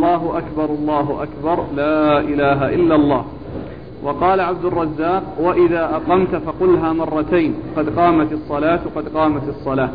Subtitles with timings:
[0.00, 3.24] الله أكبر الله أكبر لا إله إلا الله.
[4.02, 9.90] وقال عبد الرزاق وإذا أقمت فقلها مرتين قد قامت الصلاة قد قامت الصلاة.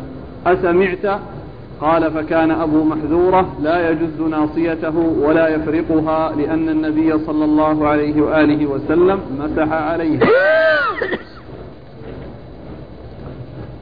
[0.46, 1.20] أسمعت؟
[1.80, 8.66] قال فكان أبو محذورة لا يجز ناصيته ولا يفرقها لأن النبي صلى الله عليه وآله
[8.66, 10.20] وسلم مسح عليها.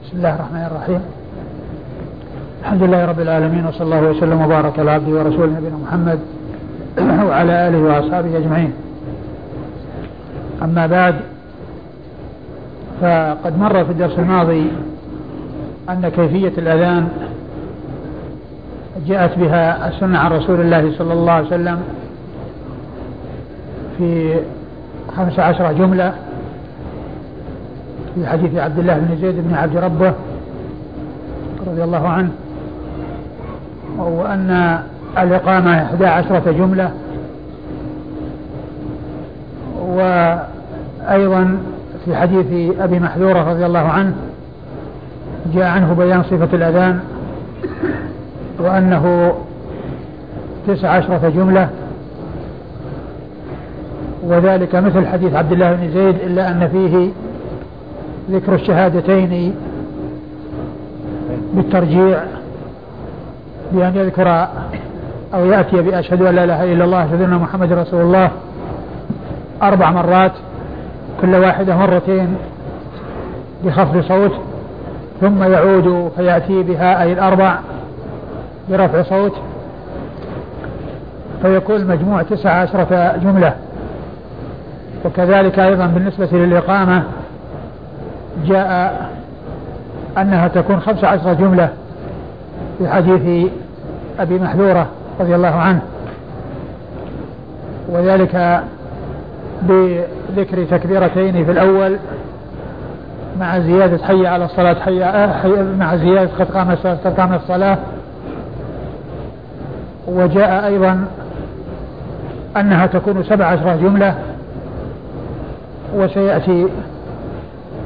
[0.05, 1.01] بسم الله الرحمن الرحيم.
[2.65, 6.19] الحمد لله رب العالمين وصلى الله وسلم وبارك على عبده ورسوله نبينا محمد
[7.29, 8.73] وعلى آله وأصحابه أجمعين.
[10.63, 11.15] أما بعد
[13.01, 14.71] فقد مر في الدرس الماضي
[15.91, 17.09] أن كيفية الأذان
[19.07, 21.83] جاءت بها السنة عن رسول الله صلى الله عليه وسلم
[23.99, 24.35] في
[25.17, 26.15] خمس عشر جملة
[28.15, 30.13] في حديث عبد الله بن زيد بن عبد ربه
[31.67, 32.31] رضي الله عنه
[33.99, 34.79] وأن
[35.19, 36.91] الإقامة إحدى عشرة جملة.
[39.87, 41.59] وأيضا
[42.05, 44.15] في حديث أبي محذورة رضي الله عنه
[45.55, 47.01] جاء عنه بيان صفة الأذان
[48.59, 49.35] وأنه
[50.67, 51.69] تسع عشرة جملة.
[54.23, 57.11] وذلك مثل حديث عبد الله بن زيد إلا أن فيه
[58.31, 59.55] ذكر الشهادتين
[61.55, 62.19] بالترجيع.
[63.73, 64.49] بأن يذكر
[65.35, 68.31] أو يأتي بأشهد أن لا إله إلا الله أشهد أن محمد رسول الله
[69.63, 70.33] أربع مرات
[71.21, 72.37] كل واحدة مرتين
[73.65, 74.33] بخفض صوت
[75.21, 77.59] ثم يعود فيأتي بها أي الأربع
[78.71, 79.33] برفع صوت
[81.43, 83.55] فيكون المجموع تسع عشرة جملة.
[85.05, 87.03] وكذلك أيضا بالنسبة للإقامة
[88.47, 89.11] جاء
[90.19, 91.69] أنها تكون خمس عشرة جملة.
[92.79, 93.51] في حديث
[94.19, 94.87] أبي محذورة
[95.21, 95.81] رضي الله عنه.
[97.89, 98.63] وذلك
[99.63, 101.97] بذكر تكبيرتين في الأول
[103.41, 104.99] مع زيادة حي على الصلاة حي,
[105.79, 107.79] مع زيادة قد قام الصلاة قام الصلاة.
[110.07, 111.05] وجاء أيضا
[112.57, 114.15] أنها تكون سبع عشرة جملة.
[115.97, 116.69] وسيأتي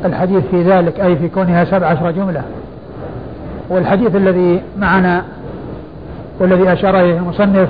[0.05, 2.43] الحديث في ذلك أي في كونها سبع عشرة جملة.
[3.69, 5.25] والحديث الذي معنا
[6.41, 7.69] والذي أشار إليه المصنف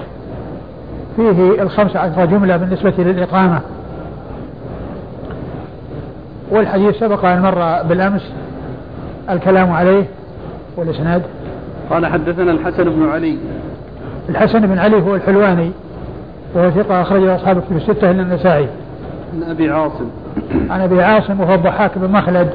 [1.17, 3.61] فيه الخمس عشر جملة بالنسبة للإقامة.
[6.51, 8.33] والحديث سبق أن مر بالأمس
[9.31, 10.05] الكلام عليه
[10.77, 11.23] والإسناد.
[11.91, 13.39] قال حدثنا الحسن بن علي.
[14.29, 15.71] الحسن بن علي هو الحلواني
[16.55, 18.69] وهو ثقة أخرجه أصحاب كتب الستة إلا النسائي.
[19.35, 20.09] عن أبي عاصم.
[20.71, 22.51] عن أبي عاصم وهو الضحاك بن مخلد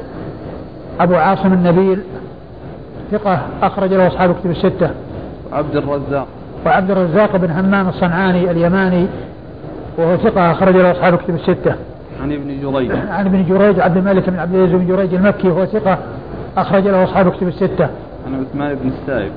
[0.99, 1.99] أبو عاصم النبيل
[3.13, 4.89] ثقة أخرج له أصحاب كتب الستة.
[5.53, 6.27] عبد الرزاق.
[6.65, 9.07] وعبد الرزاق بن همام الصنعاني اليماني
[9.97, 11.75] وهو ثقة أخرج له أصحاب كتب الستة.
[12.23, 12.91] عن ابن جريج.
[12.91, 15.97] عن ابن جريج عبد الملك بن عبد العزيز بن جريج المكي وهو ثقة
[16.57, 17.89] أخرج له أصحاب كتب الستة.
[18.27, 19.31] عن عثمان بن السائب.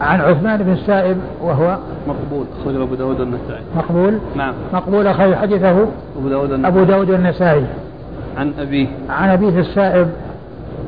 [0.00, 1.78] عن عثمان بن السائب وهو
[2.08, 4.54] مقبول أخرج أبو داود النسائي مقبول؟ نعم.
[4.72, 5.70] مقبول أخرج حديثه
[6.18, 7.64] أبو داود النسائي أبو داود النسائي
[8.38, 8.86] عن أبيه.
[9.10, 10.08] عن أبيه السائب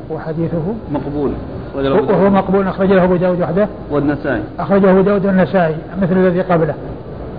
[0.09, 1.31] وحديثه؟ مقبول.
[1.75, 3.67] وهو مقبول أخرجه أبو داود وحده.
[3.91, 4.41] والنسائي.
[4.59, 6.73] أخرجه أبو داود والنسائي مثل الذي قبله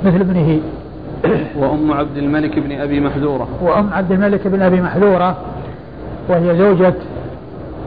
[0.05, 0.61] مثل ابنه.
[1.59, 3.49] وأم عبد الملك بن أبي محذورة.
[3.63, 5.37] وأم عبد الملك بن أبي محذورة
[6.29, 6.95] وهي زوجة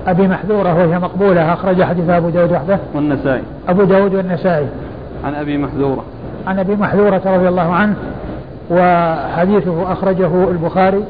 [0.08, 2.80] أبي محذورة وهي مقبولة أخرج حديث أبو داود وحده.
[2.96, 3.42] والنسائي.
[3.70, 4.68] أبو داود والنسائي.
[5.24, 6.04] عن أبي محذورة.
[6.48, 7.96] عن أبي محذورة رضي الله عنه
[8.70, 11.04] وحديثه أخرجه البخاري.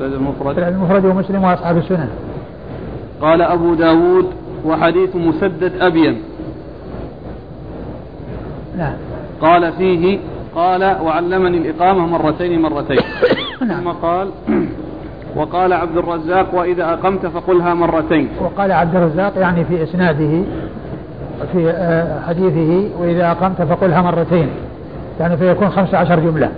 [0.00, 0.58] المفرد.
[0.58, 2.08] المفرد ومسلم وأصحاب السنن.
[3.20, 4.26] قال أبو داود
[4.64, 6.22] وحديث مسدد أبين.
[8.78, 8.94] نعم
[9.40, 10.18] قال فيه
[10.54, 13.00] قال وعلمني الإقامة مرتين مرتين.
[13.66, 13.80] نعم.
[13.80, 14.28] ثم قال
[15.36, 18.28] وقال عبد الرزاق وإذا أقمت فقلها مرتين.
[18.40, 20.42] وقال عبد الرزاق يعني في إسناده
[21.52, 24.48] في آه، حديثه وإذا أقمت فقلها مرتين.
[25.20, 26.50] يعني فيكون خمس عشر جملة.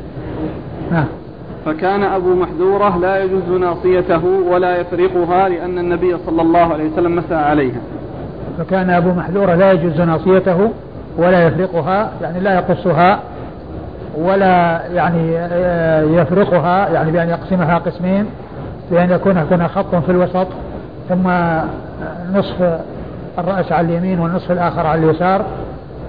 [0.93, 1.07] نعم.
[1.67, 7.35] فكان أبو محذورة لا يجوز ناصيته ولا يفرقها لأن النبي صلى الله عليه وسلم مسى
[7.35, 7.81] عليها.
[8.59, 10.71] فكان أبو محذورة لا يجوز ناصيته
[11.17, 13.21] ولا يفرقها يعني لا يقصها
[14.19, 18.27] ولا يعني آه، يفرقها يعني بأن يقسمها قسمين
[18.91, 20.47] بأن يكون هنا خط في الوسط
[21.09, 21.29] ثم
[22.35, 22.81] نصف
[23.39, 25.45] الرأس على اليمين والنصف الآخر على اليسار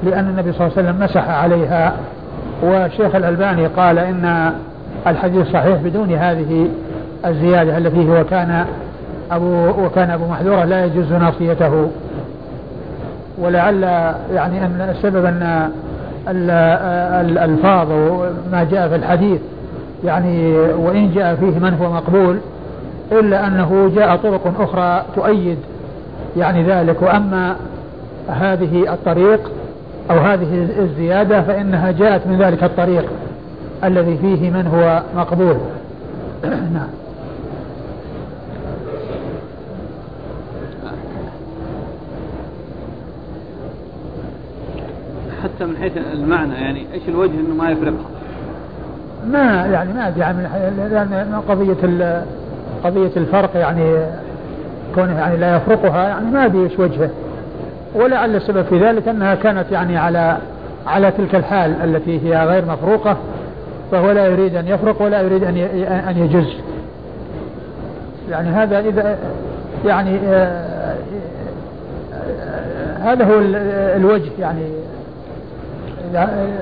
[0.03, 1.93] لأن النبي صلى الله عليه وسلم مسح عليها.
[2.63, 4.53] والشيخ الألباني قال إن
[5.07, 6.67] الحديث صحيح بدون هذه
[7.25, 8.65] الزيادة التي هو كان
[9.31, 11.89] أبو وكان أبو محذورة لا يجوز ناصيته.
[13.37, 13.83] ولعل
[14.33, 15.69] يعني أن السبب أن
[17.21, 19.41] الألفاظ وما جاء في الحديث
[20.05, 22.37] يعني وإن جاء فيه من هو مقبول
[23.11, 25.57] إلا أنه جاء طرق أخرى تؤيد
[26.37, 27.01] يعني ذلك.
[27.01, 27.55] وأما
[28.29, 29.51] هذه الطريق
[30.11, 33.05] أو هذه الزيادة فإنها جاءت من ذلك الطريق.
[33.83, 35.57] الذي فيه من هو مقبول.
[36.73, 36.89] نعم.
[45.43, 48.09] حتى من حيث المعنى يعني إيش الوجه إنه ما يفرقها؟
[49.31, 50.41] ما يعني ما أدري يعني
[50.89, 52.23] لأن قضية
[52.83, 54.05] قضية الفرق يعني
[54.95, 57.09] كونه يعني لا يفرقها يعني ما أدري إيش وجهه.
[57.95, 60.37] ولعل السبب في ذلك أنها كانت يعني على
[60.87, 63.17] على تلك الحال التي هي غير مفروقة.
[63.91, 65.57] فهو لا يريد أن يفرق ولا يريد أن
[65.87, 66.53] أن يجز.
[68.29, 69.17] يعني هذا اذا
[69.85, 70.95] يعني آه،
[72.13, 73.39] آه، هذا هو
[73.95, 74.61] الوجه يعني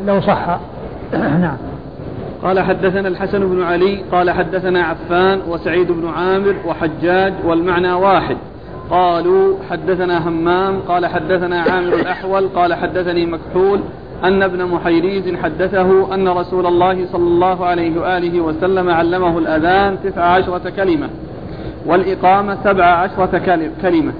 [0.06, 0.60] لو صح.
[1.14, 1.58] نعم.
[2.44, 8.38] قال حدثنا الحسن بن علي قال حدثنا عفان وسعيد بن عامر وحجاج والمعنى واحد.
[8.90, 13.80] قالوا حدثنا همام قال حدثنا عامر الأحول قال حدثني مكحول
[14.24, 20.24] أن ابن محيريز حدثه أن رسول الله صلى الله عليه وآله وسلم علمه الأذان تسع
[20.24, 21.10] عشرة كلمة
[21.86, 23.42] والإقامة سبع عشرة
[23.82, 24.14] كلمة.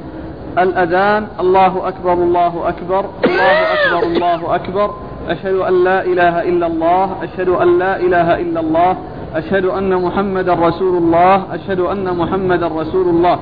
[0.58, 4.90] الأذان الله أكبر الله أكبر الله أكبر الله أكبر.
[5.30, 8.98] أشهد أن لا إله إلا الله أشهد أن لا إله إلا الله
[9.36, 13.40] أشهد أن محمدا رسول الله أشهد أن محمدا رسول الله.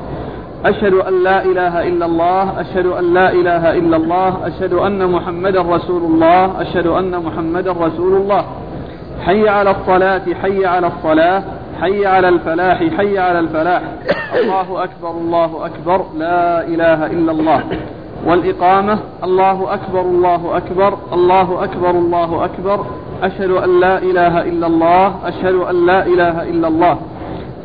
[0.65, 5.61] أشهد أن لا إله إلا الله أشهد أن لا إله إلا الله أشهد أن محمدا
[5.61, 8.45] رسول الله أشهد أن محمدا رسول الله.
[9.21, 11.43] حي على الصلاة حي على الصلاة
[11.81, 13.81] حي على الفلاح حي على الفلاح.
[14.41, 17.63] الله أكبر الله أكبر لا إله إلا الله.
[18.25, 22.85] والإقامة الله أكبر الله أكبر الله أكبر الله أكبر.
[23.23, 26.97] أشهد أن لا إله إلا الله أشهد أن لا إله إلا الله.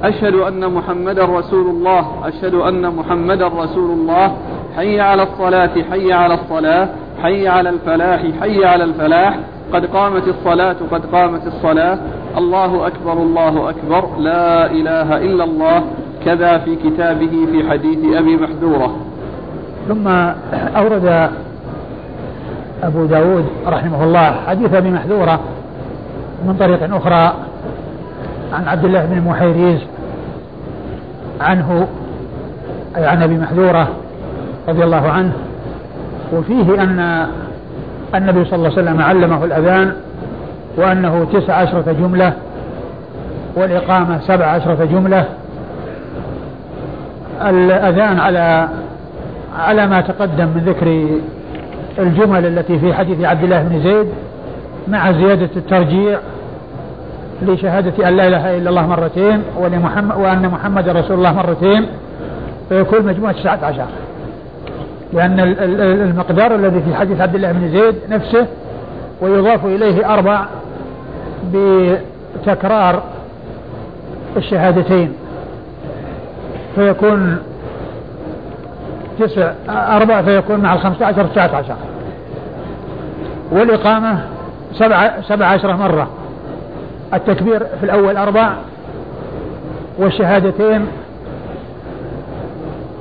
[0.03, 4.33] أشهد أن محمدا رسول الله أشهد أن محمدا رسول الله.
[4.77, 6.89] حي على الصلاة حي على الصلاة
[7.23, 9.39] حي على الفلاح حي على الفلاح.
[9.73, 11.99] قد قامت الصلاة قد قامت الصلاة.
[12.39, 14.09] الله أكبر الله أكبر.
[14.19, 15.85] لا إله إلا الله.
[16.25, 18.97] كذا في كتابه في حديث أبي محذورة.
[19.89, 20.09] ثم
[20.77, 21.31] أورد
[22.83, 25.41] أبو داود رحمه الله حديث أبي محذورة
[26.47, 27.35] من طريق أخرى.
[28.53, 29.81] عن عبد الله بن محيريز
[31.41, 31.89] عنه
[32.97, 33.89] أي عن أبي محذورة
[34.69, 35.33] رضي الله عنه
[36.33, 37.27] وفيه أن
[38.15, 39.93] النبي صلى الله عليه وسلم علمه الأذان
[40.77, 42.33] وأنه تسع عشرة جملة
[43.57, 45.25] والإقامة سبع عشرة جملة.
[47.49, 48.69] الأذان على
[49.59, 51.09] على ما تقدم من ذكر
[51.99, 54.07] الجمل التي في حديث عبد الله بن زيد
[54.89, 56.19] مع زيادة الترجيع
[57.43, 61.87] لشهادة أن لا إله إلا الله مرتين ولمحمد وأن محمد رسول الله مرتين
[62.69, 63.87] فيكون تسعة عشر.
[65.13, 65.41] لأن
[65.81, 68.47] المقدار الذي في حديث عبد الله بن زيد نفسه
[69.21, 70.45] ويضاف إليه أربع
[71.55, 73.03] بتكرار
[74.37, 75.13] الشهادتين.
[76.75, 77.39] فيكون
[79.19, 81.77] تسع أربع فيكون مع الخمسة عشر تسعة عشر.
[83.53, 84.19] والإقامة
[84.73, 86.09] سبعة سبع عشرة مرة.
[87.15, 88.53] التكبير في الأول أربع
[89.99, 90.87] والشهادتين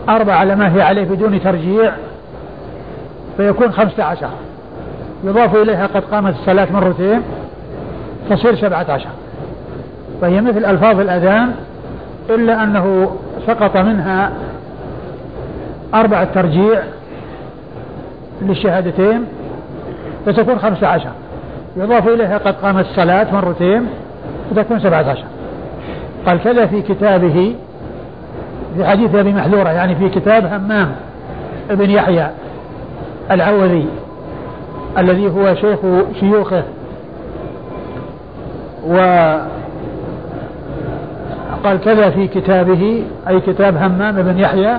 [0.09, 1.91] أربع على ما هي عليه بدون ترجيع
[3.37, 4.29] فيكون خمسة عشر.
[5.23, 7.21] يضاف إليها قد قامت الصلاة مرتين
[8.29, 9.09] تصير سبعة عشر.
[10.21, 11.51] فهي مثل ألفاظ الأذان
[12.29, 13.15] إلا أنه
[13.47, 14.31] سقط منها
[15.93, 16.81] أربع الترجيع
[18.41, 19.25] للشهادتين
[20.25, 21.11] فتكون خمسة عشر.
[21.77, 23.87] يضاف إليها قد قامت الصلاة مرتين
[24.51, 25.25] فتكون سبعة عشر.
[26.25, 27.55] قال كذا في كتابه
[28.77, 30.91] في حديث أبي محذورة يعني في كتاب همام
[31.69, 32.29] ابن يحيى
[33.31, 33.87] العوذي
[34.97, 35.79] الذي هو شيخ
[36.19, 36.63] شيوخه
[38.87, 38.97] و
[41.63, 44.77] قال كذا في كتابه أي كتاب همام بن يحيى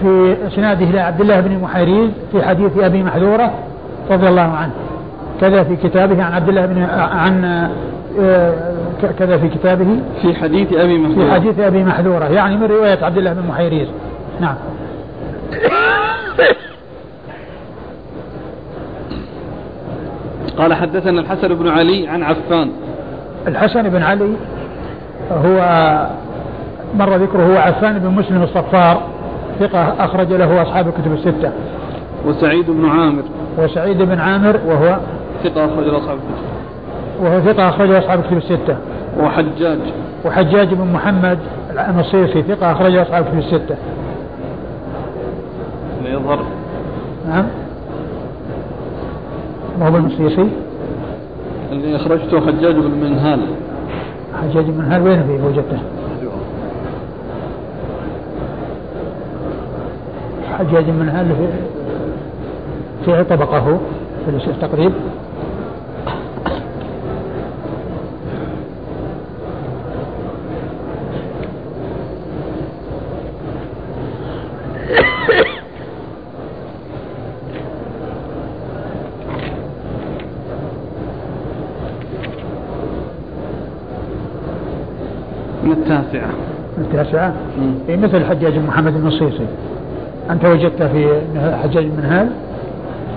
[0.00, 3.50] في إسناده إلى عبد الله بن محيريز في حديث أبي محذورة
[4.10, 4.72] رضي الله عنه.
[5.40, 7.44] كذا في كتابه عن عبد الله بن عن
[8.20, 8.50] آه،
[9.18, 9.86] كذا في كتابه.
[10.22, 11.24] في حديث أبي محذورة.
[11.24, 13.88] في حديث أبي محذورة يعني من رواية عبد الله بن محيريز.
[14.40, 14.54] نعم.
[20.58, 22.70] قال حدثنا الحسن بن علي عن عفان.
[23.46, 24.32] الحسن بن علي
[25.32, 25.60] هو
[26.94, 29.02] مر ذكره هو عفان بن مسلم الصفار
[29.60, 31.52] ثقة أخرج له أصحاب الكتب الستة.
[32.26, 33.22] وسعيد بن عامر.
[33.58, 34.98] وسعيد بن عامر وهو
[35.44, 37.24] ثقة أخرج أصحاب الكتب.
[37.24, 38.76] وهو ثقة أخرج أصحاب الكتب الستة.
[39.20, 39.78] وحجاج.
[40.24, 41.38] وحجاج بن محمد
[41.88, 43.76] النصيصي ثقة أخرج أصحاب الكتب الستة.
[46.04, 46.44] لا يظهر.
[47.28, 47.44] نعم.
[49.80, 50.48] ما هو النصيصي
[51.72, 53.40] اللي أخرجته حجاج بن منهال.
[54.42, 55.78] حجاج بن منهال وين فيه وجدته؟
[60.58, 61.26] حجاج بن منهال
[63.04, 63.78] في في طبقه
[64.26, 64.92] في التقريب
[85.64, 86.30] من التاسعة
[87.86, 89.46] في مثل حجاج بن محمد النصيصي.
[90.30, 91.20] أنت وجدت في
[91.62, 92.28] حجاج بن منهال؟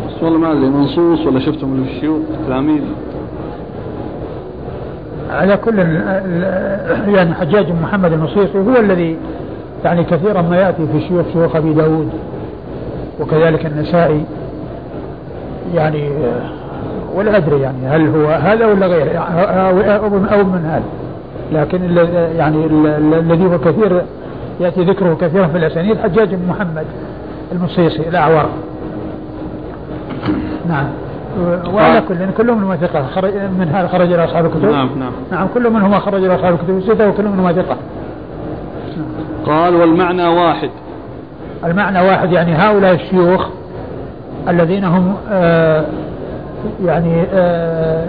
[0.07, 2.81] بس والله ما أدري منصوص ولا شفته من الشيوخ تلاميذ.
[5.31, 5.79] على كل
[7.15, 9.17] يعني حجاج بن محمد النصيصي هو الذي
[9.85, 12.09] يعني كثيرا ما يأتي في شيوخ شيوخ أبي داود.
[13.19, 14.23] وكذلك النسائي.
[15.75, 16.09] يعني
[17.15, 19.17] ولا أدري يعني هل هو هذا ولا غيره؟
[20.33, 20.83] أو من هذا
[21.51, 21.97] لكن
[22.37, 22.65] يعني
[23.19, 24.01] الذي هو كثير
[24.59, 26.85] يأتي ذكره كثيرا في الأسانيد حجاج بن محمد
[27.51, 28.45] المصيصي الأعور.
[30.67, 30.85] نعم.
[31.73, 35.11] وعلى كل كل منهما ثقة خرج من هذا خرج إلى أصحاب الكتب؟ نعم نعم.
[35.31, 36.77] نعم كل منهما خرج إلى أصحاب الكتب.
[36.77, 37.77] الستة وكل منهما ثقة
[39.45, 40.69] قال والمعنى واحد.
[41.65, 43.47] المعنى واحد يعني هؤلاء الشيوخ
[44.49, 45.85] الذين هم آه
[46.85, 48.05] يعني آه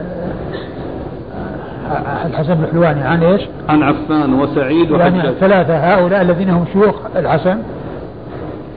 [2.27, 6.95] الحسن بن حلواني عن إيش؟ عن عفان وسعيد وحجاج يعني ثلاثة هؤلاء الذين هم شيوخ
[7.17, 7.59] الحسن.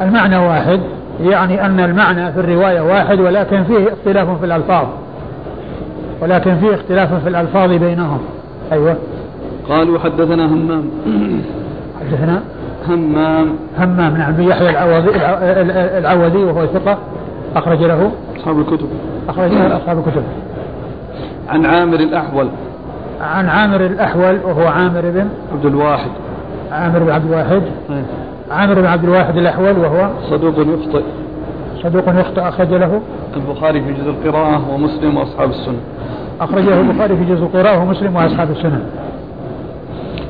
[0.02, 0.80] المعنى واحد
[1.22, 4.86] يعني أن المعنى في الرواية واحد ولكن فيه اختلاف في الألفاظ.
[6.22, 8.20] ولكن فيه اختلاف في الألفاظ بينهم.
[8.72, 8.98] أيوة.
[9.70, 10.90] قالوا حدثنا همام.
[12.00, 12.42] حدثنا؟
[12.88, 13.50] همام.
[13.80, 15.12] همام نعم بن يحيى العوضي
[15.98, 16.98] العوضي وهو ثقة.
[17.56, 18.12] أخرج له.
[18.38, 18.90] أصحاب الكتب.
[19.30, 20.24] أخرج له أصحاب الكتب.
[21.50, 22.50] عن عامر الأحول.
[23.22, 26.10] عن عامر الأحول وهو عامر بن عبد الواحد.
[26.72, 27.62] عامر بن عبد الواحد.
[27.90, 28.04] أيه.
[28.52, 31.04] عامر بن عبد الواحد الأحول وهو صدوق يخطئ.
[31.84, 33.02] صدوق يخطئ أخرج له.
[33.38, 35.80] البخاري في جزء القراءة ومسلم وأصحاب السنة.
[36.42, 38.82] أخرجه البخاري في جزء القراءة ومسلم وأصحاب السنة.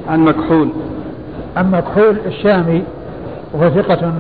[0.10, 0.70] عن مكحول.
[1.58, 2.84] عن مكحول الشامي
[3.54, 4.12] وهو ثقة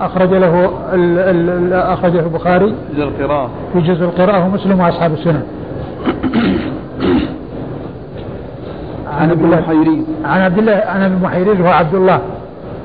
[0.00, 3.50] أخرج له ال ال أخرجه البخاري جزء القراءة.
[3.72, 5.42] في جزء القراءة ومسلم وأصحاب السنة.
[9.20, 12.20] عن ابن محيريز عن عبد الله عن ابن محيريز وهو عبد الله.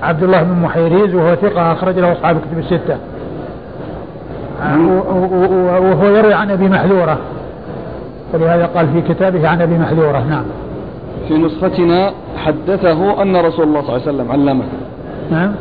[0.04, 2.98] عبد الله بن محيريز وهو ثقة أخرج له أصحاب الكتب الستة.
[5.80, 7.18] وهو يروي عن أبي محذورة.
[8.34, 10.20] ولهذا قال في كتابه عن أبي محذورة.
[10.30, 10.44] نعم.
[11.28, 14.64] في نسختنا حدثه أن رسول الله صلى الله عليه وسلم علمه.
[15.32, 15.52] نعم.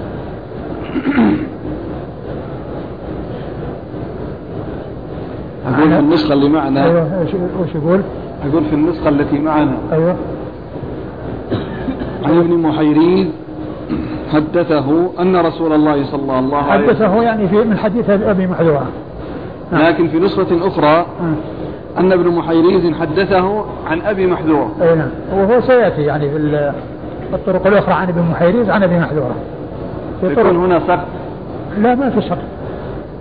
[5.66, 6.84] أقول في النسخة اللي معنا.
[6.84, 7.26] أيوه
[7.62, 8.00] وش يقول؟
[8.50, 9.76] أقول في النسخة التي معنا.
[9.92, 10.16] أيوه.
[12.24, 13.26] عن ابن محيريز
[14.32, 18.86] حدثه أن رسول الله صلى الله عليه وسلم حدثه يعني في من حديث أبي محذورة.
[19.72, 19.82] نعم.
[19.82, 21.34] لكن في نسخة أخرى نعم.
[21.98, 24.70] أن ابن محيريز حدثه عن أبي محذورة.
[24.82, 25.08] أي نعم.
[25.32, 26.72] وهو سيأتي يعني في
[27.34, 29.34] الطرق الأخرى عن ابن محيريز عن أبي محذورة.
[30.22, 31.06] طرق هنا سقط.
[31.78, 32.38] لا ما في سقط.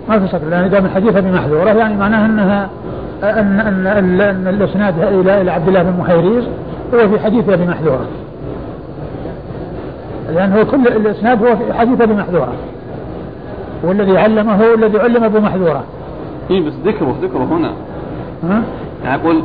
[0.08, 1.70] ما في سقط لأن إذا من حديث أبي محذورة.
[1.70, 2.68] يعني معناها أنها
[3.22, 6.44] أن أن, أن, أن الإسناد إلى عبد الله بن محيريز
[6.94, 8.06] هو في حديث أبي محذورة.
[10.32, 12.52] لأن هو كل الإسناد هو في حديث أبي محذورة.
[13.84, 15.84] والذي علمه هو الذي علم أبو محذورة.
[16.50, 17.70] إيه بس ذكره ذكره هنا.
[18.44, 18.62] ها؟
[19.04, 19.42] يعني أقول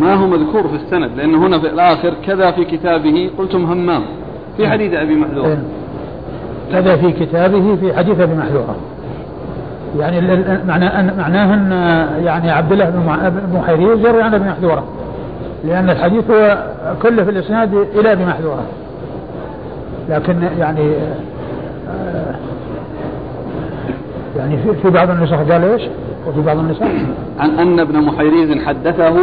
[0.00, 4.02] ما هو مذكور في السند؟ لأنه هنا في الآخر كذا في كتابه قلتم همام.
[4.56, 5.46] في حديث أبي محذورة.
[5.46, 5.58] إيه.
[6.72, 8.76] كذا في كتابه في حديث أبي محذورة.
[9.98, 10.20] يعني
[10.68, 11.72] معنى أن معناه أن
[12.24, 14.84] يعني عبد الله بن محيريز يروي عن أبي محذورة.
[15.64, 16.64] لأن الحديث هو
[17.02, 18.62] كله في الإسناد إلى أبي محذورة.
[20.08, 20.92] لكن يعني
[21.88, 22.34] آه،
[24.36, 25.82] يعني في, في بعض النسخ قال إيش؟
[26.26, 26.82] وفي بعض النسخ؟
[27.38, 29.16] عن أن ابن محيريز حدثه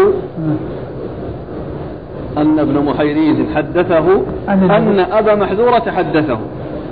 [2.38, 6.38] أن ابن محيريز حدثه أن, أن أبا محذورة حدثه.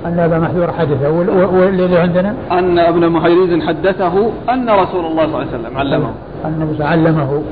[0.05, 1.11] أن أبا محذورة حدثه.
[1.53, 6.11] والذي عندنا؟ أن ابن محيريز حدثه أن رسول الله صلى الله عليه وسلم علمه.
[6.45, 7.43] أن علمه.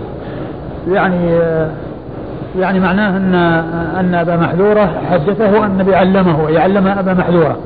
[0.91, 1.70] يعني آه،
[2.59, 3.35] يعني معناه أن
[3.99, 7.57] أن أبا محذورة حدثه أن النبي علمه يعلم أبا محذورة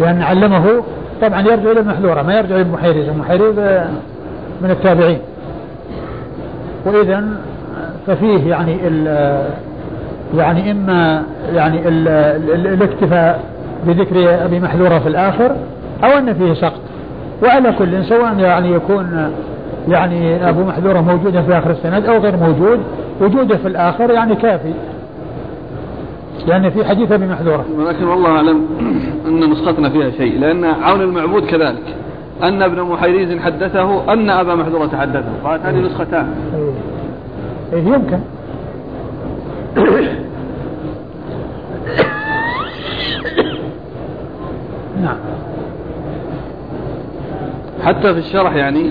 [0.00, 0.82] لأن علمه
[1.22, 3.58] طبعا يرجع إلى المحذورة ما يرجع إلى المحيرز المحيرز
[4.62, 5.18] من التابعين.
[6.86, 7.24] وإذا
[8.06, 8.78] ففيه يعني
[10.36, 11.22] يعني إما
[11.54, 11.88] يعني
[12.54, 13.40] الاكتفاء
[13.86, 15.56] بذكر أبي محذورة في الآخر
[16.04, 16.80] أو أن فيه سقط.
[17.42, 19.32] وعلى كل سواء يعني يكون
[19.88, 22.80] يعني أبو محذورة موجودا في آخر السند أو غير موجود
[23.20, 24.74] وجوده في الآخر يعني كافي.
[26.46, 27.64] لأن في حديث أبي محذورة.
[27.78, 28.66] ولكن والله أعلم
[29.26, 31.96] أن نسختنا فيها شيء لأن عون المعبود كذلك.
[32.42, 35.32] أن ابن محيريز حدثه أن أبا محذورة حدثه.
[35.44, 36.34] قالت هذه نسختان.
[37.72, 38.18] إيه, إيه يمكن.
[45.02, 45.16] نعم.
[47.84, 48.90] حتى في الشرح يعني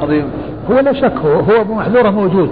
[0.00, 0.24] قضية
[0.70, 2.50] هو لا شك هو هو أبو محذورة موجود.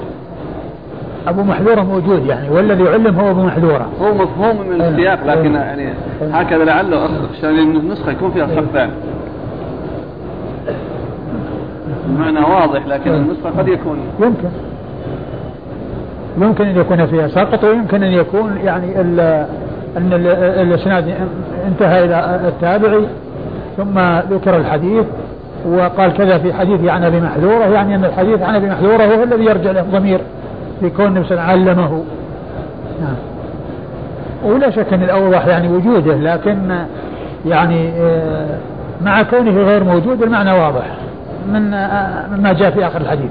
[1.26, 3.88] أبو محذورة موجود يعني والذي علم هو أبو محذورة.
[4.02, 5.88] هو مفهوم من السياق لكن يعني
[6.32, 8.92] هكذا لعله أخشى أن النسخة يكون فيها صف ثاني
[12.08, 13.98] المعنى واضح لكن النسخة قد يكون.
[14.20, 14.48] يمكن.
[16.38, 19.00] يمكن أن يكون فيها سقط ويمكن أن يكون يعني
[19.96, 20.12] أن
[20.62, 21.14] الإسناد
[21.66, 23.06] انتهى إلى التابعي.
[23.76, 23.98] ثم
[24.34, 25.04] ذكر الحديث
[25.68, 29.44] وقال كذا في حديث عن أبي محذورة يعني أن الحديث عن أبي محذورة هو الذي
[29.44, 30.20] يرجع له الضمير
[30.80, 32.04] في كون النبي علمه.
[33.00, 33.16] نعم.
[34.44, 36.78] ولا شك أن الأوضح يعني وجوده لكن
[37.46, 38.58] يعني آه،
[39.04, 40.86] مع كونه غير موجود المعنى واضح
[41.52, 43.30] من آه، مما جاء في آخر الحديث.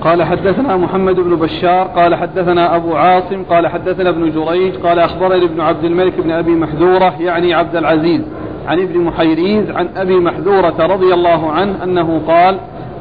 [0.00, 5.44] قال حدثنا محمد بن بشار قال حدثنا أبو عاصم قال حدثنا ابن جريج قال أخبرني
[5.44, 8.20] ابن عبد الملك بن أبي محذورة يعني عبد العزيز
[8.68, 12.58] عن ابن محيريز عن أبي محذورة رضي الله عنه أنه قال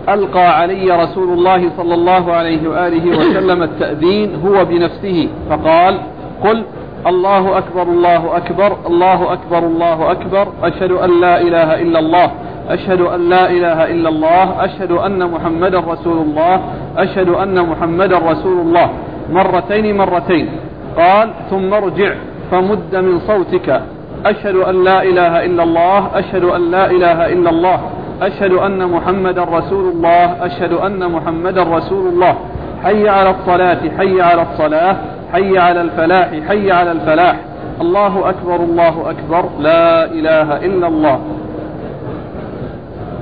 [0.10, 5.98] ألقى علي رسول الله صلى الله عليه وآله وسلم التأذين هو بنفسه فقال
[6.44, 6.64] قل
[7.08, 12.32] الله أكبر الله أكبر الله أكبر الله أكبر أشهد أن لا إله إلا الله
[12.70, 16.62] أشهد أن لا إله إلا الله أشهد أن محمدا رسول الله
[16.98, 18.90] أشهد أن محمدا رسول الله.
[19.32, 20.50] مرتين مرتين.
[20.98, 22.12] قال ثم ارجع
[22.52, 23.82] فمد من صوتك.
[24.26, 27.80] أشهد أن لا إله إلا الله أشهد أن لا إله إلا الله.
[28.22, 32.36] أشهد أن محمدا رسول الله أشهد أن محمدا رسول الله.
[32.84, 34.96] حي على الصلاة حي على الصلاة
[35.34, 37.36] حي على الفلاح حي على الفلاح.
[37.82, 39.50] الله أكبر الله أكبر.
[39.60, 41.20] لا إله إلا الله.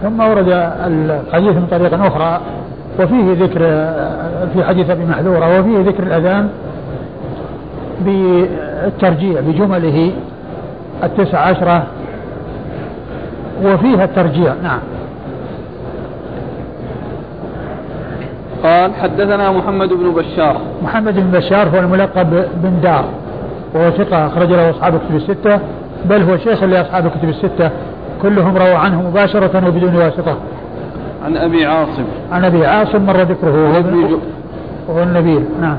[0.01, 0.49] ثم ورد
[0.87, 2.41] الحديث من طريق أخرى
[2.99, 3.59] وفيه ذكر
[4.53, 6.49] في حديث أبي محذورة وفيه ذكر الأذان
[8.05, 10.11] بالترجيع بجمله
[11.03, 11.83] التسع عشرة
[13.63, 14.79] وفيها الترجيع نعم.
[18.63, 20.57] قال حدثنا محمد بن بشار.
[20.83, 23.05] محمد بن بشار هو الملقب بن دار
[23.73, 25.59] وهو ثقة أخرج له أصحاب الكتب الستة
[26.05, 27.69] بل هو شيخ لأصحاب الكتب الستة.
[28.21, 30.37] كلهم رووا عنه مباشرة وبدون واسطة.
[31.25, 32.03] عن أبي عاصم.
[32.31, 33.73] عن أبي عاصم مر ذكره.
[34.87, 35.77] وهو النبيل نعم.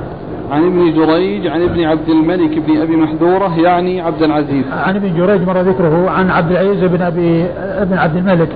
[0.53, 4.65] عن ابن جريج عن ابن عبد الملك بن أبي محذورة يعني عبد العزيز.
[4.73, 8.49] عن ابن جريج مر ذكره عن عبد العزيز بن ابي ابن عبد الملك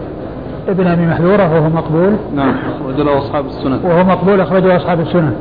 [0.69, 2.17] ابن أبي محذورة وهو مقبول.
[2.35, 2.55] نعم.
[2.81, 3.81] أخرج له أصحاب السنن.
[3.85, 5.35] وهو مقبول اخرجه أصحاب السنن.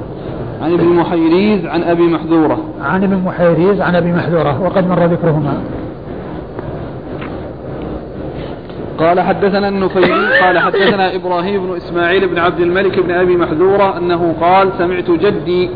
[0.61, 2.57] عن ابن محيريز عن أبي محذورة.
[2.83, 5.53] عن ابن محيريز عن أبي محذورة وقد مر ذكرهما.
[8.99, 14.35] قال حدثنا النفيلي قال حدثنا إبراهيم بن إسماعيل بن عبد الملك بن أبي محذوره أنه
[14.41, 15.69] قال سمعت جدي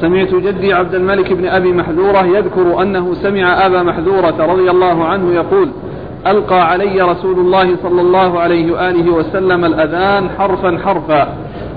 [0.00, 5.34] سمعت جدي عبد الملك بن أبي محذورة يذكر أنه سمع أبا محذورة رضي الله عنه
[5.34, 5.68] يقول
[6.26, 11.28] ألقى علي رسول الله صلى الله عليه وآله وسلم الأذان حرفا حرفا.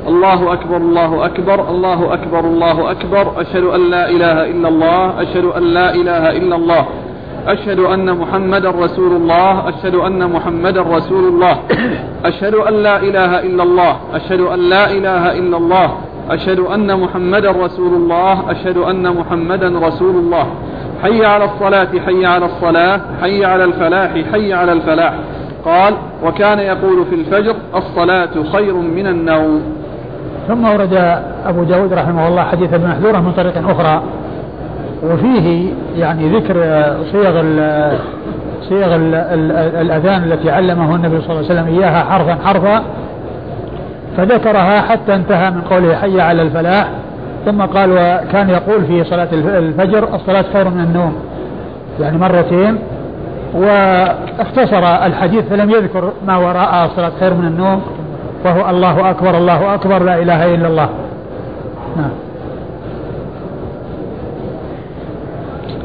[0.08, 3.42] الله أكبر الله أكبر الله أكبر الله أكبر.
[3.42, 6.86] أشهد أن لا إله إلا الله أشهد أن لا إله إلا الله.
[7.48, 11.60] أشهد أن محمدا رسول الله أشهد أن محمدا رسول الله
[12.30, 15.92] أشهد أن لا إله إلا الله أشهد أن لا إله إلا الله
[16.30, 20.48] أشهد أن محمدا رسول الله أشهد أن محمدا رسول الله.
[21.04, 25.14] حي على الصلاة حي على الصلاة حي على الفلاح حي على الفلاح.
[25.66, 29.62] قال وكان يقول في الفجر الصلاة خير من النوم.
[30.48, 34.04] ثم ورد أبو داود رحمه الله حديث ابن محذورة من طريق أخرى.
[35.12, 36.54] وفيه يعني ذكر
[37.12, 37.42] صيغ
[38.70, 38.96] صيغ
[39.82, 42.84] الأذان التي علمه النبي صلى الله عليه وسلم إياها حرفا حرفا
[44.18, 46.90] فذكرها حتى انتهى من قوله حي على الفلاح
[47.46, 51.16] ثم قال وكان يقول في صلاة الفجر الصلاة خير من النوم
[52.00, 52.78] يعني مرتين
[53.54, 57.82] واختصر الحديث فلم يذكر ما وراء الصلاة خير من النوم
[58.46, 60.90] وهو الله أكبر الله أكبر لا إله إلا الله.
[61.98, 62.10] نعم.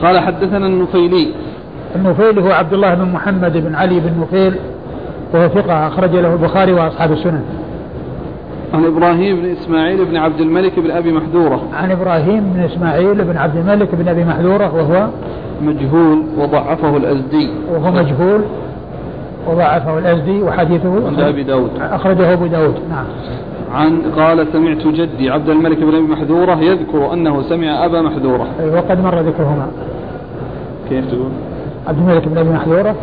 [0.02, 1.28] قال حدثنا النفيلي
[1.96, 4.54] النفيل هو عبد الله بن محمد بن علي بن نفيل
[5.34, 7.42] وهو ثقة أخرج له البخاري وأصحاب السنن.
[8.74, 11.60] عن إبراهيم بن إسماعيل بن عبد الملك بن أبي محذورة.
[11.74, 15.08] عن إبراهيم بن إسماعيل بن عبد الملك بن أبي محذورة وهو
[15.62, 17.50] مجهول وضعفه الأزدي.
[17.72, 18.40] وهو مجهول
[19.48, 21.70] وضعفه الأزدي وحديثه عند أبي داود.
[21.80, 22.74] أخرجه أبو داود.
[22.90, 23.04] نعم.
[23.74, 28.46] عن قال سمعت جدي عبد الملك بن أبي محذورة يذكر أنه سمع أبا محذورة.
[28.74, 29.66] وقد مر ذكرهما.
[30.90, 31.31] كيف تقول؟
[31.87, 32.94] عبد الملك بن أبي محذورة.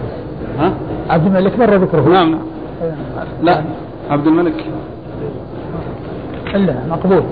[0.59, 0.73] ها؟
[1.09, 2.31] عبد الملك مر ذكره نعم.
[2.31, 2.39] نعم
[3.43, 3.61] لا
[4.09, 4.65] عبد الملك.
[6.55, 7.21] إلا مقبول.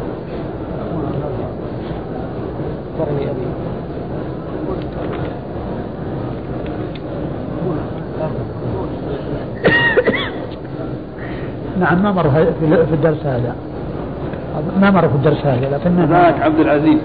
[11.80, 13.56] نعم ما مر في الدرس هذا.
[14.82, 17.00] ما مر في الدرس هذا لكن ذاك عبد العزيز.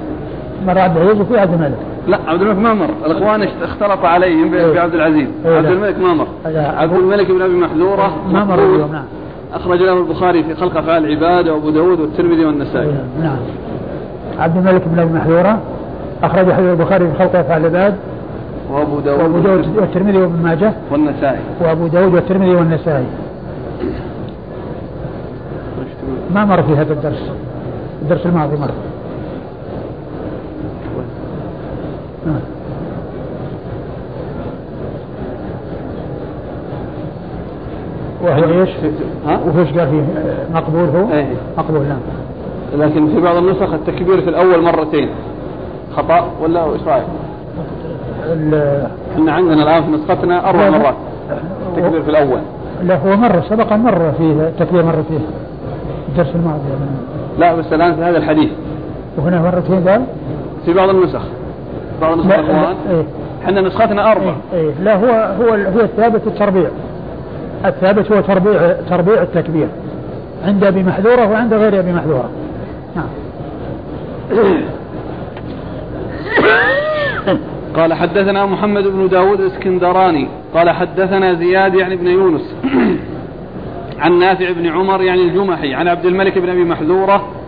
[0.67, 1.79] مر عبد العزيز وفي عبد الملك.
[2.11, 4.75] لا عبد الملك ما مر الاخوان اختلط عليهم إيه.
[4.75, 5.29] بعبد العزيز.
[5.47, 5.67] إيه، عبد.
[5.67, 6.27] الملك ما مر.
[6.57, 8.17] عبد الملك بن أبي محذورة.
[8.33, 9.05] ما مر نعم.
[9.55, 12.87] أخرج له البخاري في خلق أفعال العباد وأبو داود والترمذي والنسائي.
[12.87, 13.37] إيه، نعم.
[14.39, 15.61] عبد الملك بن أبي محذورة
[16.23, 17.95] أخرج حديث البخاري في خلق أفعال العباد
[18.71, 21.41] وأبو داود وأبو داود والترمذي وابن ماجه والنسائي.
[21.61, 23.07] وأبو داود والترمذي والنسائي.
[26.35, 27.31] ما مر في هذا الدرس
[28.03, 28.69] الدرس الماضي مر نعم.
[38.23, 38.71] وهو إيش؟
[39.27, 40.03] ها؟ وفيش قال فيه؟
[40.55, 41.27] مقبول هو؟ إيه.
[41.59, 41.99] مقبول نعم.
[42.79, 45.09] لكن في بعض النسخ التكبير في الأول مرتين.
[45.97, 47.05] خطأ ولا إيش رأيك؟
[49.15, 50.71] إحنا عندنا الآن في نسختنا أربع.
[50.71, 50.95] مرات.
[51.69, 52.41] التكبير في الأول.
[52.83, 55.19] لا هو مرة سبق أن مر فيه التكبير مرة فيه
[56.09, 56.61] الدرس الماضي.
[57.39, 58.51] لا بس الآن في هذا الحديث.
[59.17, 60.05] وهنا مرتين قال؟
[60.65, 61.23] في بعض النسخ.
[62.01, 63.05] بعض النسخ لا الاخوان إيه.
[63.45, 64.71] إحنا نسختنا أربع إيه إيه.
[64.83, 66.69] لا هو هو هو الثابت التربيع.
[67.65, 69.69] الثابت هو تربيع تربيع التكبير.
[70.45, 72.31] عند أبي محذورة وعند غير أبي محذورة.
[72.97, 73.09] نعم.
[77.77, 80.29] قال حدثنا محمد بن داود الإسكندراني.
[80.55, 82.55] قال حدثنا زياد يعني بن يونس.
[84.03, 85.75] عن نافع بن عمر يعني الجمحي.
[85.75, 87.40] عن عبد الملك بن أبي محذورة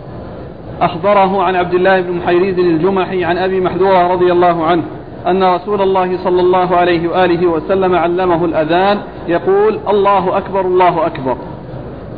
[0.83, 4.83] أخبره عن عبد الله بن محيريز الجمحي عن أبي محذورة رضي الله عنه
[5.27, 11.37] أن رسول الله صلى الله عليه وآله وسلم علمه الأذان يقول الله أكبر الله أكبر.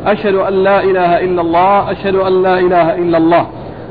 [0.06, 3.46] أشهد أن لا إله إلا الله أشهد أن لا إله إلا الله.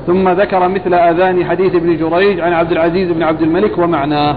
[0.07, 4.35] ثم ذكر مثل أذان حديث ابن جريج عن عبد العزيز بن عبد الملك ومعناه.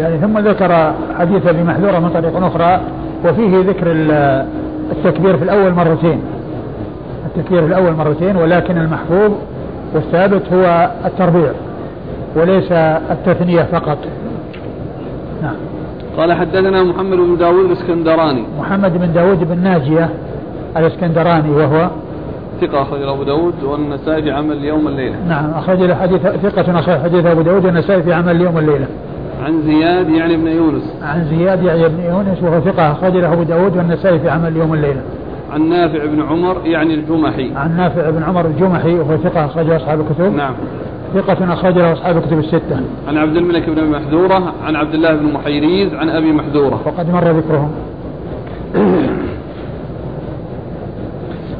[0.00, 2.80] يعني ثم ذكر حديث أبي محذورة من طريق أخرى
[3.24, 4.46] وفيه ذكر ال-
[4.92, 6.20] التكبير في الأول مرتين.
[7.26, 9.32] التكبير في الأول مرتين ولكن المحفوظ
[9.94, 11.52] والثابت هو التربيع
[12.36, 12.72] وليس
[13.10, 13.98] التثنية فقط.
[15.42, 15.54] نعم.
[16.16, 18.44] قال حدثنا محمد بن داود الإسكندراني.
[18.58, 20.10] محمد بن داود بن ناجية
[20.76, 21.88] الإسكندراني وهو
[22.60, 25.16] ثقة أخرج أبو داود والنسائي في عمل يوم الليلة.
[25.28, 28.86] نعم أخرج له حديث ثقة أخرج حديث أبو داود والنسائي في عمل اليوم والليلة
[29.44, 30.82] عن زياد يعني ابن يونس.
[31.02, 34.70] عن زياد يعني بن يونس وهو ثقة أخرج له أبو داود والنسائي في عمل اليوم
[34.70, 35.00] والليلة
[35.52, 37.50] عن نافع بن عمر يعني الجمحي.
[37.56, 40.36] عن نافع بن عمر الجمحي وهو ثقة أخرجه أصحاب الكتب.
[40.36, 40.54] نعم.
[41.14, 42.80] ثقة أخرج أصحاب الكتب الستة.
[43.08, 46.80] عن عبد الملك بن أبي محذورة عن عبد الله بن محيريز عن أبي محذورة.
[46.86, 47.70] وقد مر ذكرهم.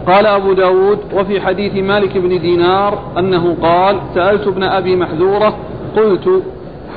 [0.07, 5.55] قال أبو داود وفي حديث مالك بن دينار أنه قال سألت ابن أبي محذورة
[5.97, 6.43] قلت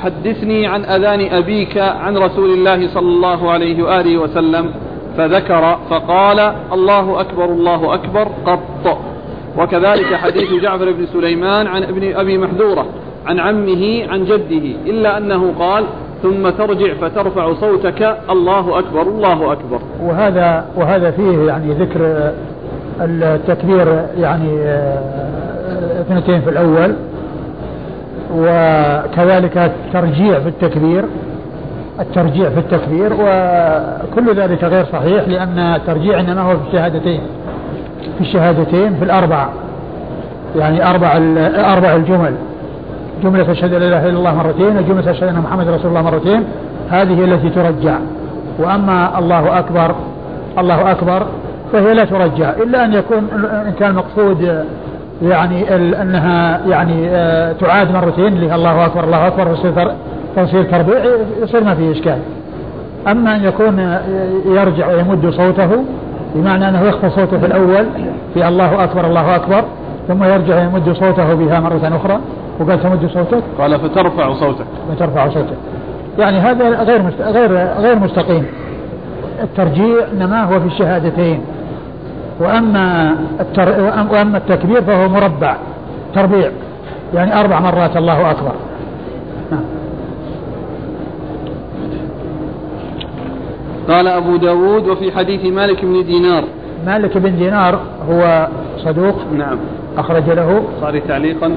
[0.01, 4.71] حدثني عن أذان أبيك عن رسول الله صلى الله عليه وآله وسلم.
[5.17, 6.39] فذكر فقال
[6.73, 8.97] الله أكبر الله أكبر قط.
[9.57, 12.85] وكذلك حديث جعفر بن سليمان عن ابن أبي محذورة
[13.25, 15.85] عن عمه عن جده إلا أنه قال
[16.23, 19.79] ثم ترجع فترفع صوتك الله أكبر الله أكبر.
[20.03, 22.31] وهذا وهذا فيه يعني ذكر
[23.01, 26.95] التكبير يعني آه، اثنتين في الأول
[28.35, 31.05] وكذلك الترجيع في التكبير
[31.99, 37.19] الترجيع في التكبير وكل ذلك غير صحيح لأن الترجيع إنما هو في الشهادتين
[38.17, 39.47] في الشهادتين في الأربع
[40.55, 41.11] يعني أربع
[41.73, 42.35] أربع الجمل.
[43.23, 46.43] جملة أشهد أن لا إله إلا الله مرتين وجملة أشهد أن محمد رسول الله مرتين
[46.89, 47.97] هذه التي ترجع.
[48.59, 49.95] وأما الله أكبر
[50.57, 51.25] الله أكبر
[51.73, 53.27] فهي لا ترجع إلا أن يكون
[53.67, 54.65] إن كان المقصود
[55.21, 59.55] يعني أنها يعني آه، تعاد مرتين اللي الله أكبر الله أكبر
[60.35, 61.05] فيصير تربيع
[61.43, 62.19] يصير ما فيه إشكال.
[63.07, 63.99] أما أن يكون
[64.45, 65.69] يرجع ويمد صوته
[66.35, 67.85] بمعنى أنه يخفض صوته في الأول
[68.33, 69.63] في الله أكبر الله أكبر
[70.07, 72.19] ثم يرجع يمد صوته بها مرة أخرى
[72.59, 74.65] وقال تمد صوتك؟ قال فترفع صوتك.
[74.91, 75.57] فترفع صوتك.
[76.19, 78.45] يعني هذا غير غير غير مستقيم.
[79.43, 81.41] الترجيع إنما هو في الشهادتين.
[82.39, 83.81] وأما التر...
[84.11, 85.55] وأما التكبير فهو مربع
[86.15, 86.49] تربيع.
[87.13, 88.53] يعني أربع مرات الله أكبر.
[89.51, 89.61] نعم.
[93.89, 96.43] قال أبو داود وفي حديث مالك بن دينار.
[96.85, 99.57] مالك بن دينار هو صدوق نعم.
[99.97, 101.51] أخرج له البخاري تعليقا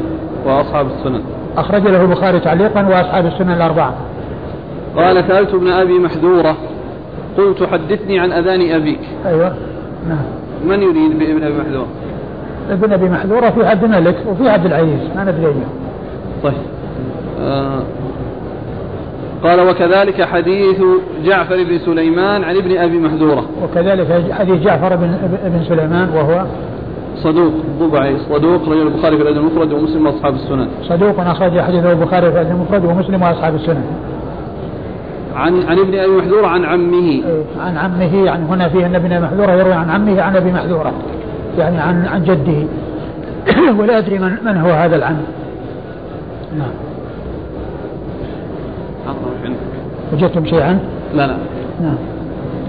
[0.47, 1.21] وأصحاب السنن.
[1.57, 3.95] أخرج له البخاري تعليقا وأصحاب السنن الأربعة.
[4.97, 6.57] قال سألت ابن أبي محذورة
[7.39, 9.01] قلت حدثني عن أذان أبيك.
[9.27, 9.55] أيوة.
[10.09, 10.25] نعم.
[10.65, 11.87] من يريد بابن أبي محذورة؟
[12.71, 15.55] ابن أبي محذورة في عبد الملك وفي عبد العزيز ما ندري
[16.43, 16.53] طيب.
[17.41, 17.83] آه
[19.45, 20.81] قال وكذلك حديث
[21.25, 26.45] جعفر بن سليمان عن ابن أبي محذورة وكذلك حديث جعفر بن, بن سليمان وهو
[27.23, 30.69] صدوق ضبعي صدوق رجل البخاري في الأدب المفرد ومسلم وأصحاب السنن.
[30.83, 33.85] صدوق أخرج حديثه البخاري في الأدب المفرد ومسلم وأصحاب السنن.
[35.35, 37.09] عن عن ابن أبي محذوره عن عمه.
[37.09, 40.93] إيه، عن عمه يعني هنا فيه أن ابن محذوره يروي عن عمه عن أبي محذوره
[41.59, 42.67] يعني عن عن جده.
[43.79, 45.17] ولا أدري من من هو هذا العم.
[46.59, 46.88] نعم.
[50.13, 50.81] وجدتم شيئا؟
[51.15, 51.37] لا لا
[51.83, 51.97] نعم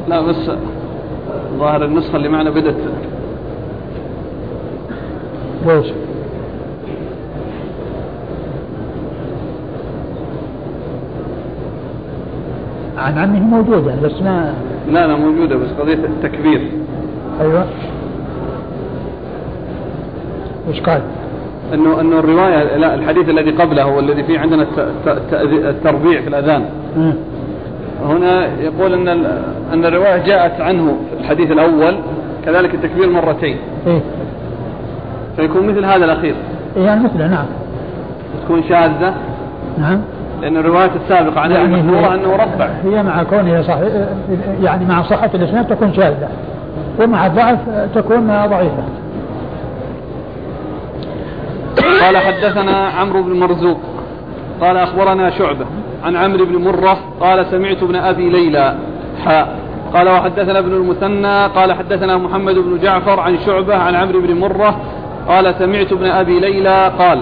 [0.10, 0.52] لا بس
[1.60, 2.76] ظاهر النسخة اللي معنا بدت
[5.66, 5.88] ليش؟
[12.98, 14.54] عن عمه موجودة بس ما
[14.92, 16.72] لا لا موجودة بس قضية التكبير
[17.42, 17.66] أيوة
[20.70, 21.02] وش قال؟
[21.74, 24.66] انه إنه الرواية لا الحديث الذي قبله هو الذي فيه عندنا
[25.52, 26.66] التربيع في الأذان.
[28.06, 29.08] هنا يقول إن
[29.74, 31.96] إن الرواية جاءت عنه في الحديث الأول
[32.46, 33.58] كذلك التكبير مرتين.
[33.88, 34.00] إيه؟
[35.36, 36.36] فيكون مثل هذا الأخير.
[36.78, 37.46] إيه يعني مثله نعم.
[38.46, 39.14] تكون شاذة.
[39.78, 40.02] نعم.
[40.42, 42.70] لأن الرواية السابقة عن يعني المشهورة أنه رفع.
[42.84, 43.78] هي مع كونها صح
[44.62, 46.28] يعني مع صحة الإسناد تكون شاذة.
[47.02, 47.60] ومع الضعف
[47.96, 48.84] تكون ضعيفة.
[52.02, 53.78] قال حدثنا عمرو بن مرزوق
[54.62, 55.66] قال أخبرنا شعبة
[56.04, 58.76] عن عمرو بن مرة قال سمعت ابن أبي ليلى
[59.26, 59.60] حاء
[59.94, 64.76] قال وحدثنا ابن المثنى قال حدثنا محمد بن جعفر عن شعبة عن عمرو بن مرة
[65.28, 67.20] قال سمعت ابن أبي ليلى قال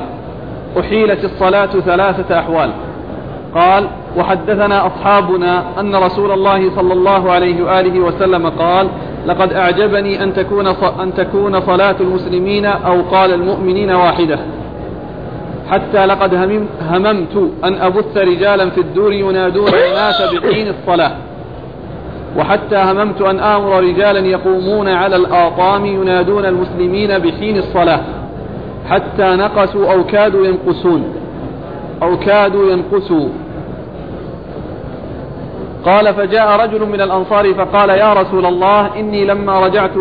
[0.79, 2.71] أحيلت الصلاة ثلاثة أحوال.
[3.55, 3.87] قال
[4.17, 8.87] وحدثنا أصحابنا أن رسول الله صلى الله عليه وآله وسلم قال
[9.27, 10.67] لقد أعجبني أن تكون
[11.01, 14.39] أن تكون صلاة المسلمين أو قال المؤمنين واحدة.
[15.71, 16.33] حتى لقد
[16.81, 21.11] هممت أن أبث رجالا في الدور ينادون الناس بحين الصلاة.
[22.37, 27.99] وحتى هممت أن آمر رجالا يقومون على الآطام ينادون المسلمين بحين الصلاة.
[28.89, 31.03] حتى نقصوا أو كادوا ينقصون.
[32.03, 33.29] أو كادوا ينقصوا.
[35.85, 39.95] قال فجاء رجل من الأنصار فقال يا رسول الله إني لما رجعت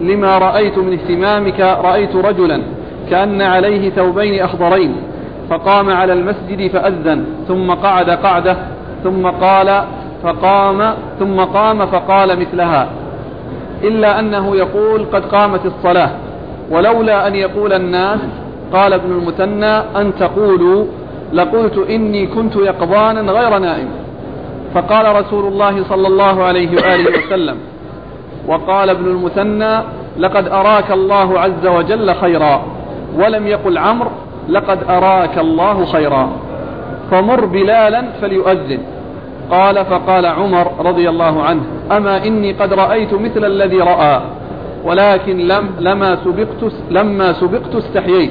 [0.00, 2.62] لما رأيت من اهتمامك رأيت رجلا
[3.10, 4.96] كأن عليه ثوبين أخضرين.
[5.52, 8.56] فقام على المسجد فأذن ثم قعد قعدة
[9.04, 9.84] ثم قال
[10.22, 12.88] فقام ثم قام فقال مثلها.
[13.84, 16.10] إلا أنه يقول قد قامت الصلاة
[16.70, 18.20] ولولا أن يقول الناس
[18.72, 20.84] قال ابن المثنى أن تقولوا
[21.32, 23.88] لقلت إني كنت يقظانا غير نائم.
[24.74, 27.56] فقال رسول الله صلى الله عليه وآله وسلم
[28.48, 29.82] وقال ابن المثنى
[30.18, 32.62] لقد أراك الله عز وجل خيرا
[33.16, 34.10] ولم يقل عمرو
[34.48, 36.32] لقد أراك الله خيرا
[37.10, 38.78] فمر بلالا فليؤذن.
[39.50, 44.20] قال فقال عمر رضي الله عنه أما إني قد رأيت مثل الذي رأى
[44.84, 48.30] ولكن لم لما سبقت لما سبقت استحييت.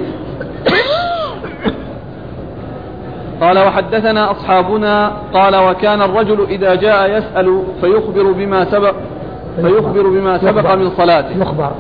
[3.42, 8.96] قال وحدثنا أصحابنا قال وكان الرجل إذا جاء يسأل فيخبر بما سبق
[9.62, 11.42] فيخبر بما سبق من صلاته.
[11.42, 11.72] يخبر.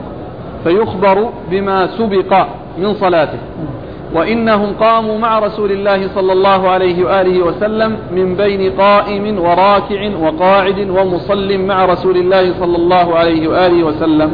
[0.63, 2.45] فيخبر بما سبق
[2.77, 3.39] من صلاته.
[4.13, 10.89] وإنهم قاموا مع رسول الله صلى الله عليه وآله وسلم من بين قائم وراكع وقاعد
[10.89, 14.31] ومصل مع رسول الله صلى الله عليه وآله وسلم.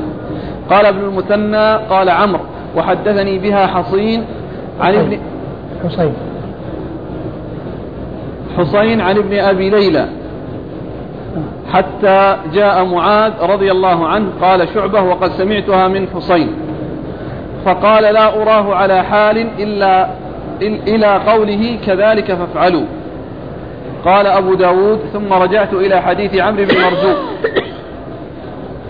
[0.70, 2.42] قال ابن المثنى قال عمرو
[2.78, 4.26] وحدثني بها حصين
[4.82, 5.20] عن ابن
[5.84, 6.14] حصين.
[8.58, 10.08] حصين عن ابن أبي ليلى.
[11.74, 16.50] حتى جاء معاذ رضي الله عنه قال شعبة وقد سمعتها من حصين.
[17.68, 20.08] فقال لا أراه على حال إلا
[20.62, 22.86] إلى قوله كذلك فافعلوا.
[24.06, 27.18] قال أبو داود ثم رجعت إلى حديث عمرو بن مرزوق.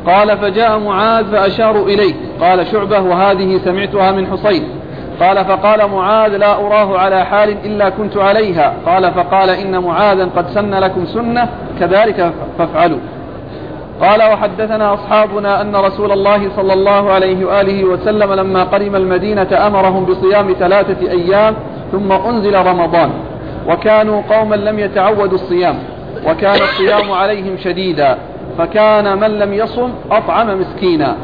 [0.05, 2.13] قال فجاء معاذ فأشاروا إليه.
[2.41, 4.63] قال شعبة وهذه سمعتها من حصين.
[5.19, 8.73] قال فقال معاذ لا أراه على حال إلا كنت عليها.
[8.85, 12.99] قال فقال إن معاذا قد سن لكم سنة كذلك فافعلوا.
[14.01, 20.05] قال وحدثنا أصحابنا أن رسول الله صلى الله عليه وآله وسلم لما قدم المدينة أمرهم
[20.05, 21.55] بصيام ثلاثة أيام
[21.91, 23.10] ثم أنزل رمضان.
[23.69, 25.75] وكانوا قوما لم يتعودوا الصيام
[26.27, 28.17] وكان الصيام عليهم شديدا
[28.57, 31.15] فكان من لم يصم أطعم مسكينا.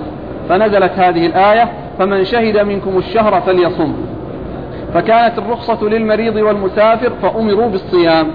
[0.50, 3.94] فنزلت هذه الآية فمن شهد منكم الشهر فليصم
[4.94, 8.28] فكانت الرخصة للمريض والمسافر فأمروا بالصيام.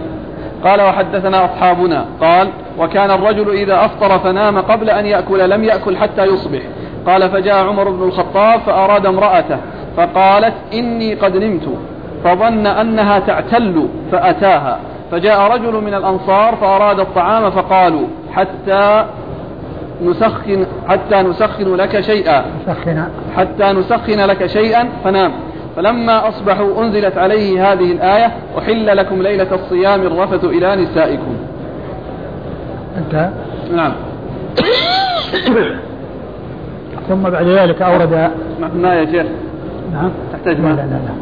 [0.64, 2.04] قال وحدثنا أصحابنا.
[2.20, 6.60] قال وكان الرجل إذا أفطر فنام قبل أن يأكل لم يأكل حتى يصبح.
[7.06, 9.58] قال فجاء عمر بن الخطاب فأراد امرأته
[9.96, 11.68] فقالت إني قد نمت.
[12.24, 14.78] فظن أنها تعتل فأتاها.
[15.10, 19.04] فجاء رجل من الأنصار فأراد الطعام فقالوا حتى
[20.04, 22.44] نسخن حتى نسخن لك شيئا.
[23.36, 25.32] حتى نسخن لك شيئا فنام.
[25.78, 31.36] فلما أصبحوا أنزلت عليه هذه الآية أحل لكم ليلة الصيام الرفث إلى نسائكم.
[32.98, 33.30] انتهى
[33.74, 33.92] نعم.
[37.08, 38.30] ثم بعد ذلك أورد
[38.74, 39.26] ما يا شيخ؟
[39.92, 40.10] نعم.
[40.32, 41.14] تحتاج ما؟ لا لا, لا.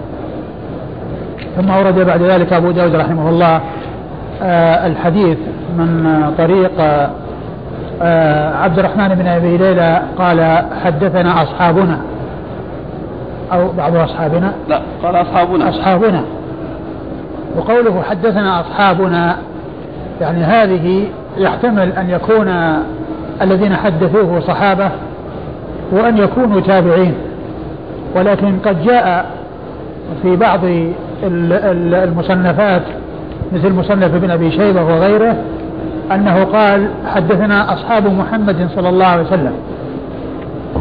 [1.56, 3.60] ثم أورد بعد ذلك أبو داود رحمه الله
[4.42, 5.38] آه الحديث
[5.78, 6.72] من طريق
[8.02, 12.00] آه عبد الرحمن بن أبي ليلى قال حدثنا أصحابنا.
[13.52, 15.68] أو بعض أصحابنا؟ لا قال أصحابنا.
[15.68, 16.22] أصحابنا.
[17.56, 19.36] وقوله حدثنا أصحابنا
[20.20, 21.04] يعني هذه
[21.38, 22.48] يحتمل أن يكون
[23.42, 24.90] الذين حدثوه صحابة
[25.92, 27.14] وأن يكونوا تابعين.
[28.16, 29.30] ولكن قد جاء
[30.22, 30.60] في بعض
[31.22, 32.82] المصنفات
[33.52, 35.36] مثل مصنف ابن أبي شيبة وغيره
[36.12, 39.52] أنه قال حدثنا أصحاب محمد صلى الله عليه وسلم.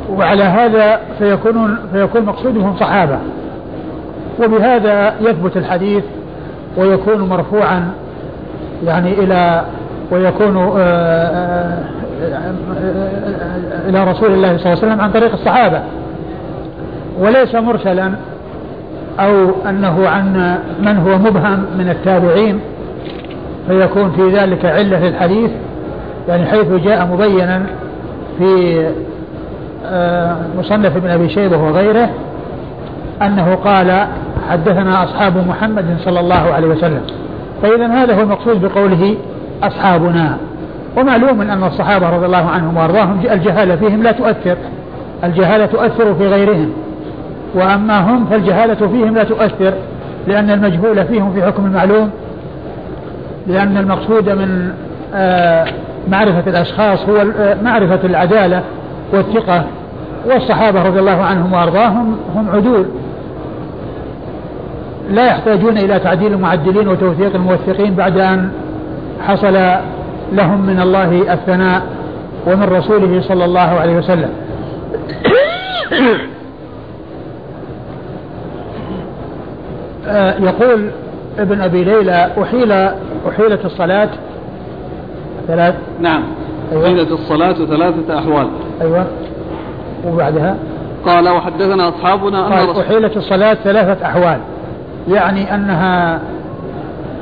[0.10, 3.20] وعلى هذا فيكون فيكون مقصودهم صحابة.
[4.44, 6.04] وبهذا يثبت الحديث
[6.78, 7.92] ويكون مرفوعا
[8.86, 9.62] يعني إلى
[10.12, 11.80] ويكون آه،
[12.22, 12.54] آه،
[13.90, 15.82] إلى رسول الله صلى الله عليه وسلم عن طريق الصحابة.
[17.20, 18.12] وليس مرسلا
[19.20, 22.60] أو أنه عن من هو مبهم من التابعين
[23.68, 25.52] فيكون في ذلك علة للحديث
[26.28, 27.66] يعني حيث جاء مبينا
[28.38, 28.92] في آه،
[30.58, 32.10] مصنف ابن أبي شيبة وغيره
[33.22, 34.08] أنه قال
[34.50, 37.02] حدثنا أصحاب محمد صلى الله عليه وسلم.
[37.62, 39.16] فإذا هذا هو المقصود بقوله
[39.64, 40.38] أصحابنا.
[40.98, 44.56] ومعلوم أن الصحابة رضي الله عنهم وأرضاهم الجهالة فيهم لا تؤثر
[45.24, 46.74] الجهالة تؤثر في غيرهم.
[47.56, 49.74] وأما هم فالجهالة فيهم لا تؤثر
[50.28, 52.10] لأن المجهول فيهم في حكم المعلوم
[53.48, 54.74] لأن المقصود من
[55.14, 55.66] آه،
[56.08, 58.62] معرفة الأشخاص هو آه، معرفة العدالة.
[59.16, 59.66] والثقة
[60.26, 62.86] والصحابة رضي الله عنهم وأرضاهم هم عدول.
[65.10, 68.52] لا يحتاجون إلى تعديل المعدلين وتوثيق الموثقين بعد أن
[69.28, 69.54] حصل
[70.34, 71.82] لهم من الله الثناء
[72.48, 74.30] ومن رسوله صلى الله عليه وسلم.
[80.08, 80.90] آه، يقول
[81.40, 82.72] ابن أبي ليلى أحيل
[83.30, 84.10] أحيلت الصلاة
[85.48, 86.24] ثلاث نعم.
[86.72, 86.86] أيوة.
[86.86, 88.48] أحيلت الصلاة ثلاثة أحوال.
[88.82, 89.06] أيوة.
[90.08, 90.56] وبعدها؟
[91.06, 94.38] قال وحدثنا أصحابنا أن قال أحيلت الصلاة ثلاثة أحوال.
[95.08, 96.20] يعني أنها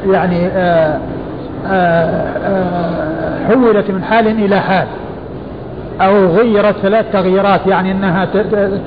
[0.08, 1.00] يعني آآ
[1.68, 4.88] آه، آآ آه، حولت من حال إلى حال
[6.02, 8.28] أو غيرت ثلاث تغييرات يعني أنها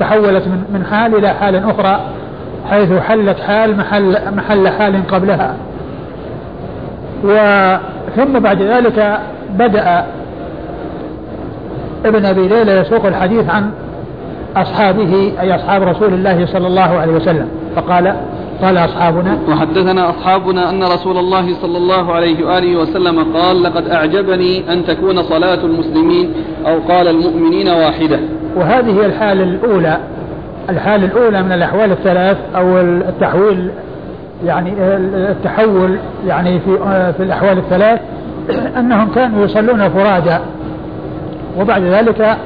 [0.01, 2.01] تحولت من حال إلى حال أخرى
[2.71, 5.55] حيث حلت حال محل, محل حال قبلها.
[7.25, 9.19] وثم بعد ذلك
[9.51, 10.05] بدأ
[12.07, 13.71] ابن أبي ليلى يسوق الحديث عن
[14.57, 18.15] أصحابه أي أصحاب رسول الله صلى الله عليه وسلم فقال
[18.63, 24.73] قال أصحابنا وحدثنا أصحابنا أن رسول الله صلى الله عليه وآله وسلم قال لقد أعجبني
[24.73, 26.33] أن تكون صلاة المسلمين
[26.67, 28.19] أو قال المؤمنين واحدة.
[28.57, 29.99] وهذه هي الحالة الأولى.
[30.71, 33.71] الحالة الأولى من الأحوال الثلاث أو التحويل
[34.45, 34.73] يعني
[35.31, 36.79] التحول يعني في
[37.17, 38.01] في الأحوال الثلاث
[38.79, 40.39] أنهم كانوا يصلون فرادى.
[41.61, 42.37] وبعد ذلك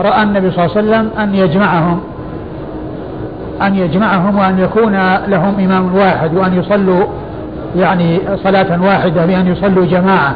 [0.00, 2.00] رأى النبي صلى الله عليه وسلم أن يجمعهم
[3.62, 4.92] أن يجمعهم وأن يكون
[5.26, 7.04] لهم إمام واحد وأن يصلوا
[7.76, 10.34] يعني صلاة واحدة بأن يصلوا جماعة.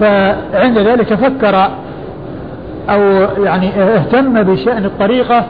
[0.00, 1.70] فعند ذلك فكر
[2.90, 3.00] أو
[3.44, 5.44] يعني اهتم بشأن الطريقة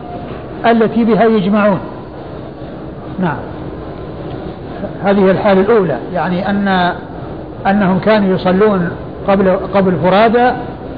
[0.67, 1.79] التي بها يجمعون.
[3.21, 3.37] نعم.
[5.05, 6.93] هذه الحالة الأولى يعني أن
[7.67, 8.91] أنهم كانوا يصلون
[9.29, 10.51] قبل قبل فرادى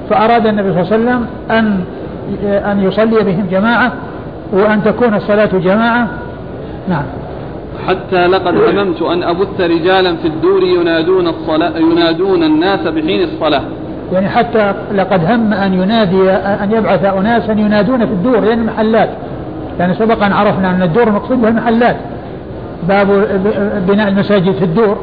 [0.09, 1.83] فأراد النبي صلى الله عليه وسلم أن
[2.43, 3.91] أن يصلي بهم جماعة
[4.53, 6.07] وأن تكون الصلاة جماعة.
[6.89, 7.03] نعم.
[7.87, 13.61] حتى لقد هممت أن أبث رجالا في الدور ينادون الصلاة ينادون الناس بحين الصلاة.
[14.13, 19.09] يعني حتى لقد هم أن ينادي أن يبعث أناسا ينادون في الدور يعني المحلات
[19.79, 21.95] يعني سبق أن عرفنا أن الدور مقصود بها المحلات.
[22.87, 23.07] باب
[23.87, 24.97] بناء المساجد في الدور.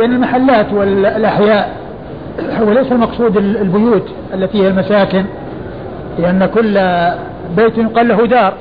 [0.00, 1.83] يعني المحلات والأحياء.
[2.60, 5.24] وليس المقصود البيوت التي هي المساكن
[6.18, 6.74] لأن كل
[7.56, 8.54] بيت يقال له دار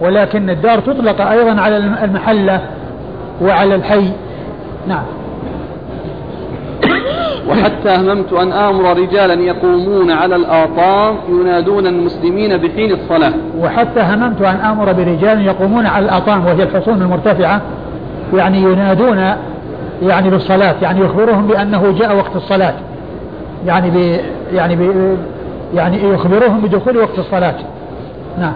[0.00, 2.60] ولكن الدار تطلق أيضا على المحلة
[3.42, 4.12] وعلى الحي.
[4.88, 5.04] نعم.
[7.48, 13.32] وحتى هممت أن آمر رجالا يقومون على الآطام ينادون المسلمين بحين الصلاة.
[13.58, 17.60] وحتى هممت أن آمر برجال يقومون على الآطام وهي الحصون المرتفعة
[18.34, 19.18] يعني ينادون
[20.02, 22.74] يعني بالصلاة يعني يخبرهم بأنه جاء وقت الصلاة.
[23.66, 24.20] يعني ب
[24.52, 25.16] يعني ب
[25.74, 27.54] يعني يخبرهم بدخول وقت الصلاة.
[28.38, 28.52] نعم.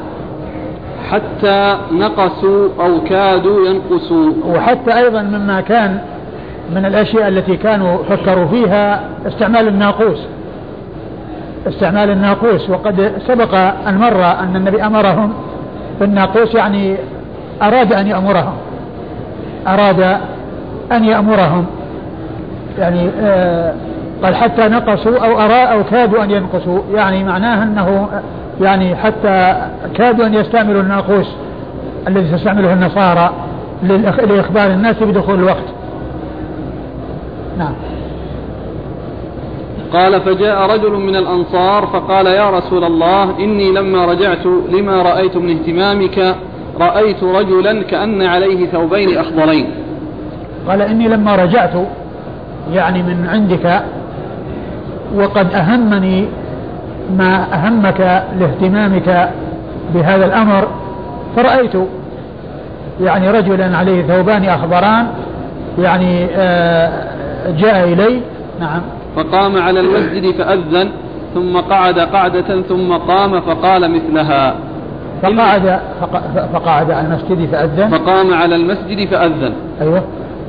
[1.11, 4.33] حتى نقصوا أو كادوا ينقصوا.
[4.47, 5.99] وحتى أيضا مما كان
[6.75, 10.19] من الأشياء التي كانوا فكروا فيها استعمال الناقوس.
[11.69, 12.71] استعمال الناقوس.
[12.71, 13.55] وقد سبق
[13.89, 15.33] أن مر أن النبي أمرهم
[16.01, 16.97] بالناقوس يعني
[17.63, 18.55] أراد أن يأمرهم.
[19.69, 20.01] أراد
[20.93, 21.67] أن يأمرهم.
[22.79, 23.75] يعني آه
[24.23, 26.81] قال حتى نقصوا أو أرى أو كادوا أن ينقصوا.
[26.95, 28.09] يعني معناه أنه
[28.61, 31.27] يعني حتى كادوا أن يستعملوا الناقوس
[32.09, 33.33] الذي تستعمله النصارى
[34.29, 35.65] لإخبار الناس بدخول الوقت.
[37.59, 37.73] نعم.
[39.93, 45.59] قال فجاء رجل من الأنصار فقال يا رسول الله إني لما رجعت لما رأيت من
[45.59, 46.37] اهتمامك
[46.81, 49.67] رأيت رجلا كأن عليه ثوبين أخضرين.
[50.69, 51.75] قال إني لما رجعت
[52.73, 53.83] يعني من عندك
[55.15, 56.29] وقد أهمني
[57.19, 59.31] ما أهمك لاهتمامك
[59.95, 60.69] بهذا الأمر
[61.37, 61.75] فرأيت
[63.01, 65.07] يعني رجلا عليه ثوبان أخضران
[65.79, 66.91] يعني آه،
[67.59, 68.21] جاء إلي
[68.61, 68.81] نعم.
[69.17, 70.89] فقام على المسجد فأذن
[71.35, 74.55] ثم قعد قعدة ثم قام فقال مثلها.
[75.23, 75.81] فقعد
[76.53, 77.91] فقعد على المسجد فأذن.
[77.91, 79.53] فقام على المسجد فأذن.
[79.81, 80.03] أيوه.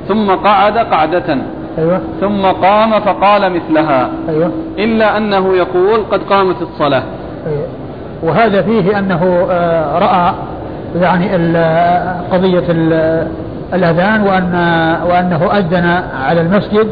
[0.08, 1.38] ثم قعد قعدة.
[1.78, 2.02] أيوة.
[2.22, 4.52] ثم قام فقال مثلها أيوة.
[4.78, 7.04] إلا أنه يقول قد قامت الصلاة
[7.48, 7.68] أيوة.
[8.24, 10.34] وهذا فيه أنه آه، رأى
[11.02, 11.28] يعني
[12.32, 12.64] قضية
[13.74, 14.54] الأذان وأن
[15.10, 16.88] وأنه أذن على المسجد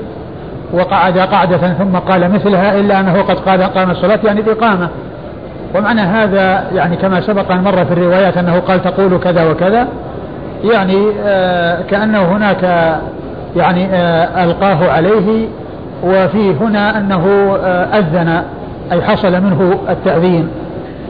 [0.74, 4.90] وقعد قعدة ثم قال مثلها إلا أنه قد قال قام الصلاة يعني الإقامة
[5.76, 9.88] ومعنى هذا يعني كما سبق أن مر في الروايات أنه قال تقول كذا وكذا
[10.64, 12.96] يعني آه، كأنه هناك
[13.56, 15.48] يعني آه، ألقاه عليه
[16.04, 18.44] وفي هنا أنه آه، أذن
[18.92, 20.50] أي حصل منه التأذين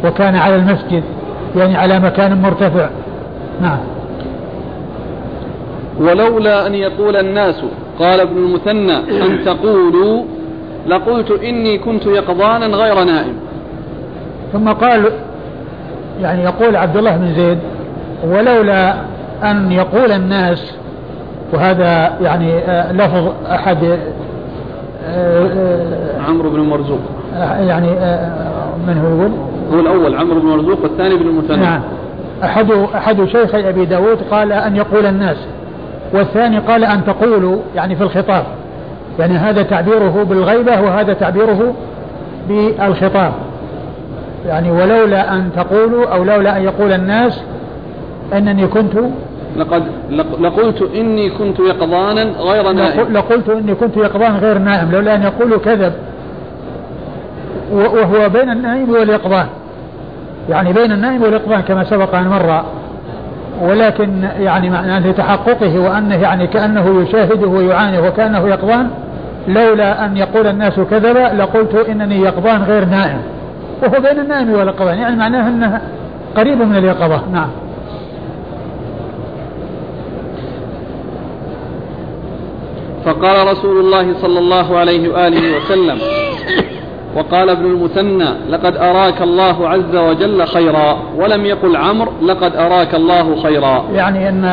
[0.05, 1.03] وكان على المسجد
[1.55, 2.89] يعني على مكان مرتفع.
[3.61, 3.79] نعم.
[5.99, 7.61] ولولا أن يقول الناس
[7.99, 10.23] قال ابن المثنى أن تقولوا؟
[10.87, 13.33] لقلت إني كنت يقظانا غير نائم.
[14.53, 15.11] ثم قال
[16.21, 17.57] يعني يقول عبد الله بن زيد
[18.27, 18.93] ولولا
[19.43, 20.73] أن يقول الناس
[21.53, 23.97] وهذا يعني آه، لفظ أحد آه،
[25.07, 26.99] آه، عمرو بن مرزوق.
[27.59, 27.89] يعني
[28.87, 29.31] من هو يقول؟
[29.73, 31.57] هو الأول عمرو بن مرزوق والثاني بن المثنى.
[31.57, 31.81] نعم.
[32.43, 35.37] أحد أحد شيخي أبي داود قال أن يقول الناس
[36.13, 38.43] والثاني قال أن تقولوا يعني في الخطاب.
[39.19, 41.73] يعني هذا تعبيره بالغيبة وهذا تعبيره
[42.49, 43.33] بالخطاب.
[44.47, 47.41] يعني ولولا أن تقولوا أو لولا أن يقول الناس
[48.33, 48.93] أنني كنت
[49.57, 49.83] لقد
[50.39, 53.13] لقلت إني كنت يقظانا غير نائم.
[53.13, 55.93] لقلت إني كنت يقظانا غير نائم لولا أن يقولوا كذب.
[57.71, 59.45] وهو بين النائم واليقظان.
[60.49, 62.63] يعني بين النائم واليقظان كما سبق أن مر.
[63.61, 68.89] ولكن يعني معناه لتحققه وأنه يعني كأنه يشاهده ويعاني وكأنه يقظان
[69.47, 73.21] لولا أن يقول الناس كذبا لقلت إنني يقظان غير نائم.
[73.83, 74.97] وهو بين النائم واليقظان.
[74.97, 75.81] يعني معناه أنه
[76.37, 77.21] قريب من اليقظة.
[77.33, 77.49] نعم.
[83.10, 85.97] فقال رسول الله صلى الله عليه وآله وسلم
[87.16, 93.43] وقال ابن المثنى لقد أراك الله عز وجل خيرا ولم يقل عمرو لقد أراك الله
[93.43, 93.84] خيرا.
[93.93, 94.45] يعني أن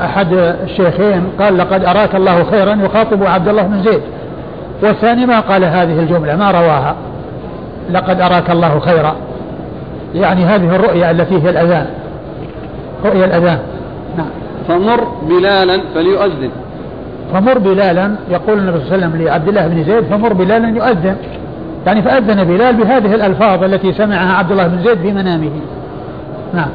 [0.00, 0.32] أحد
[0.64, 4.00] الشيخين قال لقد أراك الله خيرا يخاطب عبد الله بن زيد.
[4.82, 6.96] والثاني ما قال هذه الجملة ما رواها؟
[7.90, 9.16] لقد أراك الله خيرا.
[10.14, 11.86] يعني هذه الرؤيا التي هي الأذان.
[13.04, 13.58] رؤيا الأذان.
[14.16, 14.30] نعم.
[14.68, 16.50] فمر بلالا فليؤذن.
[17.32, 21.16] فمر بلالا يقول النبي صلى الله عليه وسلم لعبد الله بن زيد فمر بلالا يؤذن.
[21.86, 25.50] يعني فأذن بلال بهذه الألفاظ التي سمعها عبد الله بن زيد في منامه.
[26.54, 26.68] نعم.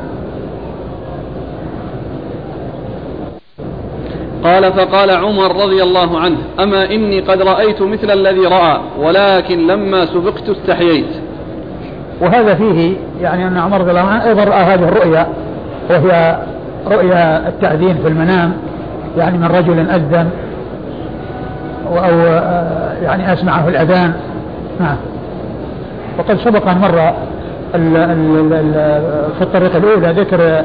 [4.44, 10.06] قال فقال عمر رضي الله عنه أما إني قد رأيت مثل الذي رأى ولكن لما
[10.06, 11.10] سبقت استحييت.
[12.22, 15.28] وهذا فيه يعني أن عمر رضي الله عنه أيضا رأى هذه الرؤيا
[15.90, 16.40] وهي
[16.88, 18.54] رؤيا التأذين في المنام.
[19.18, 20.30] يعني من رجل أذن
[21.88, 22.18] أو
[23.04, 24.14] يعني أسمعه الأذان.
[24.80, 24.98] نعم.
[26.20, 27.14] وقد سبق أن مر
[29.38, 30.64] في الطريقة الأولى ذكر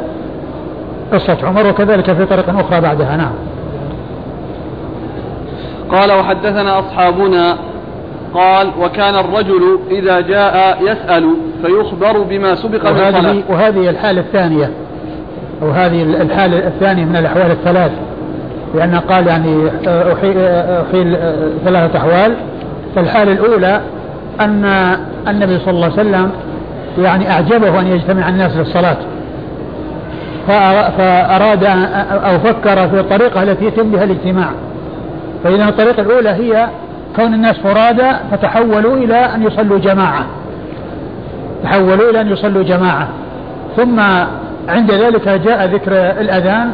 [1.13, 3.17] قصة عمر وكذلك في طريقة أخرى بعدها.
[3.17, 3.33] نعم.
[5.91, 7.57] قال وحدثنا أصحابنا.
[8.35, 11.31] قال وكان الرجل إذا جاء يسأل
[11.63, 13.37] فيخبر بما سبق من صلاة.
[13.49, 14.71] وهذه الحالة الثانية
[15.63, 17.93] أو هذه الحالة الثانية من الأحوال الثلاث.
[18.75, 21.17] لأن قال يعني أحيل
[21.65, 22.35] ثلاثة أحوال.
[22.97, 23.81] فالحالة الأولى
[24.41, 24.65] أن
[25.29, 26.31] النبي صلى الله عليه وسلم
[26.99, 28.97] يعني أعجبه أن يجتمع الناس للصلاة.
[30.99, 31.65] فأراد
[32.11, 34.49] أو فكر في الطريقة التي يتم بها الاجتماع.
[35.45, 36.69] فإذا الطريقة الأولى هي
[37.17, 40.27] كون الناس فرادى فتحولوا إلى أن يصلوا جماعة.
[41.65, 43.09] تحولوا إلى أن يصلوا جماعة.
[43.77, 44.01] ثم
[44.69, 46.71] عند ذلك جاء ذكر الأذان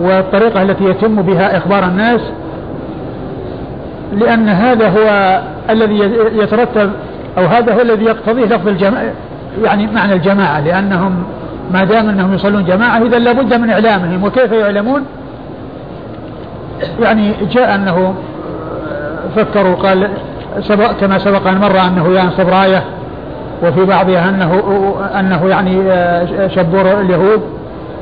[0.00, 2.20] والطريقة التي يتم بها إخبار الناس
[4.12, 5.40] لأن هذا هو
[5.70, 5.98] الذي
[6.32, 6.90] يترتب
[7.38, 9.12] أو هذا هو الذي يقتضيه لفظ الجماعة
[9.62, 11.24] يعني معنى الجماعة لأنهم
[11.72, 14.24] ما دام أنهم يصلون جماعة إذا لابد من إعلامهم.
[14.24, 15.04] وكيف يعلمون؟
[17.00, 18.14] يعني جاء أنه
[19.36, 20.08] فكروا قال
[20.60, 22.82] سبق كما سبق أن مر أنه ينصب راية
[23.62, 24.62] وفي بعضها أنه
[25.18, 25.76] أنه يعني
[26.48, 27.42] شبور اليهود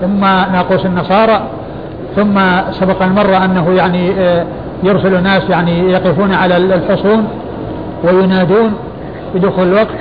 [0.00, 1.42] ثم ناقوس النصارى.
[2.16, 2.40] ثم
[2.72, 4.12] سبق مر أنه يعني
[4.82, 7.28] يرسل ناس يعني يقفون على الحصون
[8.04, 8.74] وينادون
[9.34, 9.96] بدخول الوقت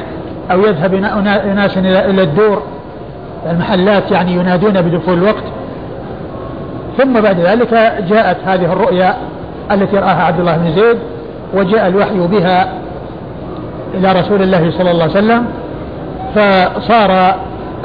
[0.51, 0.95] أو يذهب
[1.55, 2.61] ناس إلى الدور
[3.51, 5.43] المحلات يعني ينادون بدخول الوقت.
[6.97, 7.73] ثم بعد ذلك
[8.09, 9.15] جاءت هذه الرؤيا
[9.71, 10.97] التي رآها عبد الله بن زيد
[11.53, 12.69] وجاء الوحي بها
[13.93, 15.45] إلى رسول الله صلى الله عليه وسلم
[16.35, 17.35] فصار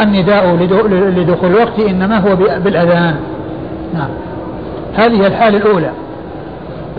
[0.01, 0.57] النداء
[1.17, 3.17] لدخول الوقت إنما هو بالأذان.
[3.95, 4.09] نعم.
[4.95, 5.91] هذه الحالة الأولى.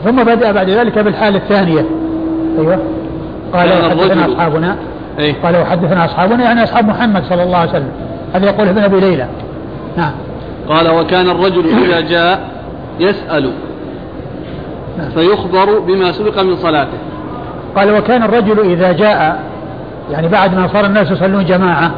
[0.03, 1.85] ثم بدأ بعد ذلك بالحالة الثانية.
[2.59, 2.79] أيوه.
[3.53, 4.75] قال وحدثنا أصحابنا.
[5.19, 7.91] إيه؟ قال وحدثنا أصحابنا يعني أصحاب محمد صلى الله عليه وسلم.
[8.33, 9.27] هذا يقول ابن أبي ليلى.
[9.97, 10.11] نعم.
[10.69, 12.39] قال وكان الرجل إذا جاء
[12.99, 13.51] يسأل.
[14.97, 15.09] نعم.
[15.09, 16.97] فيخبر بما سبق من صلاته.
[17.75, 19.43] قال وكان الرجل إذا جاء
[20.11, 21.91] يعني بعد ما صار الناس يصلون جماعة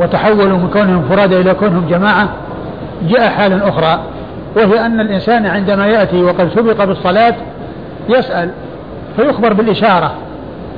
[0.00, 2.28] وتحولوا من كونهم فرادى إلى كونهم جماعة
[3.08, 4.00] جاء حال أخرى.
[4.56, 7.34] وهي أن الإنسان عندما يأتي وقد سبق بالصلاة
[8.08, 8.50] يسأل
[9.16, 10.12] فيخبر بالإشارة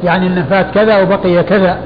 [0.05, 1.79] يعني أن فات كذا وبقي كذا.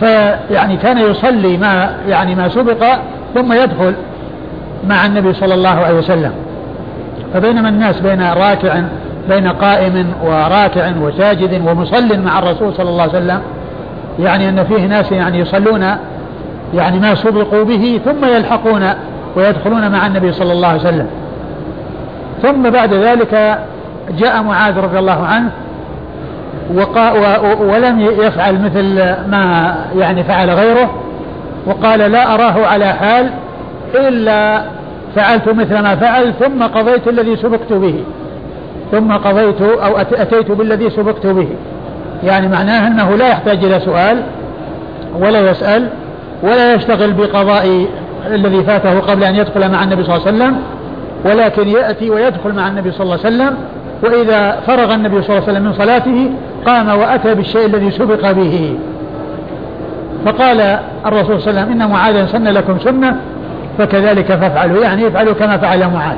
[0.00, 2.84] فيعني كان يصلي ما يعني ما سبق
[3.34, 3.94] ثم يدخل
[4.88, 6.32] مع النبي صلى الله عليه وسلم.
[7.34, 8.80] فبينما الناس بين راكع
[9.28, 13.40] بين قائم وراكع وساجد ومصل مع الرسول صلى الله عليه وسلم
[14.18, 15.96] يعني أن فيه ناس يعني يصلون
[16.74, 18.88] يعني ما سبقوا به ثم يلحقون
[19.36, 21.06] ويدخلون مع النبي صلى الله عليه وسلم.
[22.42, 23.58] ثم بعد ذلك
[24.18, 25.50] جاء معاذ رضي الله عنه
[26.74, 27.12] وقا
[27.60, 28.94] ولم يفعل مثل
[29.30, 30.90] ما يعني فعل غيره
[31.66, 33.30] وقال لا أراه على حال
[33.94, 34.62] إلا
[35.14, 38.04] فعلت مثل ما فعل ثم قضيت الذي سبقت به
[38.92, 41.48] ثم قضيت أو أتيت بالذي سبقت به.
[42.24, 44.22] يعني معناه أنه لا يحتاج إلى سؤال
[45.18, 45.88] ولا يسأل
[46.42, 47.86] ولا يشتغل بقضاء
[48.34, 50.56] الذي فاته قبل أن يدخل مع النبي صلى الله عليه وسلم
[51.24, 53.56] ولكن يأتي ويدخل مع النبي صلى الله عليه وسلم
[54.02, 56.30] وإذا فرغ النبي صلى الله عليه وسلم من صلاته
[56.66, 58.78] قام وأتى بالشيء الذي سبق به.
[60.24, 63.16] فقال الرسول صلى الله عليه وسلم إن معاذا سن لكم سنة
[63.78, 64.82] فكذلك فافعلوا.
[64.82, 66.16] يعني افعلوا كما فعل معاذ.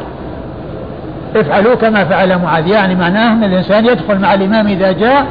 [1.37, 2.67] افعلوا كما فعل معاذ.
[2.67, 5.27] يعني معناه أن الإنسان يدخل مع الإمام إذا جاء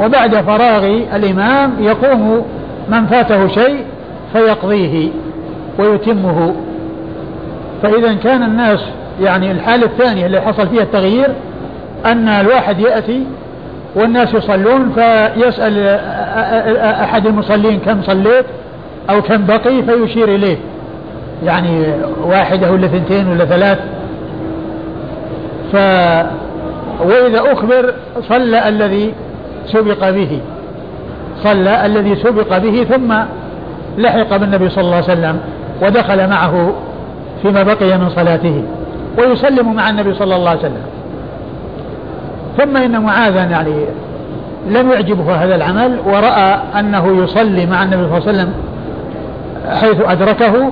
[0.00, 0.84] وبعد فراغ
[1.14, 2.46] الإمام يقوم
[2.88, 3.84] من فاته شيء
[4.32, 5.08] فيقضيه.
[5.78, 6.54] ويتمه.
[7.82, 8.80] فإذا كان الناس
[9.20, 11.28] يعني الحالة الثانية اللي حصل فيها التغيير
[12.06, 13.22] أن الواحد يأتي
[13.96, 15.88] والناس يصلون فيسأل
[17.02, 18.44] أحد المصلين كم صليت
[19.10, 20.56] أو كم بقي فيشير إليه.
[21.44, 21.86] يعني
[22.22, 23.78] واحدة ولا ثنتين ولا ثلاث.
[25.72, 25.76] ف
[27.02, 27.94] وإذا أخبر
[28.28, 29.14] صلى الذي
[29.66, 30.40] سبق به.
[31.44, 33.14] صلى الذي سبق به ثم
[33.98, 35.40] لحق بالنبي صلى الله عليه وسلم.
[35.82, 36.72] ودخل معه
[37.42, 38.62] فيما بقي من صلاته
[39.18, 40.82] ويسلم مع النبي صلى الله عليه وسلم.
[42.58, 43.74] ثم إن معاذا يعني
[44.70, 48.52] لم يعجبه هذا العمل ورأى أنه يصلي مع النبي صلى الله عليه وسلم
[49.68, 50.70] حيث أدركه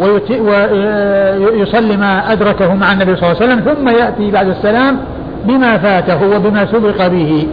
[0.00, 4.98] ويصلي ما أدركه مع النبي صلى الله عليه وسلم ثم يأتي بعد السلام
[5.44, 7.46] بما فاته وبما سبق به.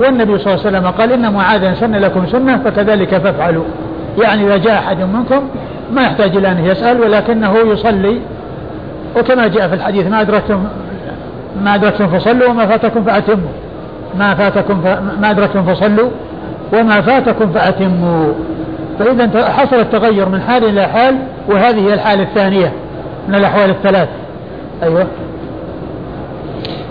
[0.00, 3.64] والنبي صلى الله عليه وسلم قال إن معاذا سن لكم سنة فكذلك فافعلوا.
[4.22, 5.42] يعني إذا جاء أحد منكم
[5.92, 8.20] ما يحتاج إلى أن يسأل ولكنه يصلي.
[9.16, 10.64] وكما جاء في الحديث ما أدركتم
[11.62, 13.52] ما أدركتم فصلوا وما فاتكم فأتموا.
[14.18, 14.82] ما فاتكم.
[15.20, 16.10] ما أدركتم فصلوا
[16.72, 18.32] وما فاتكم فأتموا.
[18.98, 21.16] فإذا حصل التغير من حال إلى حال
[21.48, 22.72] وهذه هي الحالة الثانية
[23.28, 24.08] من الأحوال الثلاث.
[24.82, 25.06] أيوه.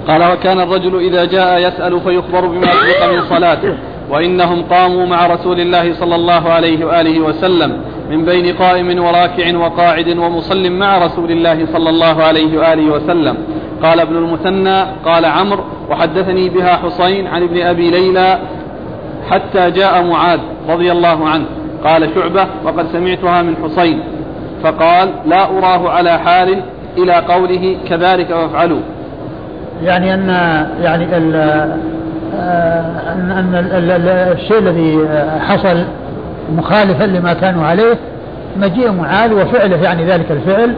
[0.07, 3.73] قال وكان الرجل إذا جاء يسأل فيخبر بما سبق من صلاته
[4.09, 7.77] وإنهم قاموا مع رسول الله صلى الله عليه وآله وسلم.
[8.09, 13.37] من بين قائم وراكع وقاعد ومصل مع رسول الله صلى الله عليه وآله وسلم.
[13.83, 18.39] قال ابن المثنى قال عمرو وحدثني بها حسين عن ابن أبي ليلى
[19.29, 20.39] حتى جاء معاذ
[20.69, 21.45] رضي الله عنه.
[21.83, 23.99] قال شعبة وقد سمعتها من حسين
[24.63, 26.61] فقال لا أراه على حال
[26.97, 28.79] إلى قوله كذلك فافعلوا
[29.83, 30.29] يعني أن
[30.81, 31.33] يعني أن
[33.31, 33.55] أن
[34.35, 35.85] الشيء الذي حصل
[36.51, 37.97] مخالفا لما كانوا عليه
[38.57, 40.75] مجيء معاذ وفعله يعني ذلك الفعل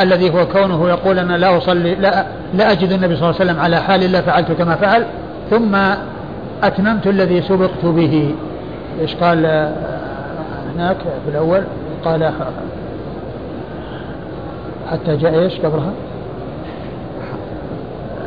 [0.00, 3.60] الذي هو كونه يقول أنا لا أصلي لا, لا أجد النبي صلى الله عليه وسلم
[3.60, 5.04] على حال إلا فعلت كما فعل.
[5.50, 5.76] ثم
[6.62, 8.34] أتممت الذي سبقت به.
[9.00, 9.72] إيش قال
[10.74, 11.62] هناك في الأول؟
[12.04, 12.32] قال
[14.90, 15.92] حتى جاء إيش قبلها؟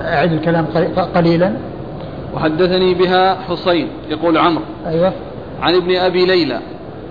[0.02, 0.66] أعد الكلام
[1.16, 1.54] قليلا.
[2.36, 4.64] وحدثني بها حصين يقول عمرو.
[4.88, 5.12] أيوه.
[5.62, 6.60] عن ابن أبي ليلى.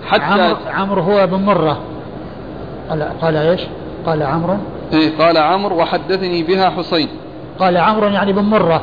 [0.09, 1.79] حتى عمرو عمرو هو بن مرة.
[2.91, 3.61] قال قال إيش؟
[4.07, 4.57] قال عمرو.
[4.93, 7.09] إيه قال عمرو وحدثني بها حسين.
[7.59, 8.83] قال عمرو يعني بن مرة.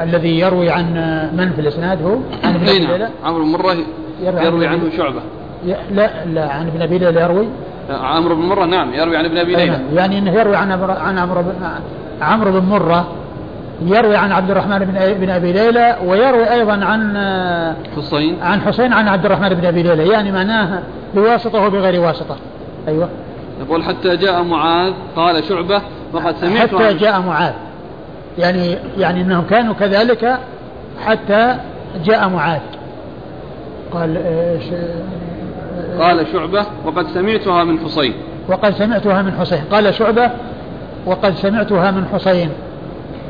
[0.00, 0.94] الذي يروي عن
[1.36, 3.08] من في الإسناد هو؟ عن ابن أبي ليلى.
[3.24, 3.76] عمرو بن مرة
[4.22, 5.20] يروي, يروي عنه شعبة.
[5.90, 7.46] لا لا عن ابن أبي ليلى يروي.
[7.90, 9.80] عمرو بن مرة نعم يروي عن ابن أبي ليلى.
[9.94, 11.54] يعني إنه يروي عن عن عمرو بن
[12.22, 13.08] عمرو بن مرة.
[13.82, 17.16] يروي عن عبد الرحمن بن بن أبي ليلى ويروي أيضا عن
[17.96, 18.42] حسين.
[18.42, 20.82] عن حسين عن عبد الرحمن بن أبي ليلى يعني معناه
[21.14, 22.36] بواسطة وبغير واسطة.
[22.88, 23.08] أيوه.
[23.60, 27.52] يقول حتى جاء معاذ قال شعبة وقد سمعت حتى جاء معاذ.
[28.38, 30.38] يعني يعني إنهم كانوا كذلك
[31.04, 31.56] حتى
[32.04, 32.60] جاء معاذ.
[33.92, 34.64] قال إيش
[36.00, 38.14] قال شعبة وقد سمعتها من حسين.
[38.48, 39.64] وقد سمعتها من حسين.
[39.72, 40.30] قال شعبة
[41.06, 42.50] وقد سمعتها من حسين.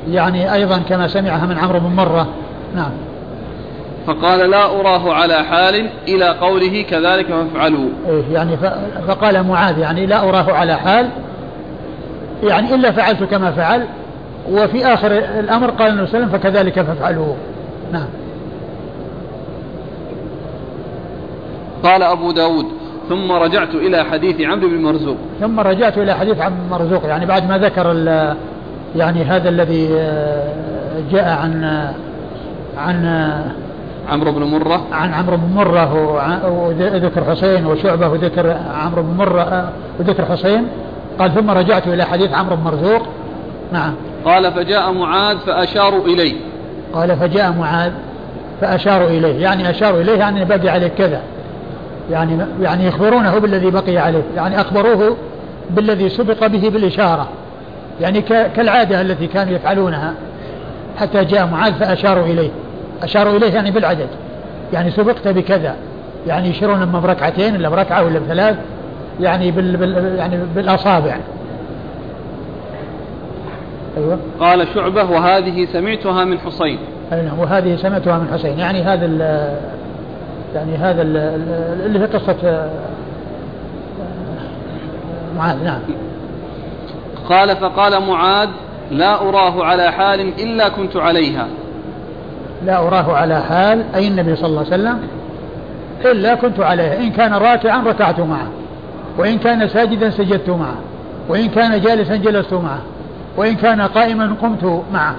[0.08, 2.28] يعني أيضا كما سمعها من عمرو بن مرة.
[2.76, 2.90] نعم.
[4.06, 8.56] فقال لا أراه على حال إلى قوله كذلك فافعلوا إيه يعني
[9.08, 11.08] فقال معاذ يعني لا أراه على حال
[12.42, 13.86] يعني إلا فعلت كما فعل.
[14.52, 17.34] وفي آخر الأمر قال النبي صلى الله عليه وسلم فكذلك فافعلوا
[17.92, 18.06] نعم.
[21.82, 22.66] قال أبو داود
[23.08, 25.16] ثم رجعت إلى حديث عمرو بن مرزوق.
[25.40, 27.92] ثم رجعت إلى حديث عمرو بن مرزوق يعني بعد ما ذكر
[28.96, 30.52] يعني هذا الذي آه،
[31.12, 31.64] جاء عن
[32.78, 33.04] عن
[34.08, 34.86] عمرو بن مرة.
[34.92, 35.94] عن عمرو بن مرة
[36.48, 39.68] وذكر حسين وشعبة وذكر عمرو بن مرة آه،
[40.00, 40.66] وذكر حسين.
[41.18, 43.02] قال ثم رجعت إلى حديث عمرو بن مرزوق.
[43.72, 43.94] نعم.
[44.24, 46.34] قال فجاء معاذ فأشاروا إليه.
[46.94, 47.92] قال فجاء معاذ
[48.60, 49.42] فأشاروا إليه.
[49.42, 51.20] يعني أشاروا إليه يعني بقي عليه كذا.
[52.10, 54.22] يعني يعني يخبرونه بالذي بقي عليه.
[54.36, 55.16] يعني أخبروه
[55.70, 57.28] بالذي سبق به بالإشارة.
[58.00, 58.20] يعني
[58.56, 60.14] كالعادة التي كانوا يفعلونها.
[60.98, 62.50] حتى جاء معاذ فأشاروا إليه.
[63.02, 64.08] أشاروا إليه يعني بالعدد.
[64.72, 65.74] يعني سبقت بكذا.
[66.26, 68.56] يعني يشيرون اما بركعتين ولا بركعة ولا بثلاث.
[69.20, 71.16] يعني بال, بال يعني بالأصابع.
[73.96, 74.18] أيوة.
[74.40, 76.78] قال شعبة وهذه سمعتها من حسين.
[77.12, 78.58] أي نعم وهذه سمعتها من حسين.
[78.58, 79.20] يعني هذا ال
[80.54, 81.16] يعني هذا ال
[81.86, 82.70] اللي هي قصة
[85.36, 85.64] معاذ.
[85.64, 85.80] نعم.
[87.30, 88.48] قال فقال معاذ
[88.90, 91.46] لا أراه على حال إلا كنت عليها.
[92.64, 95.00] لا أراه على حال أي النبي صلى الله عليه وسلم؟
[96.04, 96.98] إلا كنت عليها.
[96.98, 98.48] إن كان راكعا ركعت معه
[99.18, 100.76] وإن كان ساجدا سجدت معه
[101.28, 102.80] وإن كان جالسا جلست معه
[103.36, 105.14] وإن كان قائما قمت معه.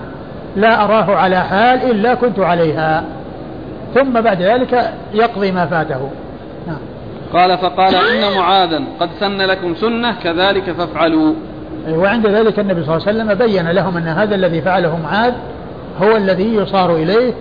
[0.55, 3.03] لا أراه على حال إلا كنت عليها.
[3.95, 6.09] ثم بعد ذلك يقضي ما فاته.
[6.67, 6.77] نعم.
[7.33, 11.33] قال فقال إن معاذا قد سن لكم سنة كذلك فافعلوا.
[11.89, 15.33] وعند ذلك النبي صلى الله عليه وسلم بين لهم أن هذا الذي فعله معاذ
[16.01, 17.33] هو الذي يصار إليه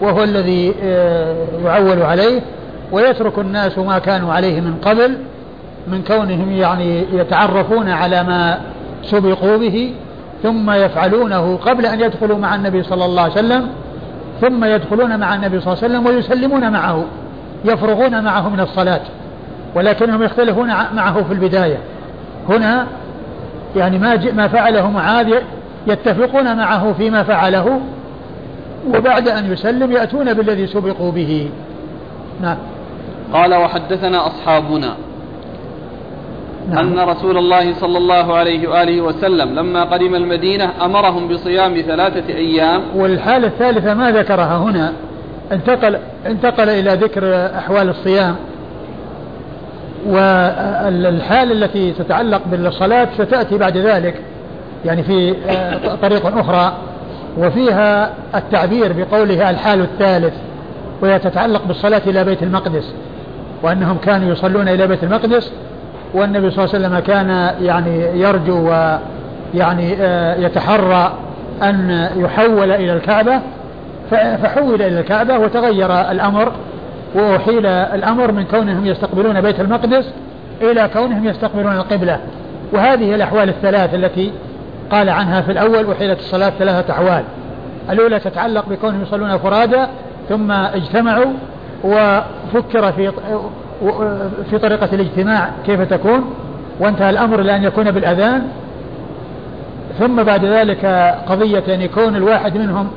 [0.00, 1.34] وهو الذي آه،
[1.64, 2.40] يعول عليه
[2.92, 5.18] ويترك الناس ما كانوا عليه من قبل
[5.88, 8.58] من كونهم يعني يتعرفون على ما
[9.02, 9.94] سبقوا به
[10.42, 13.68] ثم يفعلونه قبل أن يدخلوا مع النبي صلى الله عليه وسلم
[14.40, 17.04] ثم يدخلون مع النبي صلى الله عليه وسلم ويسلمون معه
[17.64, 19.00] يفرغون معه من الصلاة
[19.74, 21.78] ولكنهم يختلفون معه في البداية.
[22.48, 22.86] هنا
[23.76, 25.34] يعني ما ما فعله معاذ
[25.86, 27.80] يتفقون معه فيما فعله
[28.94, 31.50] وبعد أن يسلم يأتون بالذي سبقوا به.
[32.42, 32.56] نعم.
[33.32, 34.96] قال وحدثنا أصحابنا
[36.70, 36.78] نعم.
[36.78, 42.82] أن رسول الله صلى الله عليه وآله وسلم لما قدم المدينة أمرهم بصيام ثلاثة أيام.
[42.94, 44.92] والحالة الثالثة ما ذكرها هنا
[45.52, 48.36] انتقل انتقل إلى ذكر أحوال الصيام.
[50.06, 54.14] والحالة التي تتعلق بالصلاة ستأتي بعد ذلك
[54.84, 56.72] يعني في آه، طريق أخرى
[57.38, 60.34] وفيها التعبير بقوله الحال الثالث
[61.02, 62.92] وهي تتعلق بالصلاة إلى بيت المقدس
[63.62, 65.52] وأنهم كانوا يصلون إلى بيت المقدس
[66.14, 68.70] والنبي صلى الله عليه وسلم كان يعني يرجو
[69.54, 71.12] ويعني آه، يتحرى
[71.62, 73.40] أن يحول إلى الكعبة
[74.10, 76.52] فحول إلى الكعبة وتغير الأمر
[77.14, 80.12] وأحيل الأمر من كونهم يستقبلون بيت المقدس
[80.62, 82.18] إلى كونهم يستقبلون القبلة.
[82.72, 84.32] وهذه الأحوال الثلاث التي
[84.90, 87.24] قال عنها في الأول أحيلت الصلاة ثلاثة أحوال.
[87.90, 89.86] الأولى تتعلق بكونهم يصلون فرادى
[90.28, 91.32] ثم اجتمعوا
[91.84, 93.12] وفكر في
[94.50, 96.34] في طريقة الاجتماع كيف تكون.
[96.80, 98.42] وانتهى الأمر إلى أن يكون بالأذان.
[99.98, 100.84] ثم بعد ذلك
[101.28, 102.88] قضية أن يكون الواحد منهم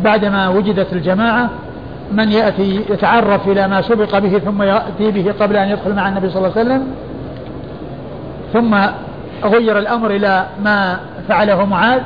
[0.00, 1.50] بعدما وجدت الجماعة
[2.16, 6.30] من يأتي يتعرف إلى ما سبق به ثم يأتي به قبل أن يدخل مع النبي
[6.30, 6.86] صلى الله عليه وسلم
[8.52, 8.76] ثم
[9.44, 12.00] غير الأمر إلى ما فعله معاذ.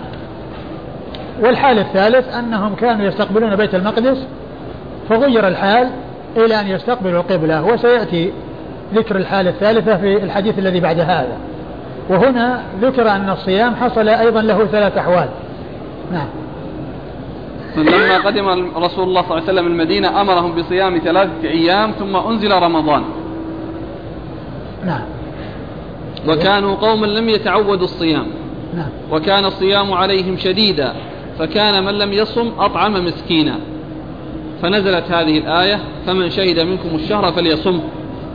[1.40, 4.26] والحال الثالث أنهم كانوا يستقبلون بيت المقدس
[5.08, 5.90] فغير الحال
[6.36, 7.64] إلى أن يستقبلوا القبلة.
[7.64, 8.32] وسيأتي
[8.94, 11.36] ذكر الحالة الثالثة في الحديث الذي بعد هذا.
[12.10, 15.28] وهنا ذكر أن الصيام حصل أيضا له ثلاث أحوال.
[16.12, 16.28] نعم.
[17.82, 22.52] لما قدم رسول الله صلى الله عليه وسلم المدينة أمرهم بصيام ثلاثة أيام ثم أنزل
[22.52, 23.02] رمضان.
[24.86, 25.02] نعم.
[26.28, 28.26] وكانوا قوما لم يتعودوا الصيام.
[28.74, 28.88] نعم.
[29.12, 30.92] وكان الصيام عليهم شديدا
[31.38, 33.54] فكان من لم يصم أطعم مسكينا.
[34.62, 37.80] فنزلت هذه الآية فمن شهد منكم الشهر فليصم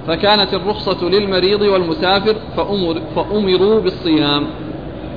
[0.08, 4.44] فكانت الرخصة للمريض والمسافر فأمر فأمروا بالصيام.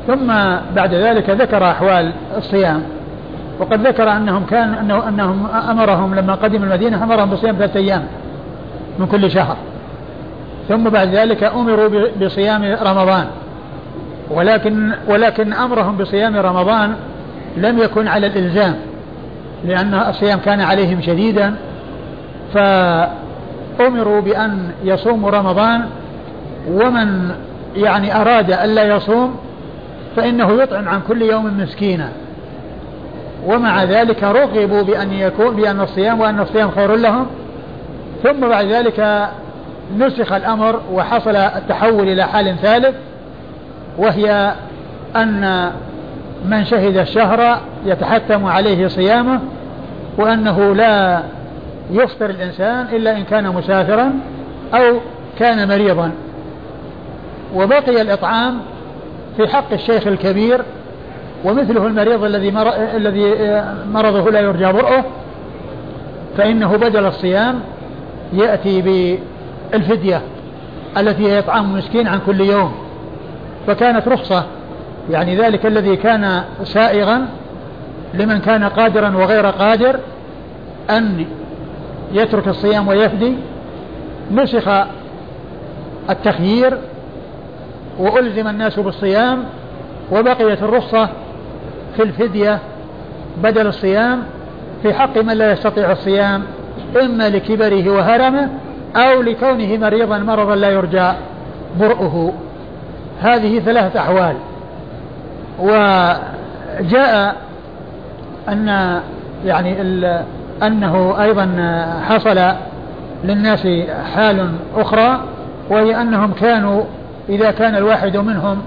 [0.06, 0.26] ثم
[0.74, 2.95] بعد ذلك ذكر أحوال الصيام.
[3.60, 8.02] وقد ذكر أنهم كان أنه أنهم أمرهم لما قدم المدينة أمرهم بصيام ثلاثة أيام
[8.98, 9.56] من كل شهر.
[10.68, 11.88] ثم بعد ذلك أمروا
[12.20, 13.26] بصيام رمضان.
[14.30, 16.94] ولكن ولكن أمرهم بصيام رمضان
[17.56, 18.74] لم يكن على الإلزام
[19.64, 21.54] لأن الصيام كان عليهم شديدا.
[22.54, 25.84] فأمروا بأن يصوموا رمضان
[26.68, 27.30] ومن
[27.76, 29.36] يعني أراد ألا يصوم
[30.16, 32.08] فإنه يطعم عن كل يوم مسكينا.
[33.46, 37.26] ومع ذلك رغبوا بأن يكون بأن الصيام وأن الصيام خير لهم.
[38.22, 39.28] ثم بعد ذلك
[39.98, 42.94] نسخ الأمر وحصل التحول إلى حال ثالث
[43.98, 44.52] وهي
[45.16, 45.70] أن
[46.44, 49.40] من شهد الشهر يتحتم عليه صيامه
[50.18, 51.22] وأنه لا
[51.90, 54.12] يفطر الإنسان إلا إن كان مسافرا
[54.74, 55.00] أو
[55.38, 56.12] كان مريضا.
[57.54, 58.58] وبقي الإطعام
[59.36, 60.62] في حق الشيخ الكبير
[61.44, 62.48] ومثله المريض الذي.
[62.96, 63.62] الذي
[63.92, 65.04] مرضه لا يرجى برؤه
[66.36, 67.60] فإنه بدل الصيام
[68.32, 68.82] يأتي
[69.72, 70.22] بالفدية
[70.98, 72.72] التي هي إطعام مسكين عن كل يوم
[73.66, 74.44] فكانت رخصة
[75.10, 77.26] يعني ذلك الذي كان سائغا
[78.14, 79.98] لمن كان قادرا وغير قادر
[80.90, 81.24] أن
[82.12, 83.34] يترك الصيام ويفدي
[84.32, 84.68] نسخ
[86.10, 86.78] التخيير
[87.98, 89.44] وألزم الناس بالصيام
[90.12, 91.08] وبقيت الرخصة
[91.96, 92.58] في الفدية
[93.42, 94.22] بدل الصيام
[94.82, 96.42] في حق من لا يستطيع الصيام
[97.02, 98.48] إما لكبره وهرمه
[98.96, 101.12] أو لكونه مريضا مرضا لا يرجى
[101.80, 102.32] برؤه.
[103.20, 104.36] هذه ثلاثة أحوال.
[105.58, 107.36] وجاء
[108.48, 109.00] أن
[109.44, 109.76] يعني
[110.62, 111.48] أنه أيضا
[112.08, 112.40] حصل
[113.24, 113.68] للناس
[114.14, 115.20] حال أخرى
[115.70, 116.84] وهي أنهم كانوا
[117.28, 118.58] إذا كان الواحد منهم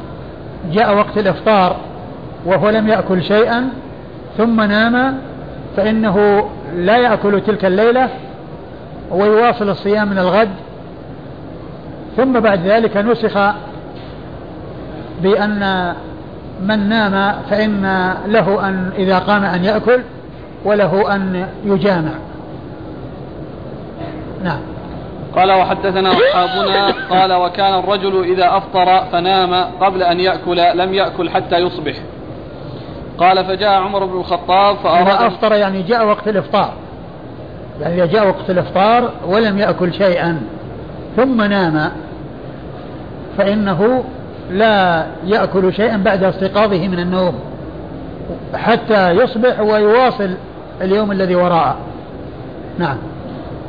[0.72, 1.76] جاء وقت الإفطار
[2.46, 3.70] وهو لم يأكل شيئا
[4.38, 5.18] ثم نام
[5.78, 8.10] فإنه لا يأكل تلك الليلة
[9.12, 10.50] ويواصل الصيام من الغد.
[12.18, 13.54] ثم بعد ذلك نسخ
[15.24, 15.94] بأن
[16.62, 20.02] من نام فإن له أن إذا قام أن يأكل
[20.66, 22.12] وله أن يجامع.
[24.44, 24.60] نعم.
[25.36, 31.58] قال وحدثنا أصحابنا قال وكان الرجل إذا أفطر فنام قبل أن يأكل لم يأكل حتى
[31.58, 31.96] يصبح.
[33.20, 36.74] قال فجاء عمر بن الخطاب فأراد أفطر يعني جاء وقت الإفطار.
[37.82, 40.42] يعني جاء وقت الإفطار ولم يأكل شيئا
[41.16, 41.92] ثم نام
[43.38, 44.04] فإنه
[44.52, 47.40] لا يأكل شيئا بعد استيقاظه من النوم
[48.56, 50.30] حتى يصبح ويواصل
[50.82, 51.76] اليوم الذي وراءه.
[52.80, 52.98] نعم.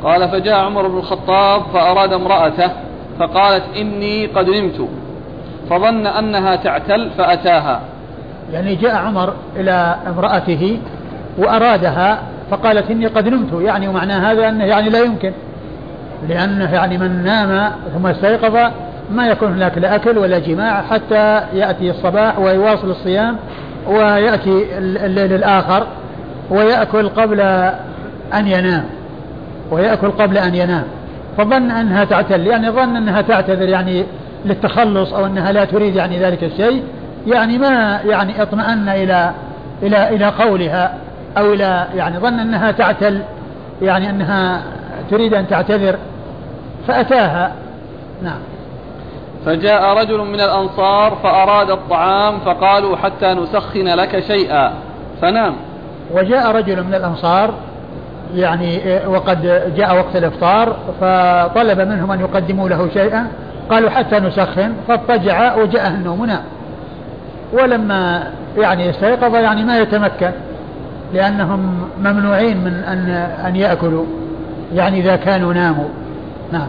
[0.03, 2.71] قال فجاء عمر بن الخطاب فأراد امرأته
[3.19, 4.87] فقالت إني قد نمت
[5.69, 7.81] فظن أنها تعتل فأتاها.
[8.53, 10.79] يعني جاء عمر إلى امرأته
[11.37, 12.19] وأرادها
[12.51, 15.31] فقالت إني قد نمت يعني ومعنى هذا أنه يعني لا يمكن
[16.29, 18.71] لأنه يعني من نام ثم استيقظ
[19.11, 23.37] ما يكون هناك لا أكل ولا جماع حتى يأتي الصباح ويواصل الصيام
[23.87, 25.87] ويأتي الليل الآخر
[26.49, 27.39] ويأكل قبل
[28.33, 28.83] أن ينام
[29.71, 30.83] ويأكل قبل أن ينام
[31.37, 34.05] فظن أنها تعتل يعني ظن أنها تعتذر يعني
[34.45, 36.83] للتخلص أو أنها لا تريد يعني ذلك الشيء
[37.27, 39.31] يعني ما يعني اطمأن إلى
[39.83, 40.93] إلى إلى قولها
[41.37, 43.21] أو إلى يعني ظن أنها تعتل
[43.81, 44.61] يعني أنها
[45.11, 45.95] تريد أن تعتذر
[46.87, 47.51] فأتاها.
[48.23, 48.39] نعم.
[49.45, 54.71] فجاء رجل من الأنصار فأراد الطعام فقالوا حتى نسخن لك شيئا.
[55.21, 55.53] فنام.
[56.11, 57.53] وجاء رجل من الأنصار
[58.35, 59.41] يعني وقد
[59.75, 63.27] جاء وقت الإفطار فطلب منهم أن يقدموا له شيئا.
[63.69, 64.73] قالوا حتى نسخن.
[64.87, 66.25] فاضطجع وجاءه النوم.
[66.25, 66.41] نام
[67.53, 68.23] ولما
[68.57, 70.31] يعني استيقظ يعني ما يتمكن
[71.13, 73.09] لأنهم ممنوعين من أن
[73.47, 74.05] أن يأكلوا
[74.73, 75.89] يعني إذا كانوا ناموا.
[76.51, 76.67] نعم.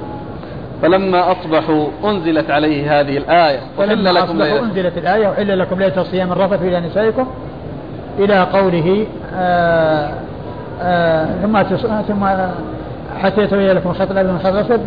[0.83, 6.33] فلما أصبحوا أنزلت عليه هذه الآية فلما لكم أصبحوا أنزلت الآية وحل لكم ليلة الصيام
[6.33, 7.27] الرفث إلى نسائكم.
[8.19, 10.11] إلى قوله آآ
[10.83, 11.63] آآ ثم
[12.09, 12.27] ثم
[13.23, 14.81] حتى يتبين لكم الخط الأبيض من الخط الأسود.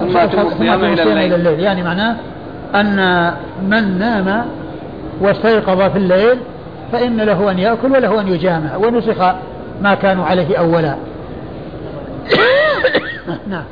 [0.00, 1.34] ثم أتموا الصيام إلى الليل.
[1.34, 1.60] الليل.
[1.60, 2.16] يعني معناه
[2.74, 3.30] أن
[3.62, 4.44] من نام
[5.20, 6.38] واستيقظ في الليل
[6.92, 9.34] فإن له أن يأكل وله أن يجامع ونسخ
[9.82, 10.96] ما كانوا عليه أولا.
[13.50, 13.64] نعم.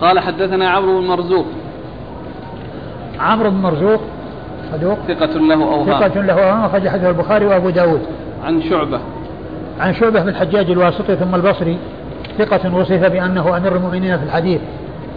[0.00, 1.46] قال حدثنا عمرو بن مرزوق.
[3.20, 4.00] عمرو بن مرزوق
[4.72, 8.00] صدوق؟ ثقة له أوهام ثقة له أوهام أخرج حديث البخاري وأبو داود.
[8.44, 9.00] عن شعبة.
[9.80, 11.78] عن شعبة بن الحجاج الواسطي ثم البصري
[12.38, 14.60] ثقة وصف بأنه أمير المؤمنين في الحديث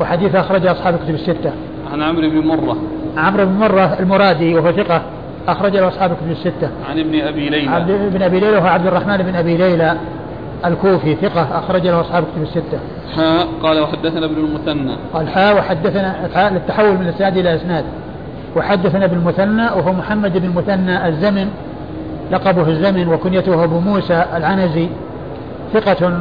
[0.01, 1.51] وحديث أخرج أصحاب الكتب الستة.
[1.91, 2.77] عن عمرو بن مرة.
[3.17, 5.01] عمرو بن مرة المرادي وهو ثقة
[5.47, 8.87] أخرج له أصحاب الكتب الستة عن ابن أبي ليلى عبد ابن أبي ليلى وهو عبد
[8.87, 9.97] الرحمن بن أبي ليلى
[10.65, 12.79] الكوفي ثقة أخرج له أصحاب الكتب الستة.
[13.15, 14.95] حاء قال وحدثنا ابن المثنى.
[15.13, 17.85] قال حاء وحدثنا حاء للتحول من الإسناد إلى إسناد.
[18.55, 21.49] وحدثنا ابن المثنى وهو محمد بن المثنى الزمن
[22.31, 24.87] لقبه الزمن وكنيته أبو موسى العنزي
[25.73, 26.19] ثقة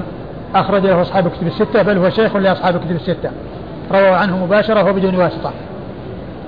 [0.54, 3.30] أخرج له أصحاب الكتب الستة بل هو شيخ لأصحاب الكتب الستة.
[3.92, 5.52] روى عنه مباشرة وبدون واسطة.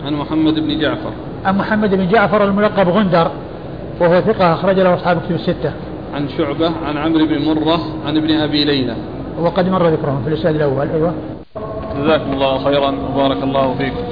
[0.06, 1.12] عن محمد بن جعفر.
[1.44, 3.30] عن محمد بن جعفر الملقب غندر
[4.00, 5.72] وهو ثقة أخرج له أصحاب الكتب الستة.
[6.14, 8.96] عن شعبة عن عمرو بن مرة عن ابن أبي ليلى.
[9.40, 10.88] وقد مر ذكرهم في الإسناد الأول.
[10.88, 11.14] أيوة.
[12.02, 14.04] جزاكم الله خيرا وبارك الله فيكم.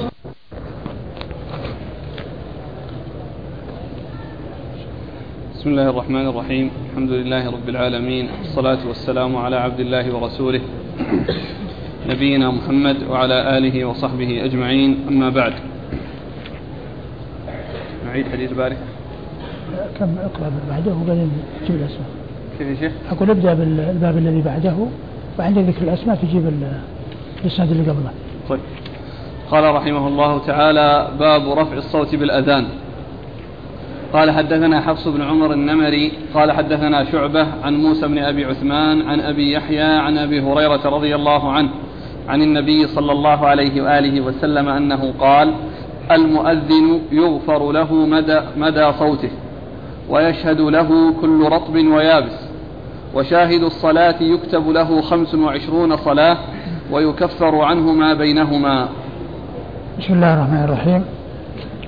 [5.55, 6.71] بسم الله الرحمن الرحيم.
[6.91, 10.61] الحمد لله رب العالمين والصلاة والسلام على عبد الله ورسوله
[12.09, 15.07] نبينا محمد وعلى آله وصحبه أجمعين.
[15.09, 15.53] أما بعد
[18.15, 18.77] نعيد حديث بارك
[19.99, 22.09] كم اقرأ بعده وبعدين تجيب الأسماء
[22.59, 24.75] كيف يا شيخ؟ أقول ابدأ بالباب الذي بعده
[25.39, 26.53] وعند ذكر الأسماء تجيب
[27.45, 28.11] الاسناد اللي قبله.
[28.49, 28.61] طيب.
[29.51, 32.67] قال رحمه الله تعالى باب رفع الصوت بالأذان.
[34.13, 39.21] قال حدثنا حفص بن عمر النمري قال حدثنا شعبة عن موسى بن أبي عثمان عن
[39.21, 41.71] أبي يحيى عن أبي هريرة رضي الله عنه
[42.29, 45.55] عن النبي صلى الله عليه وآله وسلم أنه قال
[46.13, 49.31] المؤذن يغفر له مدى, مدى صوته
[50.09, 52.33] ويشهد له كل رطب ويابس
[53.15, 56.37] وشاهد الصلاة يكتب له خمس وعشرون صلاة
[56.91, 58.89] ويكفر عنه ما بينهما.
[59.99, 61.05] بسم الله الرحمن الرحيم.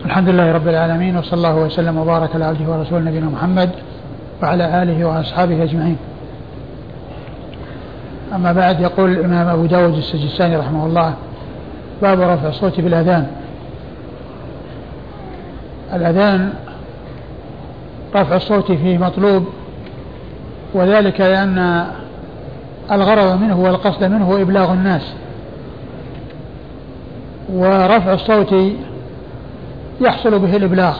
[0.04, 3.70] الحمد لله رب العالمين وصلى الله وسلم وبارك على عبده ورسوله نبينا محمد
[4.42, 5.96] وعلى آله وأصحابه أجمعين.
[8.34, 11.14] أما بعد يقول الإمام أبو داود السجستاني رحمه الله
[12.02, 13.26] باب رفع الصوت بالأذان.
[15.94, 16.52] الأذان
[18.14, 19.46] رفع الصوت فيه مطلوب
[20.74, 21.86] وذلك لأن
[22.92, 25.12] الغرض منه والقصد منه إبلاغ الناس.
[27.52, 28.54] ورفع الصوت
[30.00, 30.96] يحصل به الإبلاغ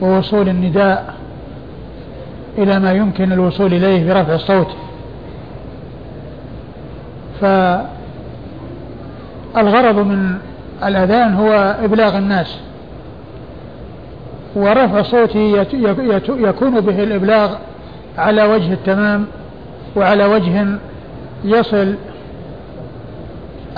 [0.00, 1.14] ووصول النداء
[2.58, 4.68] إلى ما يمكن الوصول إليه برفع الصوت.
[9.54, 10.38] فالغرض من
[10.84, 12.58] الأذان هو إبلاغ الناس.
[14.56, 15.66] ورفع صوته
[16.28, 17.54] يكون به الإبلاغ
[18.18, 19.26] على وجه التمام
[19.96, 20.66] وعلى وجه
[21.44, 21.94] يصل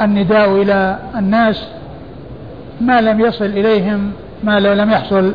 [0.01, 1.67] النداء إلى الناس
[2.81, 4.13] ما لم يصل إليهم
[4.45, 5.35] ما لو لم يحصل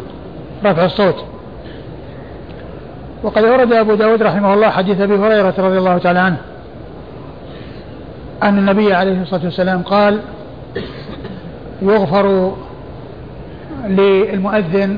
[0.65, 1.25] رفع الصوت.
[3.23, 6.37] وقد ورد أبو داود رحمه الله حديث أبي هريرة رضي الله تعالى عنه
[8.43, 10.19] أن النبي عليه الصلاة والسلام قال
[11.81, 12.55] يغفر
[13.87, 14.97] للمؤذن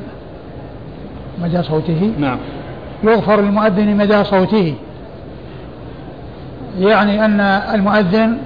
[1.44, 2.14] مدى صوته.
[2.20, 2.38] نعم.
[3.04, 4.76] يغفر للمؤذن مدى صوته.
[6.80, 7.40] يعني أن
[7.74, 8.38] المؤذن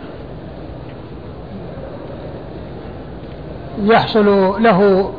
[3.83, 4.25] يحصل
[4.63, 5.11] له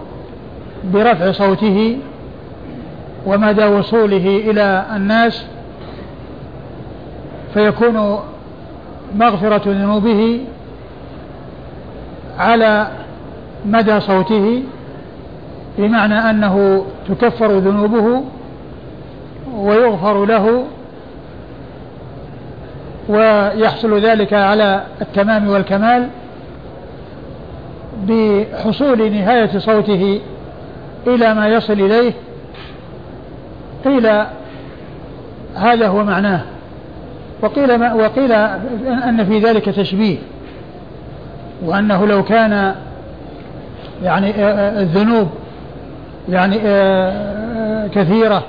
[0.85, 1.99] برفع صوته
[3.27, 5.45] ومدى وصوله إلى الناس
[7.55, 8.19] فيكون
[9.15, 10.41] مغفرة ذنوبه
[12.39, 12.89] على
[13.67, 14.63] مدى صوته.
[15.79, 18.23] بمعنى أنه تكفر ذنوبه
[19.55, 20.65] ويغفر له
[23.09, 26.09] ويحصل ذلك على التمام والكمال
[28.09, 30.21] بحصول نهاية صوته
[31.07, 32.13] إلى ما يصل إليه.
[33.85, 34.07] قيل
[35.55, 36.41] هذا هو معناه.
[37.43, 38.33] وقيل ما وقيل
[38.89, 40.19] أن في ذلك تشبيه.
[41.65, 42.75] وأنه لو كان
[44.03, 44.33] يعني
[44.81, 45.29] الذنوب
[46.31, 46.59] يعني
[47.89, 48.43] كثيرة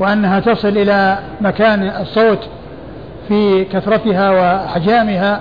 [0.00, 2.38] وأنها تصل إلى مكان الصوت
[3.28, 5.40] في كثرتها وأحجامها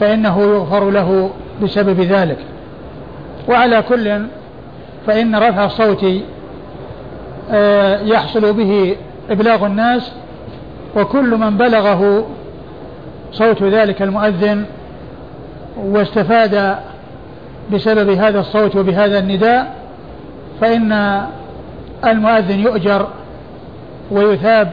[0.00, 1.30] فإنه يغفر له
[1.62, 2.38] بسبب ذلك.
[3.48, 4.26] وعلى كل
[5.06, 6.06] فإن رفع الصوت
[8.12, 8.96] يحصل به
[9.30, 10.12] إبلاغ الناس
[10.96, 12.26] وكل من بلغه
[13.32, 14.64] صوت ذلك المؤذن
[15.76, 16.76] واستفاد
[17.72, 19.79] بسبب هذا الصوت وبهذا النداء
[20.60, 21.22] فإن
[22.04, 23.08] المؤذن يؤجر
[24.10, 24.72] ويثاب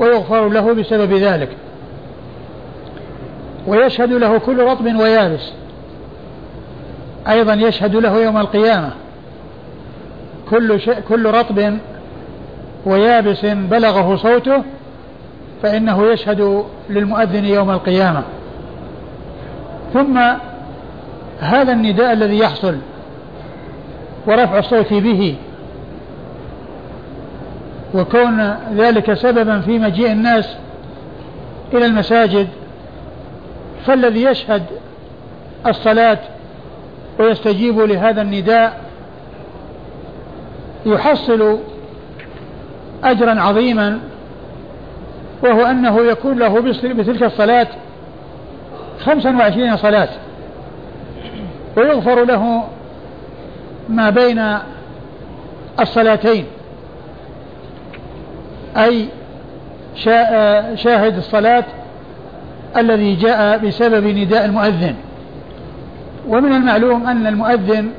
[0.00, 1.48] ويغفر له بسبب ذلك
[3.66, 5.52] ويشهد له كل رطب ويابس
[7.28, 8.90] أيضا يشهد له يوم القيامة
[10.50, 11.78] كل شيء كل رطب
[12.86, 14.62] ويابس بلغه صوته
[15.62, 18.22] فإنه يشهد للمؤذن يوم القيامة.
[19.94, 20.18] ثم
[21.40, 22.76] هذا النداء الذي يحصل
[24.26, 25.36] ورفع الصوت به.
[27.94, 30.56] وكون ذلك سببا في مجيء الناس
[31.74, 32.48] إلى المساجد
[33.86, 34.62] فالذي يشهد
[35.66, 36.18] الصلاة
[37.20, 38.80] ويستجيب لهذا النداء
[40.86, 41.58] يحصل
[43.04, 43.98] أجرا عظيما
[45.42, 47.66] وهو أنه يكون له بتلك الصلاة
[49.00, 50.08] خمسا وعشرين صلاة
[51.76, 52.64] ويغفر له
[53.88, 54.58] ما بين
[55.80, 56.44] الصلاتين.
[58.76, 59.08] أي
[60.74, 61.64] شاهد الصلاة
[62.76, 64.94] الذي جاء بسبب نداء المؤذن.
[66.28, 67.90] ومن المعلوم أن المؤذن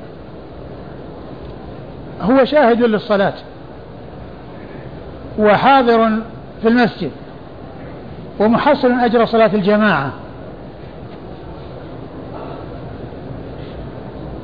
[2.21, 3.33] هو شاهد للصلاة
[5.39, 6.09] وحاضر
[6.61, 7.11] في المسجد
[8.39, 10.11] ومحصل أجر صلاة الجماعة.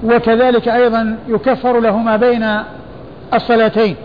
[0.05, 2.47] وكذلك أيضا يكفر له ما بين
[3.33, 3.95] الصلاتين.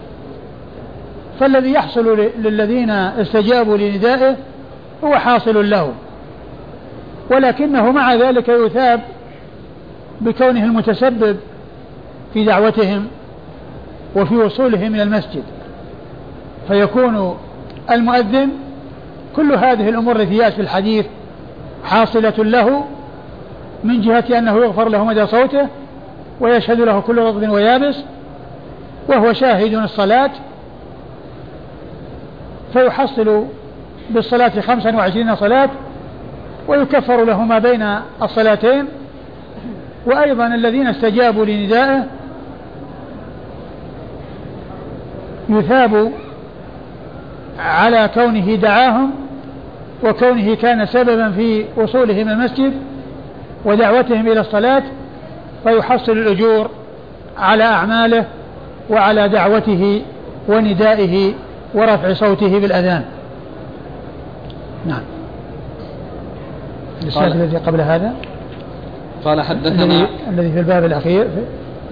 [1.40, 4.36] فالذي يحصل للذين استجابوا لندائه
[5.04, 5.92] هو حاصل له.
[7.30, 9.00] ولكنه مع ذلك يثاب
[10.20, 11.36] بكونه المتسبب
[12.34, 13.06] في دعوتهم
[14.16, 15.42] وفي وصولهم إلى المسجد.
[16.68, 17.36] فيكون
[17.90, 18.50] المؤذن
[19.36, 21.06] كل هذه الأمور التي جاءت في الحديث
[21.84, 22.84] حاصلة له
[23.84, 25.68] من جهة أنه يغفر له مدى صوته
[26.40, 27.96] ويشهد له كل رطب ويابس
[29.08, 30.30] وهو شاهد الصلاة
[32.72, 33.44] فيحصل
[34.10, 35.70] بالصلاة خمسا وعشرين صلاة
[36.68, 38.84] ويكفر له ما بين الصلاتين
[40.06, 42.06] وأيضا الذين استجابوا لندائه
[45.48, 46.12] يثاب
[47.58, 49.10] على كونه دعاهم
[50.04, 52.72] وكونه كان سببا في وصولهم المسجد
[53.64, 54.82] ودعوتهم إلى الصلاة
[55.64, 56.70] فيحصل الأجور
[57.38, 58.24] على أعماله
[58.90, 60.02] وعلى دعوته
[60.48, 61.32] وندائه
[61.74, 63.04] ورفع صوته بالأذان.
[64.86, 65.02] نعم.
[67.02, 68.14] الإسناد الذي قبل هذا؟
[69.24, 71.26] قال حدثنا الذي, الذي في الباب الأخير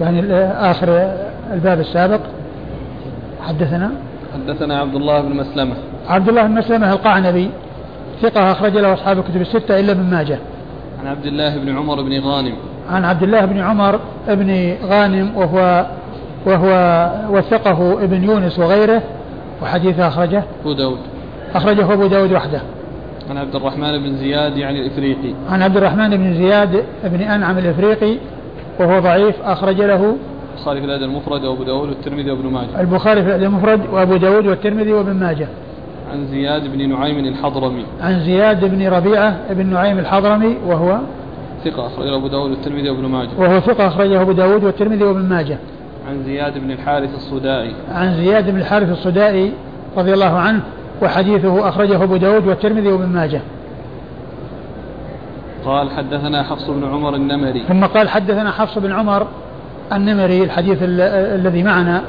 [0.01, 1.13] يعني آخر
[1.53, 2.19] الباب السابق.
[3.41, 3.91] حدثنا؟
[4.33, 5.75] حدثنا عبد الله بن مسلمة.
[6.09, 7.49] عبد الله بن مسلمة القعنبي
[8.21, 10.39] ثقة أخرج له أصحاب الكتب الستة إلا ابن ماجه.
[11.01, 12.53] عن عبد الله بن عمر بن غانم.
[12.89, 15.85] عن عبد الله بن عمر بن غانم وهو
[16.45, 16.69] وهو
[17.29, 19.01] وثقه ابن يونس وغيره
[19.61, 20.43] وحديثه أخرجه.
[20.61, 20.97] أبو داود.
[21.55, 22.61] أخرجه أبو داود وحده.
[23.29, 25.33] عن عبد الرحمن بن زياد يعني الإفريقي.
[25.49, 28.17] عن عبد الرحمن بن زياد بن أنعم الإفريقي
[28.79, 30.15] وهو ضعيف أخرج له.
[30.57, 32.81] البخاري في الأدب المفرد وأبو داود والترمذي وابن ماجه.
[32.81, 35.47] البخاري في الأدب المفرد وأبو داود والترمذي وابن ماجه.
[36.13, 37.85] عن زياد بن نعيم الحضرمي.
[38.01, 40.99] عن زياد بن ربيعة بن نعيم الحضرمي وهو
[41.65, 43.29] ثقة أخرجه أبو داود والترمذي وابن ماجه.
[43.37, 45.57] وهو ثقة أخرجه أبو داود والترمذي وابن ماجه.
[46.09, 47.73] عن زياد بن الحارث الصدائي.
[47.91, 49.51] عن زياد بن الحارث الصدائي
[49.97, 50.61] رضي الله عنه
[51.01, 53.41] وحديثه أخرجه أبو داود والترمذي وابن ماجه.
[55.65, 57.63] قال حدثنا حفص بن عمر النمري.
[57.67, 59.27] ثم قال حدثنا حفص بن عمر
[59.93, 62.01] النمري الحديث الذي معنا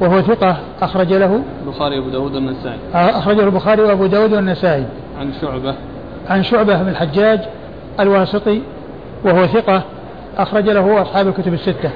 [0.00, 1.42] وهو ثقة أخرج له.
[1.66, 2.78] البخاري وأبو داود والنسائي.
[2.94, 4.84] أخرجه البخاري وأبو داود والنسائي.
[5.20, 5.74] عن شعبة.
[6.28, 7.40] عن شعبة بن الحجاج
[8.00, 8.62] الواسطي
[9.24, 9.82] وهو ثقة
[10.38, 11.90] أخرج له أصحاب الكتب الستة.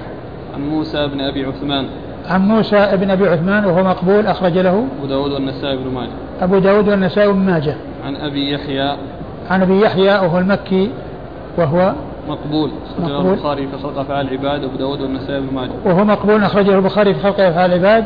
[0.55, 1.87] عن موسى بن أبي عثمان.
[2.27, 6.11] عن موسى بن أبي عثمان وهو مقبول أخرج له أبو داود والنسائي بن ماجه.
[6.41, 7.77] أبو داود والنسائي بن ماجه.
[8.07, 8.97] عن أبي يحيى.
[9.51, 10.91] عن أبي يحيى وهو المكي
[11.59, 11.93] وهو
[12.29, 12.71] مقبول.
[13.03, 14.65] أخرجه البخاري في خلق أفعال العباد.
[14.65, 15.71] أبو داود والنسائي بن ماجه.
[15.85, 18.05] وهو مقبول أخرجه البخاري في خلق أفعال العباد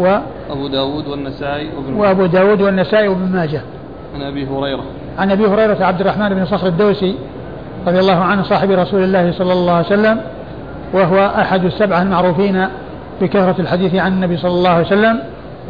[0.00, 0.18] و
[0.50, 3.60] أبو داود والنسائي وابن وأبو داود والنسائي وابن ماجه.
[4.14, 4.84] عن أبي هريرة.
[5.18, 7.14] عن أبي هريرة عبد الرحمن بن صخر الدوسي
[7.86, 10.20] رضي الله عنه صاحب رسول الله صلى الله عليه وسلم
[10.92, 12.68] وهو أحد السبعة المعروفين
[13.20, 15.20] بكثرة الحديث عن النبي صلى الله عليه وسلم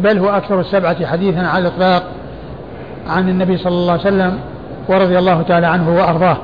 [0.01, 2.03] بل هو أكثر السبعة حديثا على الإطلاق
[3.09, 4.39] عن النبي صلى الله عليه وسلم
[4.89, 6.37] ورضي الله تعالى عنه وأرضاه.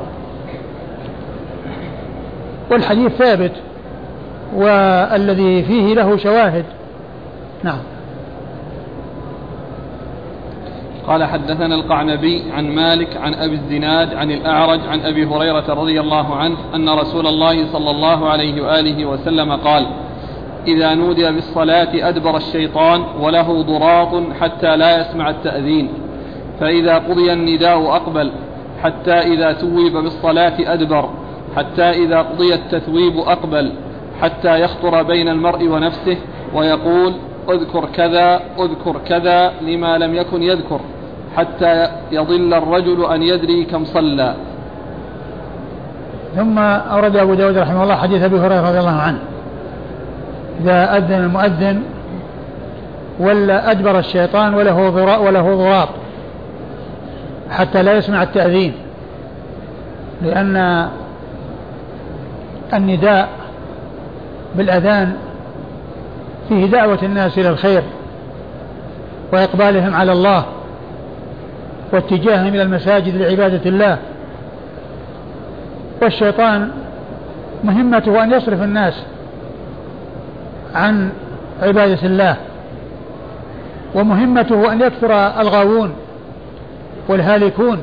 [2.71, 3.53] والحديث ثابت
[4.55, 6.65] والذي فيه له شواهد.
[7.65, 7.79] نعم.
[11.11, 16.37] قال حدثنا القعنبي عن مالك عن أبي الزناد عن الأعرج عن أبي هريرة رضي الله
[16.37, 19.87] عنه أن رسول الله صلى الله عليه وآله وسلم قال
[20.67, 25.89] إذا نودي بالصلاة أدبر الشيطان وله ضراط حتى لا يسمع التأذين
[26.61, 28.33] فإذا قضي النداء أقبل
[28.83, 31.11] حتى إذا ثوب بالصلاة أدبر
[31.57, 33.73] حتى إذا قضي التثويب أقبل
[34.21, 36.17] حتى يخطر بين المرء ونفسه
[36.55, 37.13] ويقول
[37.51, 40.81] أذكر كذا أذكر كذا لما لم يكن يذكر.
[41.37, 44.35] حتى يضل الرجل أن يدري كم صلى.
[46.37, 49.19] ثم أورد أبو داود رحمه الله حديث أبي هريرة رضي الله عنه.
[50.61, 51.83] إذا أذن المؤذن
[53.21, 55.89] ولا أدبر الشيطان وله ضراء وله ضراط
[57.51, 58.73] حتى لا يسمع التأذين.
[60.23, 60.89] لأن
[62.75, 63.29] النداء
[64.55, 65.13] بالأذان
[66.49, 67.83] فيه دعوة الناس إلى الخير
[69.33, 70.45] وإقبالهم على الله.
[71.93, 73.99] واتجاههم إلى المساجد لعبادة الله.
[76.03, 76.71] والشيطان
[77.65, 79.03] مهمته أن يصرف الناس
[80.75, 81.11] عن
[81.63, 82.37] عبادة الله
[83.95, 85.93] ومهمته أن يكثر الغاوون
[87.09, 87.83] والهالكون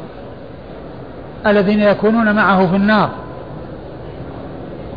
[1.47, 3.09] الذين يكونون معه في النار.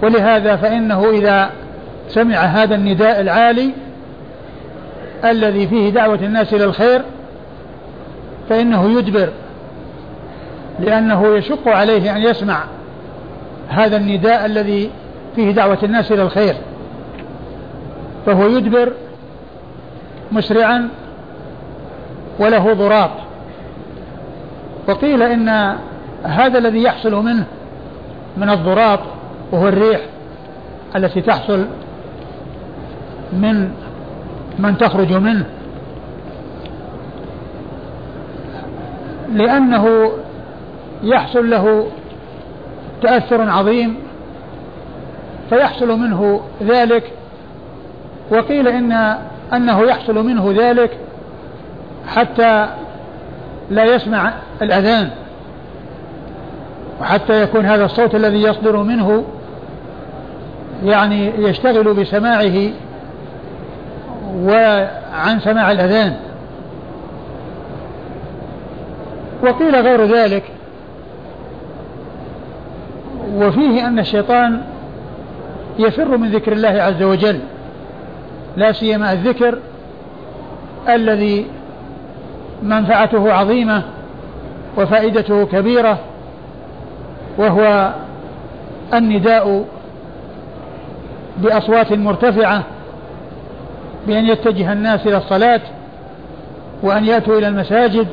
[0.02, 1.50] ولهذا فإنه إذا
[2.08, 3.70] سمع هذا النداء العالي
[5.24, 7.02] الذي فيه دعوة الناس إلى الخير
[8.50, 9.28] فإنه يدبر
[10.80, 12.64] لأنه يشق عليه أن يسمع
[13.68, 14.90] هذا النداء الذي
[15.36, 16.54] فيه دعوة الناس إلى الخير.
[18.26, 18.92] فهو يدبر
[20.32, 20.88] مسرعا
[22.38, 23.10] وله ضراط.
[24.88, 25.76] وقيل إن
[26.24, 27.44] هذا الذي يحصل منه
[28.36, 29.00] من الضراط
[29.52, 30.00] وهو الريح
[30.96, 31.66] التي تحصل
[33.32, 33.70] من
[34.58, 35.46] من تخرج منه.
[39.32, 40.12] لأنه
[41.02, 41.86] يحصل له
[43.02, 43.96] تأثر عظيم
[45.50, 47.12] فيحصل منه ذلك.
[48.30, 49.16] وقيل إن
[49.52, 50.98] أنه يحصل منه ذلك
[52.06, 52.68] حتى
[53.70, 54.32] لا يسمع
[54.62, 55.10] الأذان
[57.00, 59.24] وحتى يكون هذا الصوت الذي يصدر منه
[60.84, 62.70] يعني يشتغل بسماعه
[64.34, 66.16] وعن سماع الأذان.
[69.42, 70.42] وقيل غير ذلك.
[73.36, 74.62] وفيه أن الشيطان
[75.78, 77.40] يفر من ذكر الله عز وجل
[78.56, 79.58] لا سيما الذكر
[80.88, 81.46] الذي
[82.62, 83.82] منفعته عظيمة
[84.78, 85.98] وفائدته كبيرة
[87.38, 87.92] وهو
[88.94, 89.64] النداء
[91.38, 92.64] بأصوات مرتفعة
[94.06, 95.60] بأن يتجه الناس إلى الصلاة
[96.82, 98.06] وأن يأتوا إلى المساجد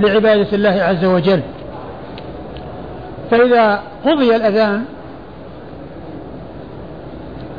[0.00, 1.40] لعبادة الله عز وجل.
[3.30, 4.84] فإذا قضي الأذان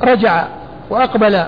[0.04, 0.48] رجع
[0.90, 1.44] وأقبل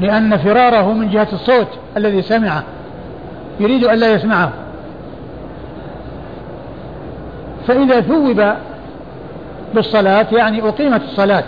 [0.00, 2.62] لأن فراره من جهة الصوت الذي سمعه
[3.60, 4.52] يريد أن لا يسمعه.
[7.66, 8.42] فإذا ثوب
[9.74, 11.44] بالصلاة يعني أقيمت الصلاة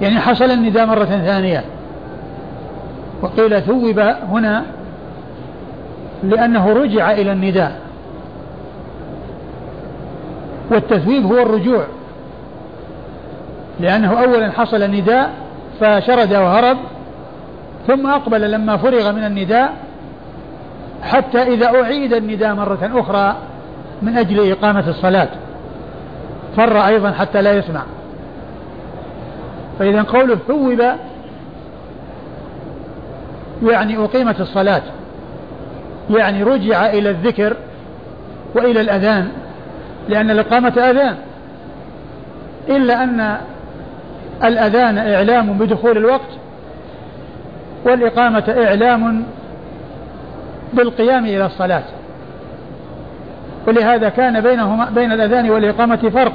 [0.00, 1.64] يعني حصل النداء مرة ثانية
[3.22, 4.64] وقيل ثوب هنا
[6.22, 7.80] لأنه رجع إلى النداء.
[10.70, 11.84] والتثويب هو الرجوع.
[13.80, 15.30] لأنه أولا حصل النداء
[15.80, 16.76] فشرد وهرب
[17.86, 19.72] ثم أقبل لما فرغ من النداء
[21.02, 23.36] حتى إذا أعيد النداء مرة أخرى
[24.02, 25.28] من أجل إقامة الصلاة.
[26.56, 27.82] فر أيضا حتى لا يسمع.
[29.78, 30.80] فإذا قوله ثوب
[33.62, 34.82] يعني أقيمت الصلاة.
[36.10, 37.56] يعني رجع إلى الذكر
[38.54, 39.28] وإلى الأذان
[40.08, 41.16] لأن الإقامة أذان.
[42.68, 43.36] إلا أن
[44.44, 46.30] الأذان إعلام بدخول الوقت
[47.84, 49.24] والإقامة إعلام
[50.72, 51.84] بالقيام إلى الصلاة.
[53.68, 56.32] ولهذا كان بينهما بين الأذان والإقامة فرق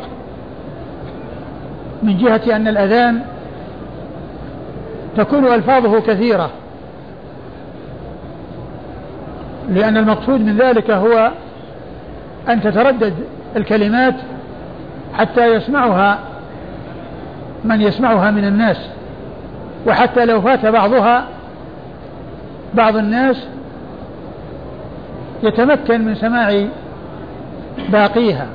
[2.03, 3.21] من جهة أن الأذان
[5.17, 6.49] تكون ألفاظه كثيرة.
[9.69, 11.31] لأن المقصود من ذلك هو
[12.49, 13.13] أن تتردد
[13.55, 14.15] الكلمات
[15.13, 16.19] حتى يسمعها
[17.63, 18.77] من يسمعها من الناس
[19.87, 21.25] وحتى لو فات بعضها
[22.73, 23.47] بعض الناس
[25.43, 26.65] يتمكن من سماع
[27.89, 28.47] باقيها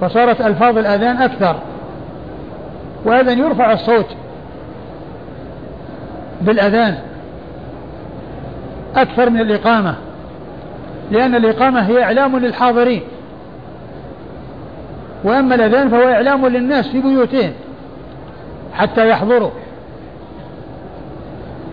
[0.00, 1.56] فصارت ألفاظ الأذان أكثر
[3.04, 4.06] وأذن يرفع الصوت
[6.40, 6.98] بالأذان.
[8.96, 9.94] أكثر من الإقامة
[11.10, 13.02] لأن الإقامة هي إعلام للحاضرين.
[15.24, 17.52] وأما الأذان فهو إعلام للناس في بيوتهم
[18.74, 19.50] حتى يحضروا.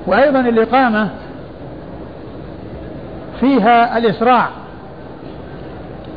[0.08, 1.10] وأيضا الإقامة
[3.40, 4.50] فيها الإسراع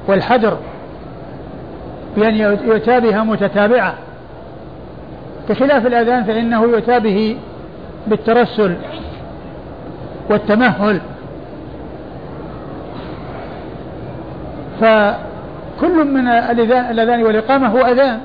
[0.08, 0.56] والحدر
[2.16, 3.94] بأن يؤتى بها متتابعة.
[5.48, 7.36] بخلاف الأذان فإنه يؤتى به
[8.06, 8.76] بالترسل.
[10.32, 11.00] والتمهل.
[14.80, 18.20] فكل من الأذان والإقامة هو أذان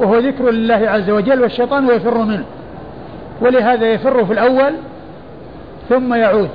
[0.00, 2.44] وهو ذكر لله عز وجل والشيطان يفر منه.
[3.40, 4.72] ولهذا يفر في الأول
[5.88, 6.50] ثم يعود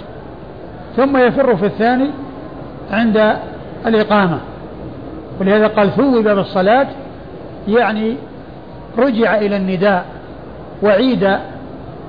[0.97, 2.09] ثم يفر في الثاني
[2.91, 3.33] عند
[3.85, 4.39] الإقامة.
[5.39, 6.87] ولهذا قال ثوب بالصلاة
[7.67, 8.15] يعني
[8.97, 10.05] رجع إلى النداء
[10.83, 11.23] وعيد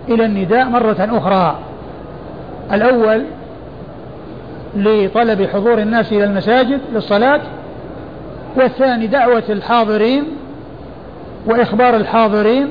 [0.09, 1.59] إلى النداء مرة أخرى.
[2.73, 3.24] الأول
[4.77, 7.40] لطلب حضور الناس إلى المساجد للصلاة
[8.57, 10.24] والثاني دعوة الحاضرين
[11.47, 12.69] وإخبار الحاضرين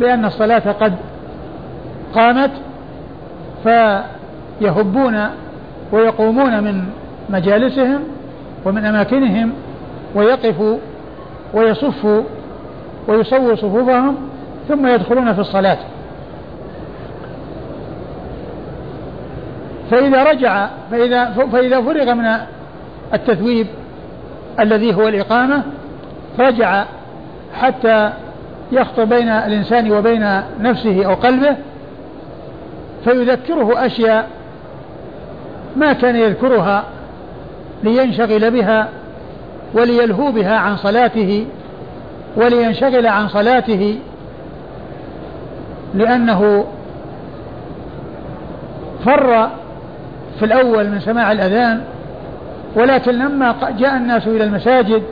[0.00, 0.94] بأن الصلاة قد
[2.14, 2.50] قامت
[3.62, 5.26] فيهبون
[5.92, 6.84] ويقومون من
[7.30, 8.00] مجالسهم
[8.64, 9.52] ومن أماكنهم
[10.14, 10.78] ويقفوا
[11.54, 12.22] ويصفوا
[13.08, 14.16] ويسووا صفوفهم
[14.68, 15.78] ثم يدخلون في الصلاة.
[19.90, 22.36] فإذا رجع فإذا فإذا فرغ من
[23.14, 23.66] التثويب
[24.60, 25.62] الذي هو الإقامة
[26.38, 26.84] رجع
[27.54, 28.10] حتى
[28.72, 31.56] يخطر بين الإنسان وبين نفسه أو قلبه
[33.04, 34.28] فيذكره أشياء
[35.76, 36.84] ما كان يذكرها
[37.82, 38.88] لينشغل بها
[39.74, 41.46] وليلهو بها عن صلاته
[42.36, 43.98] ولينشغل عن صلاته
[45.94, 46.64] لأنه
[49.04, 49.48] فر
[50.38, 51.80] في الأول من سماع الأذان
[52.76, 55.02] ولكن لما جاء الناس إلى المساجد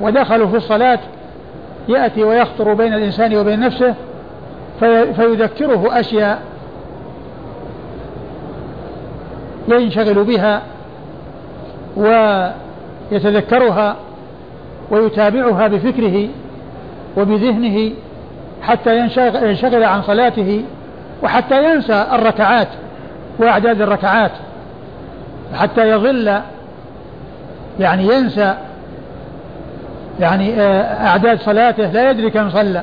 [0.00, 0.98] ودخلوا في الصلاة
[1.88, 3.94] يأتي ويخطر بين الإنسان وبين نفسه
[4.80, 6.42] في فيذكره أشياء
[9.68, 10.62] ينشغل بها
[11.96, 13.96] ويتذكرها
[14.90, 16.28] ويتابعها بفكره
[17.16, 17.92] وبذهنه
[18.62, 18.98] حتى
[19.42, 20.64] ينشغل عن صلاته
[21.22, 22.68] وحتى ينسى الركعات.
[23.38, 24.30] وأعداد الركعات
[25.54, 26.40] حتى يظل
[27.80, 28.54] يعني ينسى
[30.20, 32.82] يعني آه، أعداد صلاته لا يدري كم صلى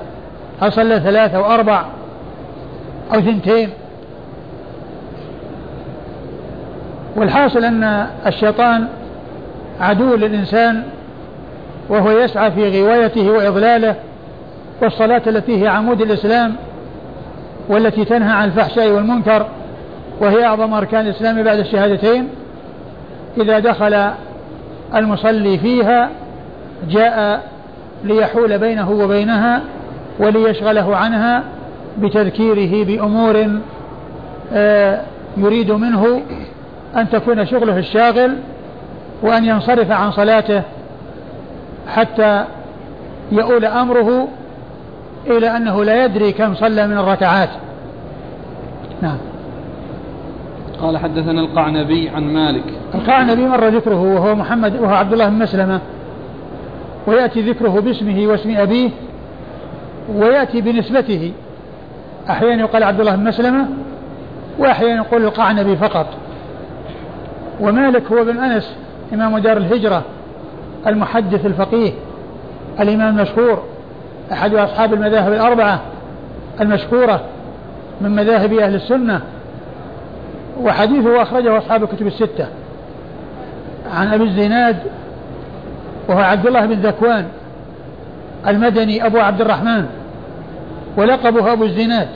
[0.62, 1.86] هل صلى ثلاثة أو أربع
[3.14, 3.70] أو ثنتين.
[7.16, 8.88] والحاصل أن الشيطان
[9.82, 10.84] عدو للإنسان
[11.90, 13.96] وهو يسعى في غوايته وإضلاله
[14.82, 16.56] والصلاة التي هي عمود الإسلام
[17.70, 19.46] والتي تنهى عن الفحشاء والمنكر.
[20.22, 22.28] وهي أعظم أركان الإسلام بعد الشهادتين.
[23.38, 24.12] إذا دخل
[24.96, 26.10] المصلي فيها
[26.90, 27.44] جاء
[28.04, 29.62] ليحول بينه وبينها
[30.20, 31.44] وليشغله عنها
[31.98, 33.60] بتذكيره بأمور
[34.54, 35.02] آه،
[35.38, 36.22] يريد منه
[36.98, 38.36] أن تكون شغله الشاغل
[39.22, 40.62] وأن ينصرف عن صلاته
[41.88, 42.46] حتى
[43.32, 44.28] يؤول أمره
[45.28, 47.50] إلى أنه لا يدري كم صلى من الركعات.
[49.02, 49.18] نعم.
[50.82, 52.64] قال حدثنا القعنبي عن مالك.
[52.96, 55.80] القعنبي مر ذكره وهو محمد وهو عبد الله بن مسلمة.
[57.08, 58.90] ويأتي ذكره باسمه واسم أبيه
[60.16, 61.32] ويأتي بنسبته.
[62.30, 63.68] أحيانا يقال عبد الله بن مسلمة
[64.60, 66.08] وأحيانا يقول القعنبي فقط.
[67.60, 68.76] ومالك هو بن أنس
[69.14, 70.04] إمام دار الهجرة
[70.88, 71.92] المحدث الفقيه
[72.80, 73.64] الإمام المشهور
[74.32, 75.82] أحد أصحاب المذاهب الأربعة
[76.62, 77.22] المشهورة
[78.02, 79.22] من مذاهب أهل السنة.
[80.60, 82.48] وحديثه أخرجه أصحاب الكتب الستة.
[83.94, 84.78] عن أبي الزناد
[86.08, 87.26] وهو عبد الله بن ذكوان
[88.48, 89.86] المدني أبو عبد الرحمن
[90.98, 92.08] ولقبه أبو الزناد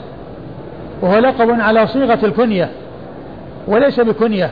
[1.02, 2.70] وهو لقب على صيغة الكنية
[3.68, 4.50] وليس بكنية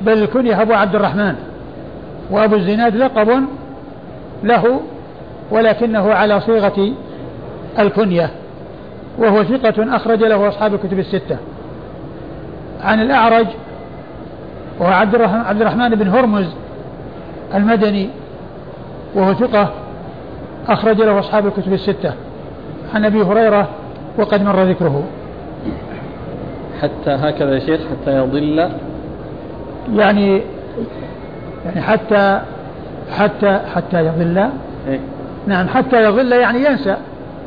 [0.00, 1.34] بل الكنية أبو عبد الرحمن.
[2.30, 3.44] وأبو الزناد لقب
[4.44, 4.80] له
[5.50, 6.92] ولكنه على صيغة
[7.78, 8.30] الكنية
[9.18, 11.36] وهو ثقة أخرج له أصحاب الكتب الستة.
[12.84, 13.46] عن الأعرج
[14.78, 15.14] وهو عبد
[15.62, 16.46] الرحمن, بن هرمز
[17.54, 18.08] المدني
[19.14, 19.72] وهو ثقة
[20.68, 22.12] أخرج له أصحاب الكتب الستة.
[22.94, 23.68] عن أبي هريرة
[24.18, 25.02] وقد مر ذكره.
[26.82, 28.70] حتى هكذا يا شيخ حتى يضل.
[29.94, 30.42] يعني
[31.66, 32.40] يعني حتى
[33.18, 34.38] حتى حتى يضل.
[34.88, 35.00] إيه؟
[35.46, 36.96] نعم حتى يضل يعني ينسى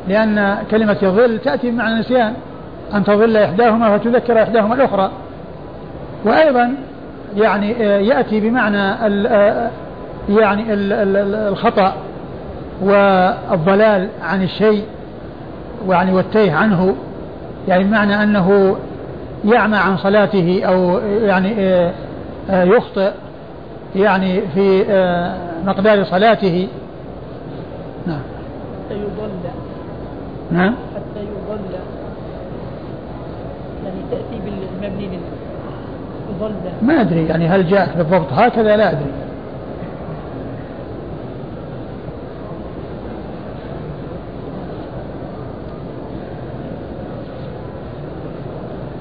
[0.08, 2.32] لأن كلمة يضل تأتي بمعنى النسيان
[2.94, 5.10] أن تضل إحداهما فتذكر إحداهما الأخرى.
[6.24, 6.74] وأيضا
[7.36, 9.70] يعني آه، يأتي بمعنى ال آه،
[10.28, 10.92] يعني ال
[11.48, 11.94] الخطأ
[12.82, 14.84] والضلال عن الشيء
[15.88, 16.94] يعني والتيه عنه.
[17.68, 18.76] يعني بمعنى أنه
[19.44, 21.54] يعمى عن صلاته أو يعني
[22.50, 23.10] آه، يخطئ
[23.96, 24.84] يعني في
[25.66, 26.68] مقدار صلاته.
[28.06, 28.20] نعم.
[28.90, 29.30] حتى يضل
[30.50, 31.74] نعم حتى يضل
[33.84, 35.18] يعني بالمبني
[36.36, 36.52] يضل
[36.82, 39.10] ما أدري يعني هل جاءت بالضبط؟ هكذا لا أدري.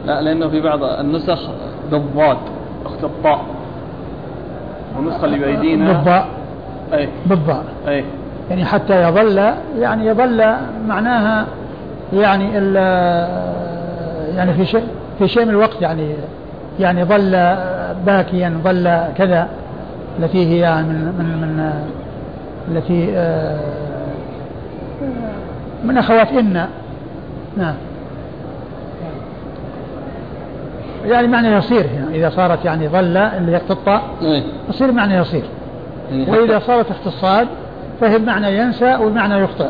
[0.05, 1.49] لا لأنه في بعض النسخ
[1.91, 2.37] بالضاد
[2.85, 3.45] أخت الطاء
[4.97, 6.27] والنسخة اللي بأيدينا بالضاء.
[6.93, 7.09] أي.
[7.25, 7.63] بالضاء.
[7.87, 8.03] أي.
[8.49, 10.55] يعني حتى يظل يعني يظل
[10.87, 11.45] معناها
[12.13, 12.53] يعني
[14.35, 14.87] يعني في شيء.
[15.19, 16.15] في شيء من الوقت يعني
[16.79, 17.31] يعني ظل
[18.05, 19.47] باكيا ظل كذا.
[20.19, 21.73] التي هي من من من
[22.71, 23.59] التي آه،
[25.83, 26.65] من أخوات إن.
[27.57, 27.75] نعم.
[31.05, 34.43] يعني معنى يصير هنا إذا صارت يعني ظل اللي يقتطع إيه.
[34.69, 35.43] يصير معنى يصير.
[36.11, 37.47] يعني وإذا صارت اختصاد
[38.01, 39.69] فهي بمعنى ينسى وبمعنى يخطئ.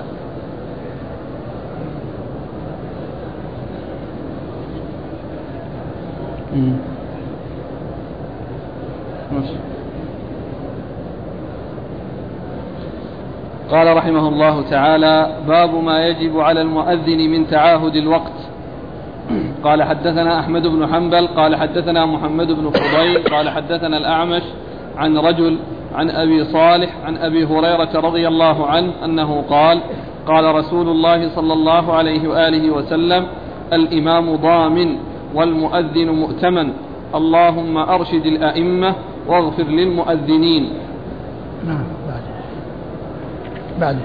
[13.72, 15.16] قال رحمه الله تعالى
[15.48, 18.40] باب ما يجب على المؤذن من تعاهد الوقت.
[19.64, 24.42] قال حدثنا أحمد بن حنبل قال حدثنا محمد بن فضيل قال حدثنا الأعمش
[24.98, 25.58] عن رجل
[25.96, 29.80] عن أبي صالح عن أبي هريرة رضي الله عنه أنه قال
[30.28, 33.28] قال رسول الله صلى الله عليه وآله وسلم
[33.74, 34.98] الإمام ضامن.
[35.36, 36.70] والمؤذن مؤتمن.
[37.16, 38.96] اللهم أرشد الأئمة
[39.28, 40.70] واغفر للمؤذنين.
[41.68, 41.84] نعم
[43.80, 43.98] بعد.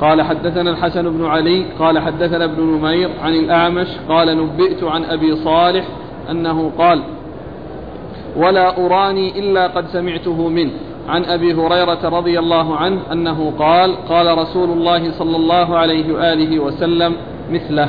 [0.00, 5.36] قال حدثنا الحسن بن علي قال حدثنا ابن نمير عن الأعمش قال نبئت عن أبي
[5.36, 5.84] صالح
[6.30, 7.02] أنه قال
[8.36, 10.70] ولا أراني إلا قد سمعته منه.
[11.08, 16.58] عن أبي هريرة رضي الله عنه أنه قال قال رسول الله صلى الله عليه وآله
[16.58, 17.14] وسلم
[17.52, 17.88] مثله.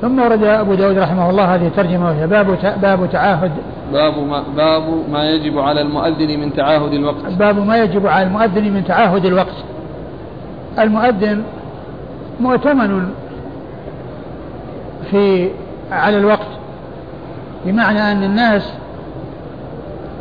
[0.00, 3.52] ثم ورد أبو داود رحمه الله هذه الترجمة وهي باب باب تعاهد.
[3.92, 4.82] باب ما, باب
[5.12, 7.32] ما يجب على المؤذن من تعاهد الوقت.
[7.38, 9.56] باب ما يجب على المؤذن من تعاهد الوقت.
[10.78, 11.42] المؤذن
[12.40, 13.10] مؤتمن
[15.10, 15.50] في
[15.92, 16.48] على الوقت
[17.64, 18.72] بمعنى أن الناس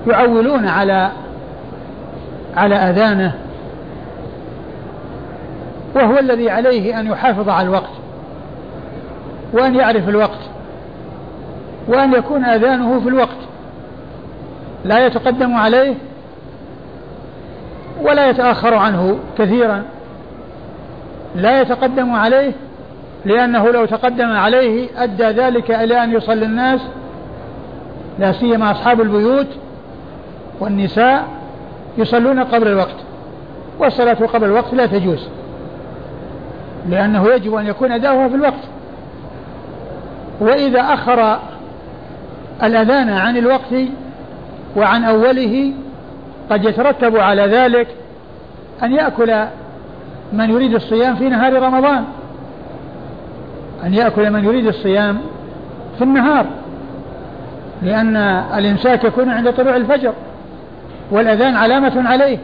[0.07, 1.09] يعولون على
[2.57, 3.33] على أذانه
[5.95, 8.04] وهو الذي عليه أن يحافظ على الوقت.
[9.55, 10.39] وأن يعرف الوقت
[11.87, 13.37] وأن يكون أذانه في الوقت.
[14.85, 15.95] لا يتقدم عليه
[18.01, 19.83] ولا يتأخر عنه كثيرا.
[21.35, 22.51] لا يتقدم عليه
[23.25, 26.81] لأنه لو تقدم عليه أدى ذلك إلى أن يصلي الناس
[28.19, 29.47] لا سيما أصحاب البيوت
[30.59, 31.27] والنساء
[31.97, 32.95] يصلون قبل الوقت
[33.79, 35.27] والصلاة قبل الوقت لا تجوز
[36.89, 38.63] لأنه يجب أن يكون أداؤها في الوقت.
[40.39, 41.39] وإذا أخر
[42.63, 43.75] الأذان عن الوقت
[44.75, 45.73] وعن أوله
[46.49, 47.87] قد يترتب على ذلك
[48.83, 49.45] أن يأكل
[50.33, 52.03] من يريد الصيام في نهار رمضان.
[53.83, 55.17] أن يأكل من يريد الصيام
[55.97, 56.45] في النهار
[57.81, 58.17] لأن
[58.57, 60.13] الإمساك يكون عند طلوع الفجر
[61.11, 62.37] والأذان علامة عليه.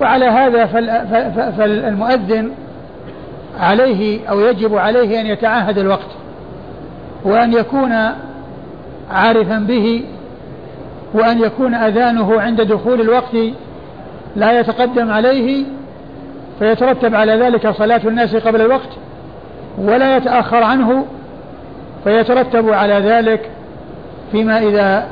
[0.00, 0.66] وعلى هذا
[1.50, 2.50] فالمؤذن
[3.60, 6.25] عليه أو يجب عليه أن يتعاهد الوقت.
[7.26, 7.92] وأن يكون
[9.10, 10.04] عارفا به
[11.14, 13.36] وأن يكون أذانه عند دخول الوقت
[14.36, 15.64] لا يتقدم عليه
[16.58, 18.88] فيترتب على ذلك صلاة الناس قبل الوقت
[19.78, 21.06] ولا يتأخر عنه
[22.04, 23.50] فيترتب على ذلك
[24.32, 25.06] فيما إذا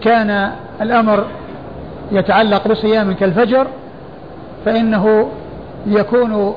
[0.00, 1.24] كان الأمر
[2.12, 3.66] يتعلق بصيام كالفجر
[4.64, 5.28] فإنه
[5.86, 6.54] يكون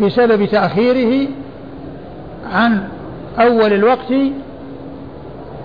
[0.00, 1.28] بسبب تأخيره
[2.52, 2.88] عن
[3.40, 4.12] أول الوقت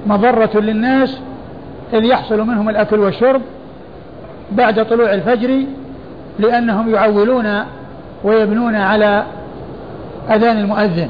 [0.07, 1.19] مضرة للناس
[1.93, 3.41] إذ يحصل منهم الأكل والشرب
[4.51, 5.63] بعد طلوع الفجر
[6.39, 7.63] لأنهم يعولون
[8.23, 9.23] ويبنون على
[10.29, 11.09] أذان المؤذن.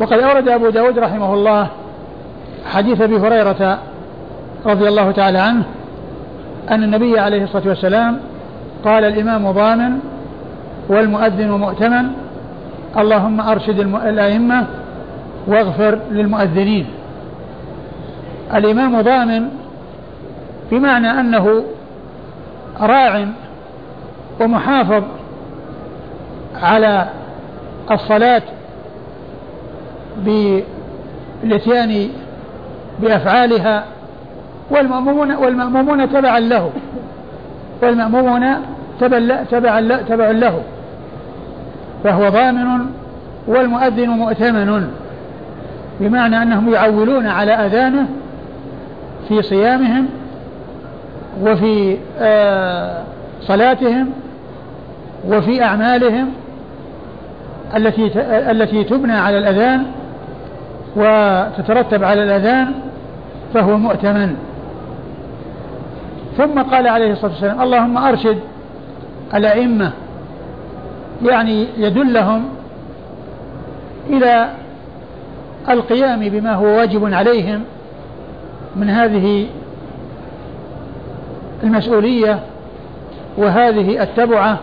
[0.00, 1.68] وقد أورد أبو داود رحمه الله
[2.66, 3.78] حديث أبي هريرة
[4.66, 5.62] رضي الله تعالى عنه
[6.70, 8.18] أن النبي عليه الصلاة والسلام
[8.84, 9.98] قال الإمام ضامن
[10.88, 12.06] والمؤذن مؤتمن
[12.96, 14.66] اللهم أرشد الأئمة
[15.46, 16.86] واغفر للمؤذنين.
[18.54, 19.48] الإمام ضامن
[20.70, 21.64] بمعنى أنه
[22.80, 23.26] راع
[24.40, 25.02] ومحافظ
[26.62, 27.08] على
[27.90, 28.42] الصلاة
[30.24, 32.08] بالإتيان
[33.00, 33.84] بأفعالها
[34.70, 36.70] والمأمومون والمأمومون تبعا له.
[37.82, 38.44] والمأمومون
[39.50, 40.62] تبعا تبع له.
[42.04, 42.86] فهو ضامن
[43.46, 44.90] والمؤذن مؤتمن
[46.00, 48.06] بمعنى أنهم يعولون على أذانه
[49.28, 50.06] في صيامهم
[51.42, 53.02] وفي آه
[53.40, 54.10] صلاتهم
[55.28, 56.28] وفي أعمالهم
[57.76, 58.10] التي
[58.50, 59.82] التي تبنى على الأذان
[60.96, 62.72] وتترتب على الأذان
[63.54, 64.36] فهو مؤتمن.
[66.36, 68.38] ثم قال عليه الصلاة والسلام اللهم أرشد
[69.34, 69.92] الأئمة
[71.22, 72.48] يعني يدلهم
[74.10, 74.48] إلى
[75.68, 77.62] القيام بما هو واجب عليهم
[78.76, 79.46] من هذه
[81.62, 82.40] المسؤولية
[83.36, 84.58] وهذه التبعة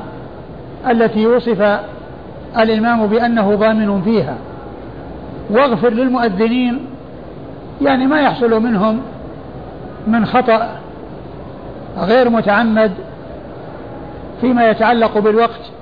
[0.90, 1.80] التي وصف
[2.60, 4.36] الإمام بأنه ضامن فيها.
[5.50, 6.86] واغفر للمؤذنين
[7.82, 9.02] يعني ما يحصل منهم
[10.08, 10.70] من خطأ
[11.98, 12.92] غير متعمد
[14.42, 15.75] فيما يتعلق بالوقت.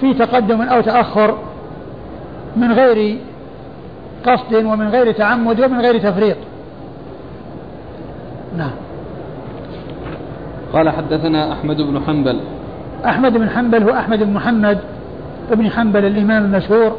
[0.00, 1.38] في تقدم أو تأخر
[2.56, 3.18] من غير
[4.26, 6.36] قصد ومن غير تعمد ومن غير تفريط.
[8.58, 8.70] نعم.
[10.72, 12.40] قال حدثنا أحمد بن حنبل.
[13.06, 14.78] أحمد بن حنبل هو أحمد بن محمد
[15.50, 16.96] بن حنبل الإمام المشهور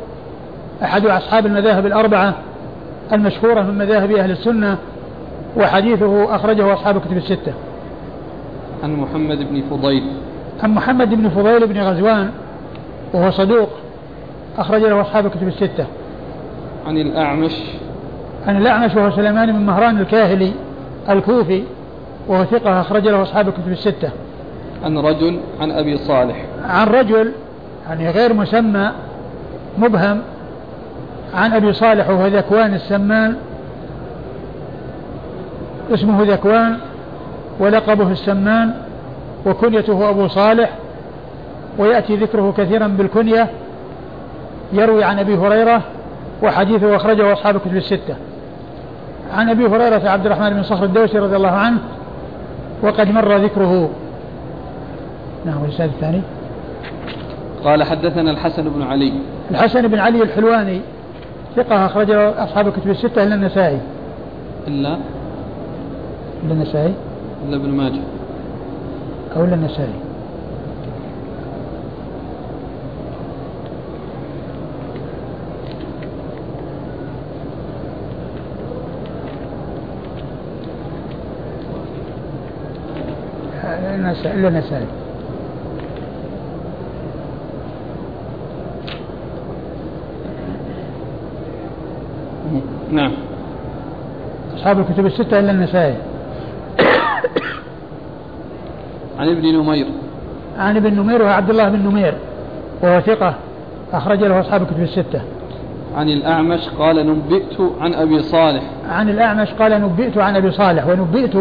[0.83, 2.33] أحد أصحاب المذاهب الأربعة
[3.13, 4.77] المشهورة من مذاهب أهل السنة
[5.57, 7.53] وحديثه أخرجه أصحاب الكتب الستة.
[8.83, 10.03] عن محمد بن فضيل.
[10.63, 12.31] عن محمد بن فضيل بن غزوان
[13.15, 13.69] وهو صدوق.
[14.57, 15.85] أخرج له أصحاب الكتب الستة.
[16.87, 17.55] عن الأعمش.
[18.47, 20.51] عن الأعمش وهو سليمان بن مهران الكاهلي
[21.09, 21.63] الكوفي
[22.27, 24.09] وهو ثقة أخرج له أصحاب الكتب الستة.
[24.83, 26.45] عن رجل عن أبي صالح.
[26.69, 27.31] عن رجل
[27.87, 28.91] يعني غير مسمى
[29.77, 30.21] مبهم
[31.33, 33.35] عن أبي صالح وهو ذكوان السمان.
[35.93, 36.77] اسمه ذكوان
[37.59, 38.73] ولقبه السمان
[39.45, 40.69] وكنيته أبو صالح.
[41.77, 43.49] ويأتي ذكره كثيرا بالكنية
[44.73, 45.81] يروي عن أبي هريرة
[46.43, 48.15] وحديثه أخرجه أصحاب الكتب الستة.
[49.33, 51.77] عن أبي هريرة عبد الرحمن بن صخر الدوسي رضي الله عنه
[52.83, 53.89] وقد مر ذكره.
[55.45, 56.21] نعم والإسناد الثاني.
[57.63, 59.13] قال حدثنا الحسن بن علي.
[59.51, 60.81] الحسن بن علي الحلواني
[61.55, 63.79] ثقة أخرجه أصحاب الكتب الستة إلا النسائي.
[64.67, 64.97] إلا؟
[66.43, 66.93] إلا النسائي؟
[67.47, 68.01] إلا ابن ماجه.
[69.35, 69.93] أو إلا النسائي.
[84.11, 84.85] إلا النسائي
[92.91, 93.11] نعم.
[94.55, 95.95] أصحاب الكتب الستة إلا النسائي.
[99.19, 99.85] عن ابن نمير.
[100.57, 102.13] عن ابن نمير وهو عبد الله بن نمير
[102.83, 103.33] وهو ثقة
[103.93, 105.21] أخرج له أصحاب الكتب الستة.
[105.95, 108.63] عن الأعمش قال نبئت عن أبي صالح.
[108.89, 111.35] عن الأعمش قال نبئت عن أبي صالح ونبئت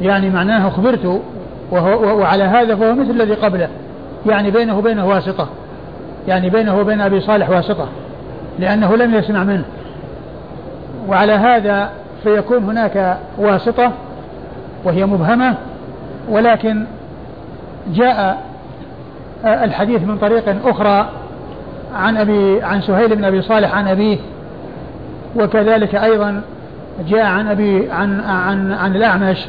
[0.00, 1.22] يعني معناه أخبرت
[1.70, 3.68] وهو وعلى هذا فهو مثل الذي قبله.
[4.26, 5.48] يعني بينه وبينه واسطة.
[6.28, 7.88] يعني بينه وبين أبي صالح واسطة.
[8.58, 9.64] لأنه لم يسمع منه.
[11.08, 11.90] وعلى هذا
[12.22, 13.92] فيكون هناك واسطة
[14.84, 15.54] وهي مبهمة.
[16.28, 16.84] ولكن
[17.94, 18.42] جاء
[19.44, 21.08] الحديث من طريق أخرى
[21.94, 24.18] عن أبي عن سهيل بن أبي صالح عن أبيه.
[25.36, 26.42] وكذلك أيضا
[27.08, 29.46] جاء عن أبي عن عن عن الأعمش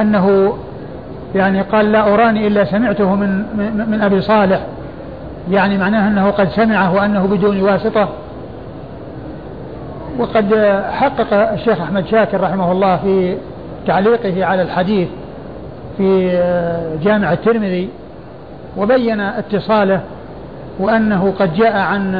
[0.00, 0.56] أنه
[1.34, 4.60] يعني قال لا أراني إلا سمعته من من, من أبي صالح.
[5.50, 8.08] يعني معناه أنه قد سمعه وأنه بدون واسطة.
[10.18, 10.54] وقد
[10.90, 13.36] حقق الشيخ أحمد شاكر رحمه الله في
[13.86, 15.08] تعليقه على الحديث
[15.96, 16.28] في
[17.04, 17.88] جامع الترمذي
[18.76, 20.00] وبين اتصاله
[20.78, 22.14] وأنه قد جاء عن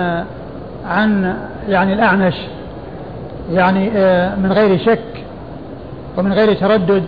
[0.87, 1.35] عن
[1.69, 2.35] يعني الأعمش
[3.53, 3.91] يعني
[4.37, 5.25] من غير شك
[6.19, 7.05] ومن غير تردد.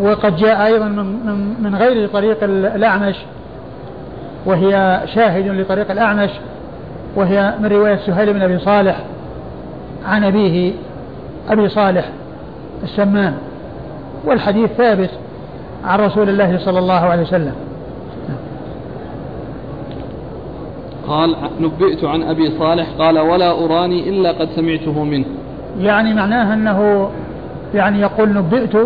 [0.00, 3.16] وقد جاء أيضا من, من غير طريق الأعمش
[4.46, 6.30] وهي شاهد لطريق الأعمش
[7.16, 8.96] وهي من رواية سهيل بن أبي صالح
[10.06, 10.72] عن أبيه
[11.48, 12.08] أبي صالح
[12.82, 13.34] السمان
[14.24, 15.10] والحديث ثابت
[15.84, 17.54] عن رسول الله صلى الله عليه وسلم.
[21.08, 25.24] قال نبئت عن أبي صالح قال ولا أراني إلا قد سمعته منه.
[25.78, 27.10] يعني معناه أنه
[27.74, 28.76] يعني يقول نبئت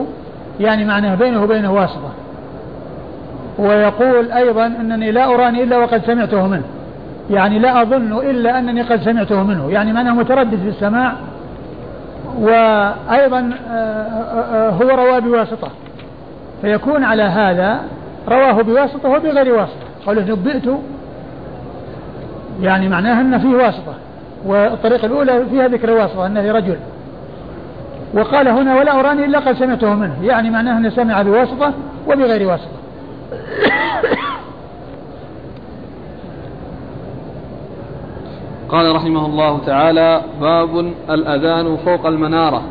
[0.61, 2.11] يعني معناه بينه وبينه واسطة.
[3.59, 6.65] ويقول أيضا أنني لا أراني إلا وقد سمعته منه.
[7.31, 9.71] يعني لا أظن إلا أنني قد سمعته منه.
[9.71, 11.13] يعني معناه متردد في السماع.
[12.39, 15.71] وأيضا آه، آه، آه، هو رواه بواسطة.
[16.63, 17.81] فيكون على هذا
[18.29, 19.87] رواه بواسطة وبغير واسطة.
[20.07, 20.69] قوله نبئت
[22.63, 23.95] يعني معناه أن فيه واسطة.
[24.47, 26.77] والطريقة الأولى فيها ذكر الواسطة أنه رجل.
[28.15, 31.73] وقال هنا ولا أراني إلا قد سمعته منه يعني معناه أنه سمع بواسطة
[32.09, 32.79] وبغير واسطة.
[38.69, 42.63] قال رحمه الله تعالى باب الأذان فوق المنارة.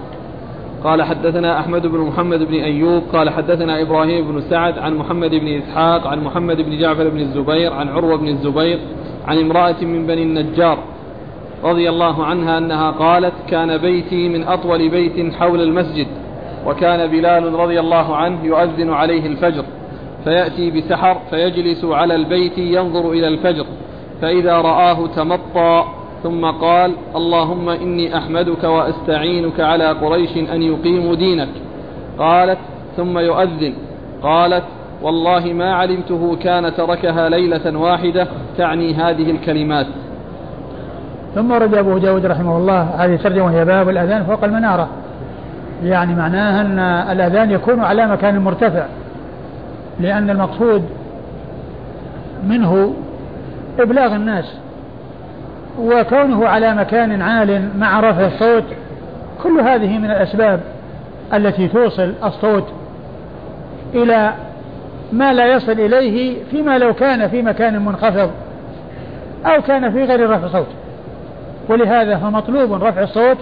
[0.84, 5.47] قال حدثنا أحمد بن محمد بن أيوب قال حدثنا إبراهيم بن سعد عن محمد بن
[5.47, 8.80] إسحاق عن محمد بن جعفر بن الزبير عن عروة بن الزبير
[9.27, 10.77] عن امرأة من بني النجار.
[11.69, 16.07] رضي الله عنها أنها قالت كان بيتي من أطول بيت حول المسجد
[16.65, 19.64] وكان بلال رضي الله عنه يؤذن عليه الفجر
[20.23, 23.65] فيأتي بسحر فيجلس على البيت ينظر إلى الفجر
[24.22, 25.84] فإذا رآه تمطى
[26.23, 31.49] ثم قال اللهم إني أحمدك وأستعينك على قريش أن يقيموا دينك.
[32.19, 32.57] قالت
[32.98, 33.73] ثم يؤذن
[34.23, 34.64] قالت
[35.02, 38.27] والله ما علمته كان تركها ليلة واحدة
[38.57, 39.88] تعني هذه الكلمات.
[41.35, 44.89] ثم ورد أبو داود رحمه الله هذه ترجمة وهي باب الأذان فوق المنارة.
[45.83, 46.79] يعني معناها أن
[47.11, 48.85] الأذان يكون على مكان مرتفع
[49.99, 50.83] لأن المقصود
[52.47, 52.93] منه
[53.79, 54.57] إبلاغ الناس
[55.79, 58.63] وكونه على مكان عال مع رفع الصوت
[59.43, 60.59] كل هذه من الأسباب
[61.33, 62.67] التي توصل الصوت
[63.93, 64.33] إلى
[65.11, 68.31] ما لا يصل إليه فيما لو كان في مكان منخفض
[69.45, 70.67] أو كان في غير رفع صوت.
[71.69, 73.38] ولهذا فمطلوب رفع الصوت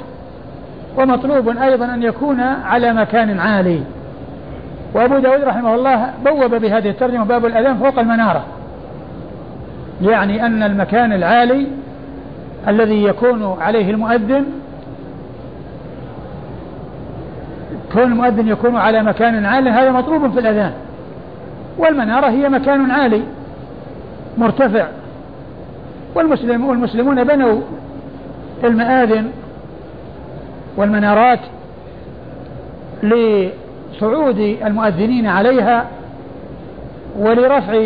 [0.98, 3.80] ومطلوب أيضا أن يكون على مكان عالي.
[4.94, 8.44] وأبو داود رحمه الله بوب بهذه الترجمة باب الأذان فوق المنارة.
[10.02, 11.68] يعني أن المكان العالي
[12.68, 14.46] الذي يكون عليه المؤذن
[17.94, 20.72] كون المؤذن يكون على مكان عالي هذا مطلوب في الأذان.
[21.78, 23.22] والمنارة هي مكان عالي
[24.38, 24.88] مرتفع.
[26.16, 27.62] والمسلم والمسلمون بنوا
[28.66, 29.32] المآذن
[30.78, 31.40] والمنارات
[33.04, 35.86] لصعود المؤذنين عليها
[37.20, 37.86] ولرفع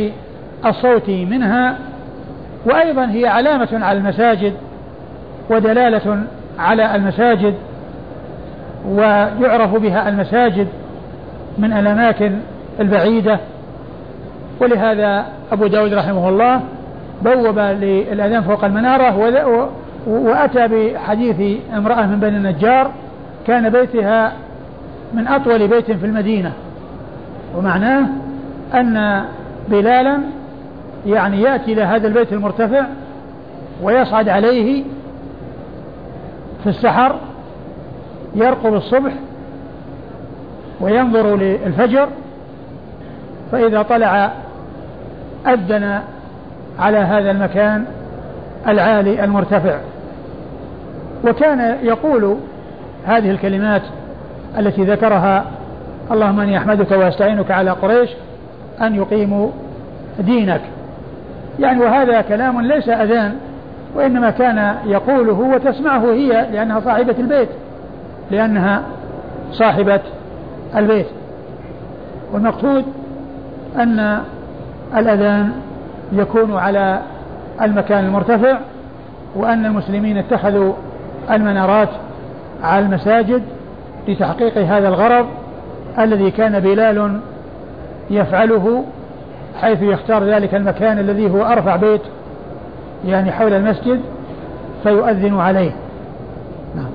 [0.66, 1.78] الصوت منها
[2.66, 4.54] وأيضا هي علامة على المساجد
[5.50, 6.24] ودلالة
[6.60, 7.56] على المساجد
[8.88, 10.68] ويعرف بها المساجد
[11.58, 12.32] من الأماكن
[12.80, 13.40] البعيدة.
[14.62, 16.62] ولهذا أبو داود رحمه الله
[17.22, 19.18] بوب للأذان فوق المنارة
[20.08, 22.92] وأتى بحديث امرأة من بني النجار
[23.48, 24.34] كان بيتها
[25.14, 26.52] من أطول بيت في المدينة.
[27.56, 28.08] ومعناه
[28.74, 29.26] أن
[29.70, 30.20] بلالا
[31.06, 32.86] يعني يأتي إلى هذا البيت المرتفع
[33.84, 34.84] ويصعد عليه
[36.64, 37.16] في السحر
[38.36, 39.12] يرقب الصبح
[40.82, 42.10] وينظر للفجر
[43.52, 44.32] فإذا طلع
[45.48, 46.00] أذن
[46.80, 47.86] على هذا المكان
[48.68, 49.78] العالي المرتفع.
[51.28, 52.38] وكان يقول
[53.06, 53.82] هذه الكلمات
[54.58, 55.46] التي ذكرها
[56.12, 58.10] اللهم إني أحمدك وأستعينك على قريش
[58.82, 59.50] أن يقيموا
[60.20, 60.62] دينك.
[61.60, 63.36] يعني وهذا كلام ليس أذان
[63.96, 67.50] وإنما كان يقوله وتسمعه هي لأنها صاحبة البيت
[68.32, 68.82] لأنها
[69.52, 70.00] صاحبة
[70.76, 71.08] البيت.
[72.34, 72.86] والمقصود
[73.78, 74.20] أن
[74.98, 75.52] الأذان
[76.12, 77.00] يكون على
[77.62, 78.58] المكان المرتفع
[79.36, 80.74] وأن المسلمين اتخذوا
[81.32, 81.90] المنارات
[82.64, 83.44] على المساجد
[84.08, 85.26] لتحقيق هذا الغرض
[86.00, 87.20] الذي كان بلال
[88.10, 88.84] يفعله
[89.62, 92.02] حيث يختار ذلك المكان الذي هو أرفع بيت
[93.06, 94.00] يعني حول المسجد
[94.84, 95.72] فيؤذن عليه.
[96.76, 96.90] نعم.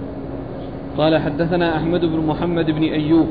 [0.98, 3.28] قال حدثنا أحمد بن محمد بن أيوب.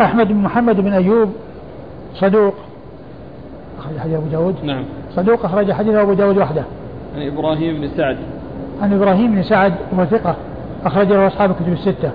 [0.00, 1.32] أحمد بن محمد بن أيوب
[2.14, 2.54] صدوق.
[3.78, 4.54] أخرج حديث أبو داود.
[4.62, 4.84] نعم.
[5.16, 6.62] صدوق أخرج حديث أبو داود وحده.
[7.16, 8.16] عن إبراهيم بن سعد.
[8.82, 10.36] عن إبراهيم بن سعد وهو ثقة
[10.84, 12.10] أخرج له أصحاب الكتب الستة.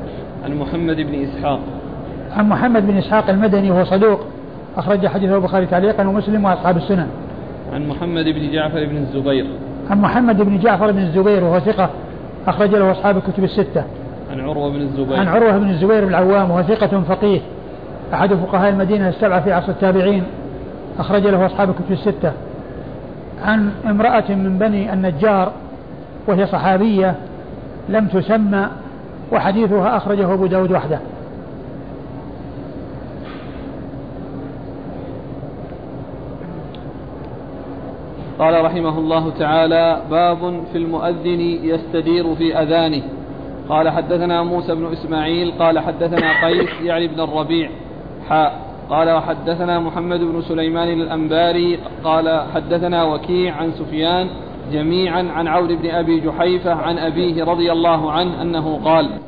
[0.46, 1.60] عن محمد بن إسحاق.
[2.32, 4.20] عن محمد بن إسحاق المدني وهو صدوق
[4.78, 7.08] أخرج حديثه البخاري تعليقا ومسلم وأصحاب السنن.
[7.74, 9.46] عن محمد بن جعفر بن الزبير.
[9.90, 11.90] عن محمد بن جعفر بن الزبير وهو ثقة
[12.48, 13.84] أخرج له أصحاب الكتب الستة.
[14.32, 15.20] عن عروة بن الزبير.
[15.20, 17.40] عن عروة بن الزبير بن العوام وهو ثقة فقيه
[18.14, 20.24] أحد فقهاء المدينة السبعة في عصر التابعين
[21.00, 22.32] أخرج له أصحاب الكتب الستة.
[23.46, 25.52] عن امرأة من بني النجار
[26.28, 27.16] وهي صحابية
[27.90, 28.68] لم تسمى
[29.32, 31.00] وحديثها أخرجه أبو داود وحده.
[38.40, 43.04] قال رحمه الله تعالى باب في المؤذن يستدير في أذانه.
[43.70, 47.70] قال حدثنا موسى بن إسماعيل قال حدثنا قيس يعني بن الربيع
[48.30, 54.28] حاء قال وحدثنا محمد بن سليمان الأنباري قال حدثنا وكيع عن سفيان
[54.72, 59.20] جميعا عن عون بن أبي جحيفة عن أبيه رضي الله عنه أنه قال